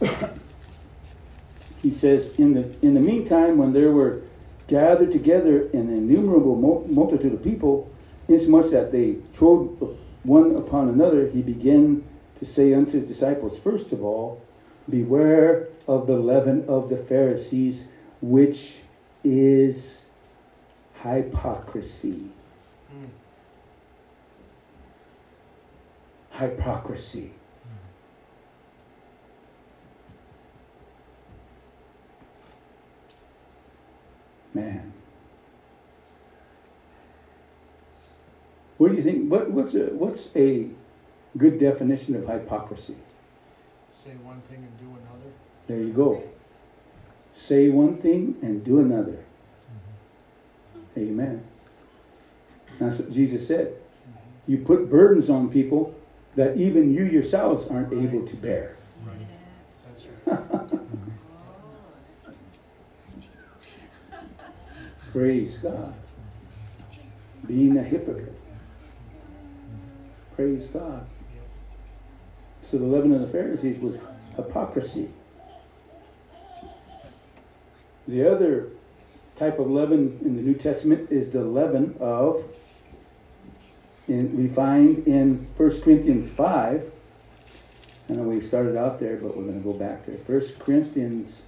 [1.82, 4.22] he says, in the, in the meantime, when there were
[4.66, 7.90] gathered together an innumerable mul- multitude of people,
[8.28, 12.02] insomuch that they trod one upon another, he began
[12.38, 14.40] to say unto his disciples, First of all,
[14.88, 17.84] beware of the leaven of the Pharisees,
[18.20, 18.78] which
[19.22, 20.06] is
[21.02, 22.30] hypocrisy.
[26.38, 27.30] Hypocrisy.
[34.52, 34.92] Man.
[38.78, 39.30] What do you think?
[39.30, 40.68] What, what's, a, what's a
[41.36, 42.96] good definition of hypocrisy?
[43.92, 45.32] Say one thing and do another.
[45.68, 46.22] There you go.
[47.32, 49.24] Say one thing and do another.
[50.96, 51.00] Mm-hmm.
[51.00, 51.44] Amen.
[52.80, 53.68] That's what Jesus said.
[53.68, 54.52] Mm-hmm.
[54.52, 55.94] You put burdens on people
[56.36, 58.76] that even you yourselves aren't able to bear.
[60.26, 60.38] Right.
[65.12, 65.94] Praise God.
[67.46, 68.40] Being a hypocrite.
[70.34, 71.06] Praise God.
[72.62, 74.00] So the leaven of the Pharisees was
[74.36, 75.10] hypocrisy.
[78.08, 78.68] The other
[79.36, 82.44] type of leaven in the New Testament is the leaven of,
[84.08, 86.92] in, we find in 1 Corinthians 5.
[88.08, 90.16] I know we started out there, but we're going to go back there.
[90.16, 91.42] 1 Corinthians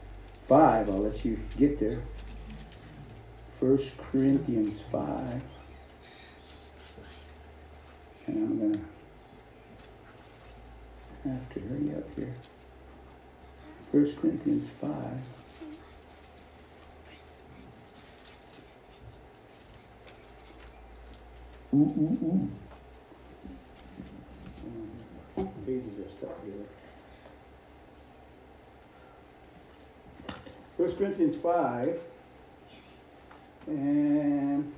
[0.48, 2.02] 5, I'll let you get there.
[3.60, 3.78] 1
[4.10, 5.42] Corinthians 5.
[8.26, 8.72] And I'm going
[11.22, 12.34] to have to hurry up here.
[13.92, 14.90] 1 Corinthians 5.
[21.76, 21.92] Ooh,
[22.22, 22.48] ooh,
[25.66, 26.54] Pages are stuck here.
[30.78, 32.00] 1 Corinthians 5.
[33.66, 34.72] And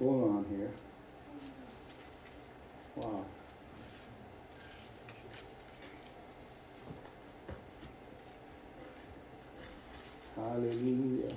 [0.00, 0.70] hold on here.
[2.96, 3.24] Wow.
[10.34, 11.36] Hallelujah.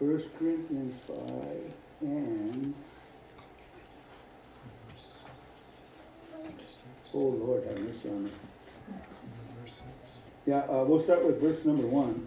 [0.00, 2.74] First Corinthians five and
[7.14, 8.30] oh Lord, have mercy on me.
[10.46, 12.26] Yeah, uh, we'll start with verse number one.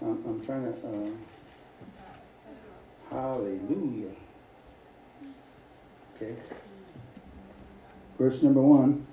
[0.00, 1.10] I'm, trying to, uh,
[3.10, 4.12] hallelujah.
[6.14, 6.36] Okay.
[8.18, 9.04] Verse number one.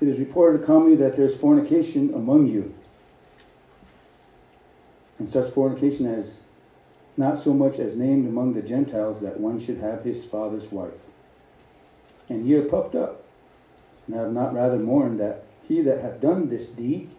[0.00, 2.74] It is reported commonly that there's fornication among you.
[5.18, 6.38] And such fornication as
[7.16, 11.06] not so much as named among the Gentiles that one should have his father's wife.
[12.28, 13.24] And ye are puffed up,
[14.06, 17.10] and have not rather mourned that he that hath done this deed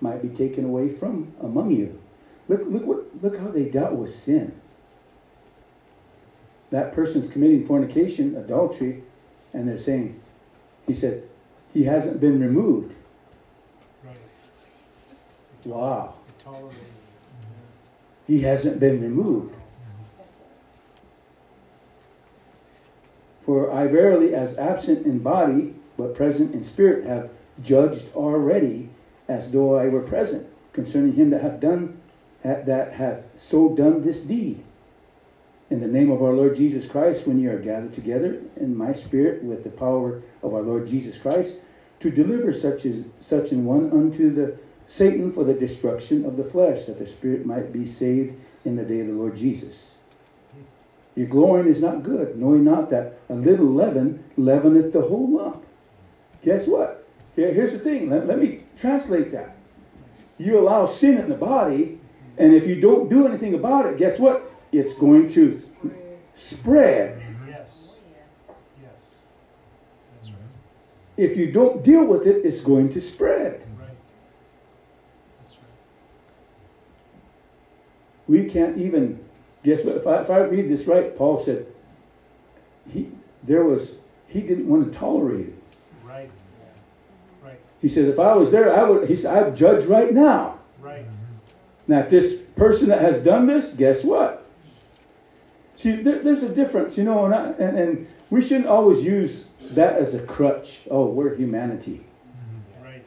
[0.00, 2.00] might be taken away from among you.
[2.48, 4.60] Look, look what look how they dealt with sin.
[6.70, 9.02] That person's committing fornication, adultery,
[9.52, 10.20] and they're saying,
[10.86, 11.24] he said,
[11.72, 12.94] he hasn't been removed.
[14.04, 14.16] Right.
[15.64, 16.14] Wow.
[18.26, 19.56] He hasn't been removed.
[23.44, 27.30] For I verily, as absent in body, but present in spirit, have
[27.62, 28.88] judged already,
[29.28, 32.00] as though I were present, concerning him that hath done
[32.42, 34.62] that hath so done this deed.
[35.68, 38.92] In the name of our Lord Jesus Christ, when ye are gathered together in my
[38.92, 41.58] spirit with the power of our Lord Jesus Christ,
[42.00, 44.56] to deliver such as such an one unto the
[44.90, 48.34] Satan for the destruction of the flesh, that the spirit might be saved
[48.64, 49.94] in the day of the Lord Jesus.
[51.14, 55.64] Your glorying is not good, knowing not that a little leaven leaveneth the whole lump.
[56.42, 57.06] Guess what?
[57.36, 58.10] Here, here's the thing.
[58.10, 59.56] Let, let me translate that.
[60.38, 62.00] You allow sin in the body,
[62.36, 64.50] and if you don't do anything about it, guess what?
[64.72, 65.60] It's going to
[66.34, 67.22] spread.
[67.46, 67.98] Yes.
[68.82, 69.18] Yes.
[70.16, 70.38] That's right.
[71.16, 73.62] If you don't deal with it, it's going to spread.
[73.78, 73.88] Right.
[75.42, 75.64] That's right.
[78.30, 79.18] We can't even
[79.64, 81.66] guess what if I, if I read this right, Paul said
[82.88, 83.10] he
[83.42, 83.96] there was
[84.28, 85.54] he didn't want to tolerate it.
[86.04, 86.30] Right.
[87.42, 87.58] Right.
[87.82, 90.60] He said if I was there, I would he said I've judged right now.
[90.78, 91.06] Right.
[91.88, 94.46] Now this person that has done this, guess what?
[95.74, 99.48] See, there, there's a difference, you know, and, I, and and we shouldn't always use
[99.72, 100.82] that as a crutch.
[100.88, 102.04] Oh, we're humanity.
[102.04, 102.84] Mm-hmm.
[102.84, 103.06] Right.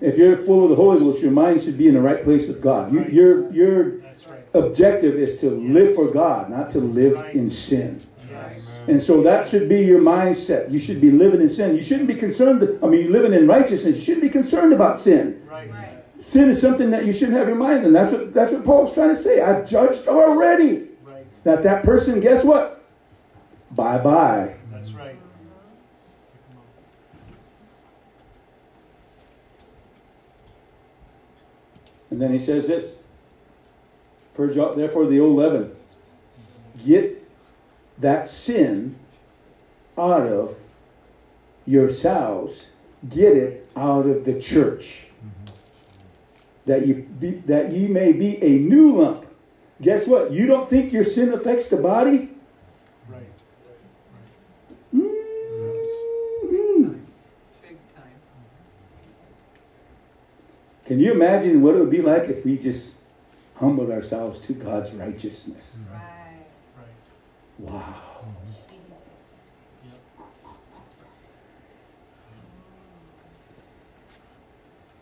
[0.00, 2.46] If you're full of the Holy Ghost, your mind should be in the right place
[2.46, 2.92] with God.
[2.92, 4.05] You, your your That's right.
[4.56, 8.00] Objective is to live for God, not to live in sin.
[8.88, 10.72] And so that should be your mindset.
[10.72, 11.74] You should be living in sin.
[11.74, 12.78] You shouldn't be concerned.
[12.82, 13.96] I mean, living in righteousness.
[13.96, 15.42] You shouldn't be concerned about sin.
[15.48, 15.70] Right.
[16.20, 17.92] Sin is something that you shouldn't have your mind in.
[17.92, 19.40] That's what that's what Paul's trying to say.
[19.40, 21.26] I've judged already Right.
[21.44, 22.20] that that person.
[22.20, 22.84] Guess what?
[23.72, 24.54] Bye bye.
[24.72, 25.16] That's right.
[32.10, 32.94] And then he says this:
[34.36, 35.74] Purge out therefore the old leaven.
[36.84, 37.26] Get
[37.98, 38.96] that sin
[39.96, 40.54] out of
[41.64, 42.66] yourselves.
[43.08, 45.06] Get it out of the church.
[46.66, 49.24] That you be, that ye may be a new lump.
[49.80, 50.32] Guess what?
[50.32, 52.30] You don't think your sin affects the body?
[53.08, 53.22] Right.
[54.94, 55.12] Mhm.
[57.62, 58.12] Big time.
[60.84, 62.95] Can you imagine what it would be like if we just
[63.56, 65.76] humbled ourselves to God's righteousness?
[65.90, 66.02] Right.
[67.58, 67.72] Right.
[67.72, 67.94] Wow.
[68.44, 68.66] Jesus.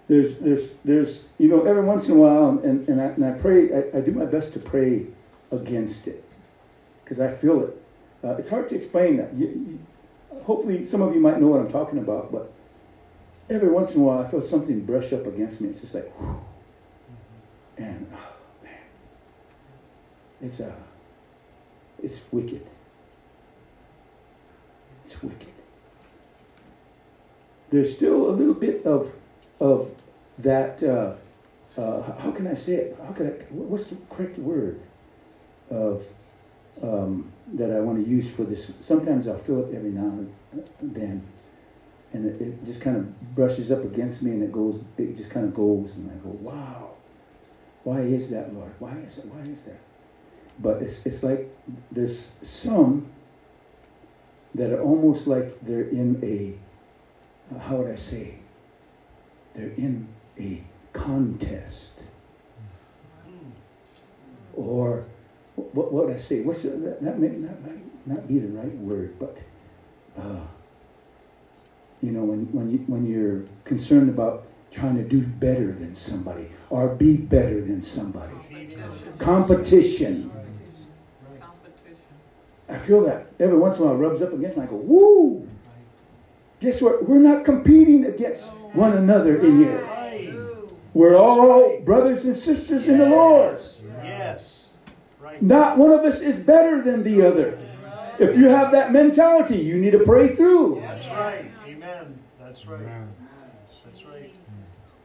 [0.07, 3.33] There's, there's, there's, you know, every once in a while, and, and, I, and I
[3.33, 5.07] pray, I, I do my best to pray
[5.51, 6.25] against it
[7.03, 7.83] because I feel it.
[8.23, 9.35] Uh, it's hard to explain that.
[9.35, 9.79] You, you,
[10.43, 12.53] hopefully, some of you might know what I'm talking about, but
[13.49, 15.69] every once in a while, I feel something brush up against me.
[15.71, 16.27] It's just like, whew.
[17.79, 17.83] Mm-hmm.
[17.83, 18.34] and oh, man,
[20.45, 20.73] it's uh,
[22.03, 22.67] it's wicked.
[25.05, 25.49] It's wicked.
[27.71, 29.13] There's still a little bit of
[29.59, 29.91] of
[30.39, 30.83] that.
[30.83, 31.15] Uh,
[31.81, 32.99] uh, how can I say it?
[33.05, 33.31] How can I?
[33.51, 34.81] What's the correct word?
[35.71, 36.05] Of
[36.83, 38.71] um, that I want to use for this.
[38.83, 40.35] Sometimes I'll feel it every now and
[40.83, 41.27] then,
[42.13, 44.79] and it, it just kind of brushes up against me, and it goes.
[44.99, 46.91] It just kind of goes, and I go, "Wow,
[47.83, 48.73] why is that, Lord?
[48.79, 49.25] Why is it?
[49.25, 49.81] Why is that?"
[50.61, 51.55] But it's it's like
[51.91, 53.07] there's some
[54.55, 56.55] that are almost like they're in a
[57.59, 58.37] how would I say?
[59.55, 60.09] They're in
[60.39, 60.63] a
[60.93, 62.03] contest,
[64.55, 65.05] or
[65.57, 66.41] what, what would I say?
[66.41, 69.39] What's the, that, that may not, might not be the right word, but
[70.19, 70.41] uh,
[72.03, 76.49] you know, when when you when you're concerned about trying to do better than somebody
[76.69, 78.35] or be better than somebody.
[79.19, 80.31] Competition.
[82.69, 84.63] I feel that every once in a while it rubs up against me.
[84.63, 85.47] I go, woo!
[86.61, 87.07] Guess what?
[87.07, 89.87] We're not competing against one another in here.
[90.95, 93.61] We're all brothers and sisters in the Lord.
[94.03, 94.71] Yes.
[95.21, 95.43] Right.
[95.43, 97.59] Not one of us is better than the other.
[98.19, 100.81] If you have that mentality, you need to pray through.
[100.81, 101.51] That's right.
[101.67, 102.19] Amen.
[102.41, 102.81] That's right.
[103.85, 104.35] That's right.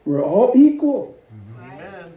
[0.05, 1.17] We're all equal.
[1.59, 2.13] Amen.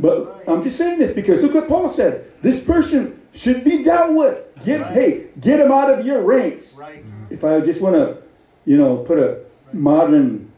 [0.00, 2.30] But I'm just saying this because look what Paul said.
[2.42, 4.46] This person should be dealt with.
[4.64, 6.76] Get hey, get him out of your ranks.
[6.76, 8.18] Right, If I just want to,
[8.64, 9.40] you know, put a
[9.72, 10.52] modern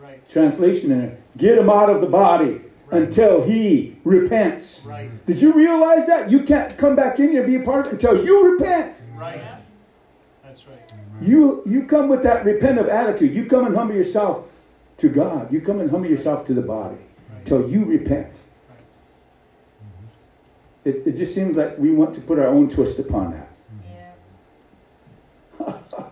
[0.00, 2.60] right, translation in it, get him out of the body
[2.90, 4.86] until he repents.
[4.86, 6.30] right, Did you realize that?
[6.30, 8.96] You can't come back in here and be a part of it until you repent.
[9.16, 9.40] right.
[10.44, 10.78] That's right.
[11.20, 13.34] You you come with that repentant attitude.
[13.34, 14.46] You come and humble yourself
[14.98, 15.52] to God.
[15.52, 16.96] You come and humble yourself to the body
[17.38, 18.28] until you repent.
[20.84, 23.48] It, it just seems like we want to put our own twist upon that.
[25.58, 26.04] Yeah.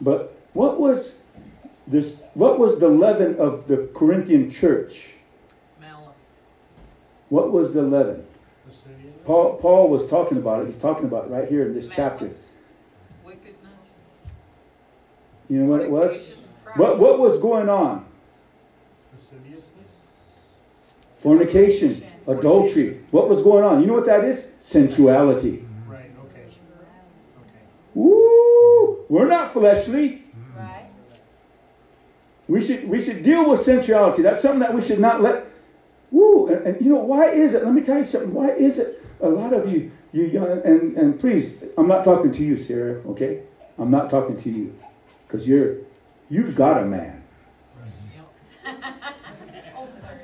[0.00, 1.20] But what was
[1.86, 2.22] this?
[2.34, 5.10] What was the leaven of the Corinthian church?
[5.80, 6.14] Malice.
[7.28, 8.24] What was the leaven?
[8.66, 9.14] Lascivious.
[9.24, 10.66] Paul Paul was talking about it.
[10.66, 12.30] He's talking about it right here in this chapter.
[13.24, 13.88] Wickedness.
[15.48, 16.32] You know what it was?
[16.76, 18.04] What what was going on?
[19.14, 19.72] Lasciviousness.
[21.14, 23.00] Fornication, adultery.
[23.10, 23.80] What was going on?
[23.80, 24.52] You know what that is?
[24.60, 25.64] Sensuality.
[25.86, 26.46] Right, okay.
[27.40, 27.64] Okay.
[27.94, 29.04] Woo!
[29.08, 30.24] We're not fleshly.
[30.56, 30.86] Right.
[32.48, 34.22] We should we should deal with sensuality.
[34.22, 35.46] That's something that we should not let.
[36.10, 36.48] Woo!
[36.48, 37.64] And, and you know why is it?
[37.64, 38.32] Let me tell you something.
[38.32, 39.00] Why is it?
[39.20, 43.00] A lot of you, you young, and and please, I'm not talking to you, Sarah.
[43.06, 43.42] Okay,
[43.78, 44.74] I'm not talking to you,
[45.26, 45.76] because you're,
[46.28, 47.22] you've got a man.
[48.66, 50.18] Oh, sorry.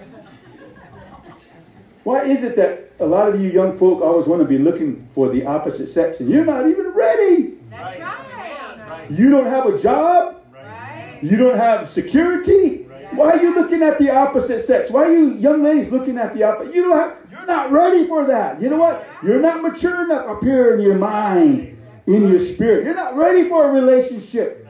[2.05, 5.07] Why is it that a lot of you young folk always want to be looking
[5.13, 7.55] for the opposite sex, and you're not even ready?
[7.71, 8.01] That's Right.
[8.01, 8.89] right.
[8.89, 10.37] Right, You don't have a job.
[10.53, 10.63] right.
[10.65, 11.19] Right.
[11.23, 12.87] You don't have security.
[12.91, 13.15] Right.
[13.15, 14.91] Why are you looking at the opposite sex?
[14.91, 16.75] Why are you young ladies looking at the opposite?
[16.75, 17.17] You don't have.
[17.31, 18.61] You're not ready for that.
[18.61, 19.07] You know what?
[19.23, 22.85] You're not mature enough up here in your mind, in your spirit.
[22.85, 24.67] You're not ready for a relationship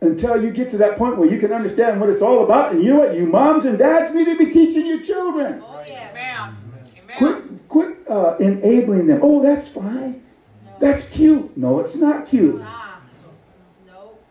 [0.00, 2.72] until you get to that point where you can understand what it's all about.
[2.72, 3.14] And you know what?
[3.16, 5.62] You moms and dads need to be teaching your children.
[5.66, 6.13] Oh, yes.
[7.20, 7.60] Amen.
[7.68, 9.20] Quit, quit uh, enabling them.
[9.22, 10.22] Oh, that's fine.
[10.80, 11.56] That's cute.
[11.56, 12.60] No, it's not cute.
[12.60, 12.96] Nah.
[13.86, 14.24] Nope.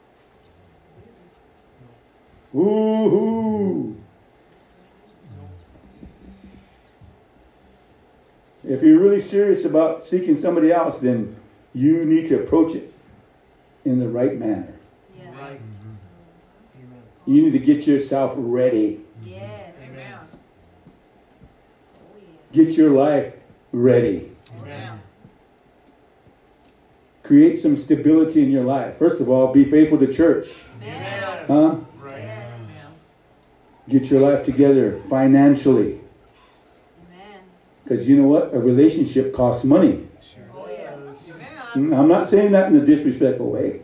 [2.51, 3.95] Woo-hoo.
[8.65, 11.35] If you're really serious about seeking somebody else, then
[11.73, 12.93] you need to approach it
[13.83, 14.73] in the right manner.
[15.17, 15.27] Yes.
[15.35, 15.59] Right.
[16.77, 17.03] Amen.
[17.25, 19.01] You need to get yourself ready.
[19.25, 19.73] Yes.
[19.83, 20.19] Amen.
[21.41, 22.27] Oh, yeah.
[22.53, 23.33] Get your life
[23.71, 24.31] ready.
[24.61, 25.01] Amen.
[27.23, 28.97] Create some stability in your life.
[28.97, 30.49] First of all, be faithful to church.
[30.81, 31.45] Amen.
[31.47, 31.75] Huh?
[31.99, 32.45] Right.
[33.89, 35.99] Get your life together financially.
[37.83, 38.53] Because you know what?
[38.53, 40.07] A relationship costs money.
[40.21, 40.91] Sure Oh, yeah.
[40.95, 41.29] does.
[41.75, 41.89] Amen.
[41.91, 43.81] Mm, I'm not saying that in a disrespectful way.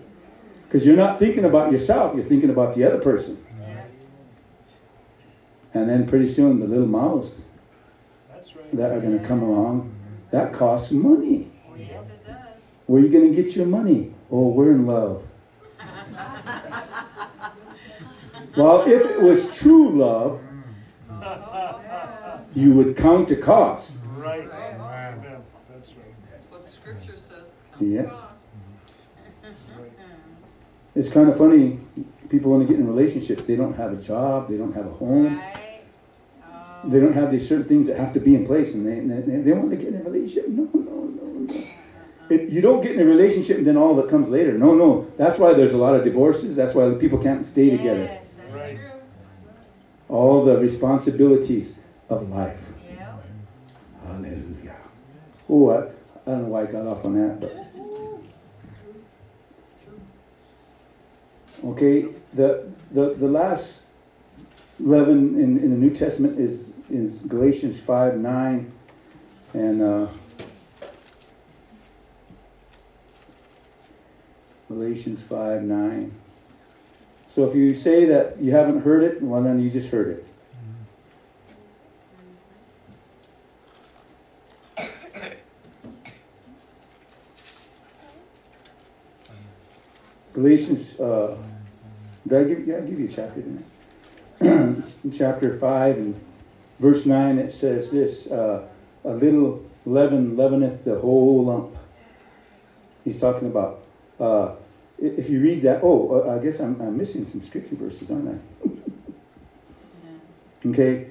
[0.64, 3.44] Because you're not thinking about yourself, you're thinking about the other person.
[3.60, 3.82] Yeah.
[5.74, 7.42] And then pretty soon the little mouse.
[8.74, 9.94] That are going to come along,
[10.32, 11.52] that costs money.
[11.70, 12.36] Oh, yes, it does.
[12.86, 14.14] Where are you going to get your money?
[14.32, 15.26] Oh, we're in love.
[18.58, 20.42] well, if it was true love,
[22.56, 23.98] you would count the cost.
[24.16, 24.42] Right.
[24.42, 24.82] Amen.
[24.82, 25.44] Amen.
[25.70, 26.06] That's right.
[26.32, 27.58] That's what the scripture says.
[27.72, 28.04] Count Yeah.
[28.06, 28.48] cost.
[30.96, 31.80] It's kind of funny.
[32.30, 33.44] People want to get in relationships.
[33.44, 34.50] They don't have a job.
[34.50, 35.38] They don't have a home.
[35.38, 35.69] Right.
[36.86, 39.42] They don't have these certain things that have to be in place, and they, they,
[39.42, 40.48] they want to get in a relationship.
[40.48, 41.64] No, no, no, no.
[42.30, 44.54] It, you don't get in a relationship and then all that comes later.
[44.58, 45.08] No, no.
[45.18, 46.56] That's why there's a lot of divorces.
[46.56, 48.04] That's why people can't stay together.
[48.04, 48.78] Yes, that's Right.
[48.78, 49.00] true.
[50.10, 52.60] All the responsibilities of life.
[52.94, 53.16] Yeah.
[54.06, 54.76] Hallelujah.
[55.50, 55.90] Oh, I, I
[56.26, 57.66] don't know why I got off on that, but.
[61.66, 63.82] Okay, the, the, the last
[64.80, 68.72] leaven in, in the New Testament is, is Galatians 5 9.
[69.54, 70.08] And uh,
[74.68, 76.12] Galatians 5 9.
[77.32, 80.26] So if you say that you haven't heard it, well, then you just heard it.
[90.34, 91.38] Galatians, uh,
[92.26, 93.66] did I give, yeah, I give you a chapter, didn't
[94.40, 94.46] I?
[95.04, 96.29] In chapter 5 and
[96.80, 98.68] verse 9, it says this uh,
[99.04, 101.76] A little leaven leaveneth the whole lump.
[103.04, 103.84] He's talking about,
[104.20, 104.54] uh,
[104.98, 108.42] if you read that, oh, uh, I guess I'm, I'm missing some scripture verses, aren't
[108.66, 108.70] I?
[110.66, 111.08] Okay.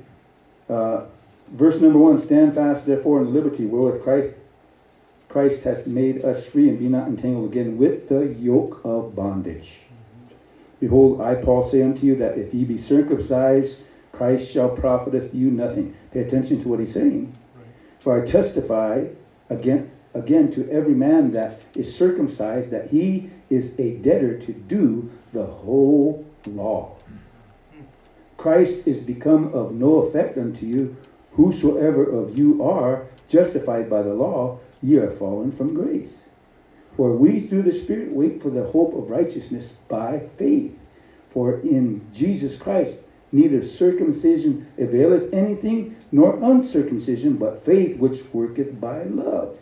[0.68, 1.06] Uh,
[1.48, 4.28] verse number one Stand fast, therefore, in liberty wherewith Christ
[5.28, 9.80] Christ has made us free, and be not entangled again with the yoke of bondage.
[10.80, 13.82] Behold, I, Paul, say unto you that if ye be circumcised
[14.18, 15.94] Christ shall profiteth you nothing.
[16.10, 17.32] Pay attention to what he's saying.
[17.54, 17.66] Right.
[18.00, 19.04] For I testify
[19.48, 25.08] again, again to every man that is circumcised that he is a debtor to do
[25.32, 26.96] the whole law.
[28.36, 30.96] Christ is become of no effect unto you.
[31.34, 36.26] Whosoever of you are justified by the law, ye are fallen from grace.
[36.96, 40.76] For we through the Spirit wait for the hope of righteousness by faith.
[41.30, 42.98] For in Jesus Christ
[43.32, 49.60] neither circumcision availeth anything, nor uncircumcision, but faith which worketh by love.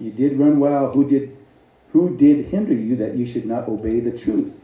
[0.00, 0.94] You did run wild.
[0.94, 1.36] Who did
[1.92, 4.54] who did hinder you that you should not obey the truth?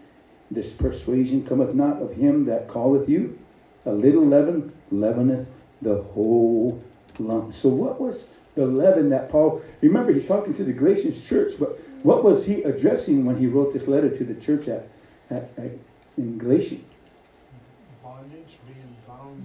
[0.51, 3.39] This persuasion cometh not of him that calleth you.
[3.87, 5.47] A little leaven leaveneth
[5.81, 6.83] the whole
[7.19, 7.55] lump.
[7.55, 11.79] So what was the leaven that Paul remember he's talking to the Galatians church, but
[12.03, 14.89] what was he addressing when he wrote this letter to the church at,
[15.31, 15.71] at, at
[16.17, 16.79] in Galatia?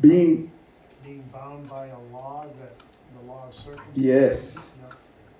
[0.01, 0.51] Being bound.
[1.03, 2.73] Being bound by a law that,
[3.19, 3.93] the law of circumcision.
[3.95, 4.53] Yes.
[4.55, 4.61] Yeah.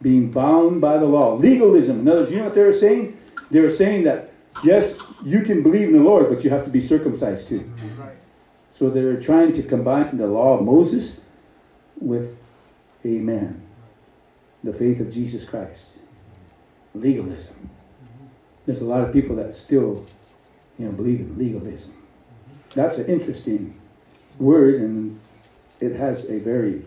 [0.02, 1.36] being bound by the law.
[1.36, 1.99] Legalism.
[1.99, 3.18] In other words, you know what they were saying?
[3.52, 4.31] They were saying that
[4.64, 7.69] yes, you can believe in the Lord, but you have to be circumcised too.
[7.98, 8.15] Right.
[8.72, 11.22] So they're trying to combine the law of Moses
[11.99, 12.38] with
[13.06, 13.61] Amen,
[14.64, 15.84] the faith of Jesus Christ.
[16.94, 17.53] Legalism.
[17.53, 18.26] Mm-hmm.
[18.65, 20.06] There's a lot of people that still,
[20.77, 21.94] you know, believe in legalism.
[21.94, 22.80] Mm-hmm.
[22.80, 23.78] That's an interesting
[24.39, 25.19] word, and
[25.79, 26.83] it has a very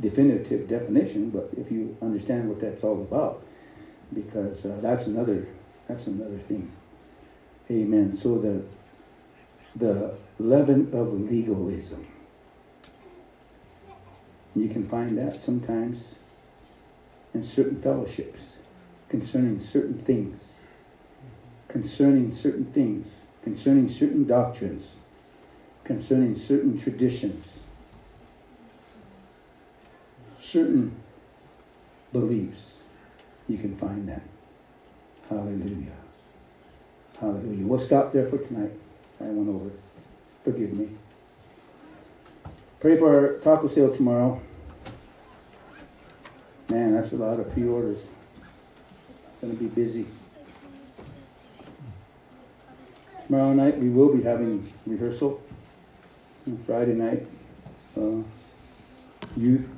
[0.00, 1.30] definitive definition.
[1.30, 3.44] But if you understand what that's all about,
[4.14, 5.46] because uh, that's another
[5.88, 6.70] that's another thing.
[7.70, 8.12] Amen.
[8.12, 8.62] So the
[9.76, 12.06] the leaven of legalism.
[14.54, 16.16] You can find that sometimes
[17.32, 18.56] in certain fellowships
[19.08, 20.56] concerning certain things,
[21.68, 24.96] concerning certain things, concerning certain doctrines,
[25.84, 27.60] concerning certain traditions,
[30.38, 30.94] certain
[32.12, 32.76] beliefs.
[33.48, 34.22] You can find that.
[35.28, 35.92] Hallelujah.
[37.20, 37.66] Hallelujah.
[37.66, 38.72] We'll stop there for tonight.
[39.20, 39.70] I went over.
[40.44, 40.88] Forgive me.
[42.80, 44.40] Pray for our taco sale tomorrow.
[46.68, 48.08] Man, that's a lot of pre-orders.
[49.40, 50.06] Gonna be busy.
[53.26, 55.40] Tomorrow night we will be having rehearsal.
[56.44, 57.26] And Friday night,
[57.96, 58.22] uh,
[59.36, 59.68] youth.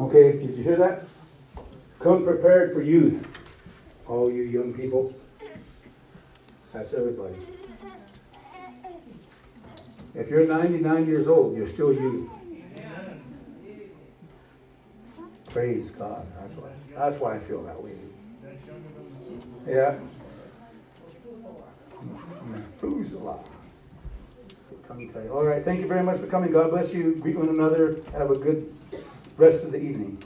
[0.00, 1.04] Okay, did you hear that?
[1.98, 3.26] Come prepared for youth.
[4.06, 5.12] All you young people.
[6.72, 7.34] That's everybody.
[10.14, 12.30] If you're 99 years old, you're still youth.
[15.50, 16.26] Praise God.
[16.40, 17.92] That's why, that's why I feel that way.
[19.66, 19.98] Yeah.
[22.46, 23.38] Methuselah.
[24.86, 25.28] Tongue tie.
[25.28, 25.64] All right.
[25.64, 26.52] Thank you very much for coming.
[26.52, 27.16] God bless you.
[27.16, 27.96] Greet one another.
[28.12, 28.72] Have a good
[29.36, 30.22] rest of the evening.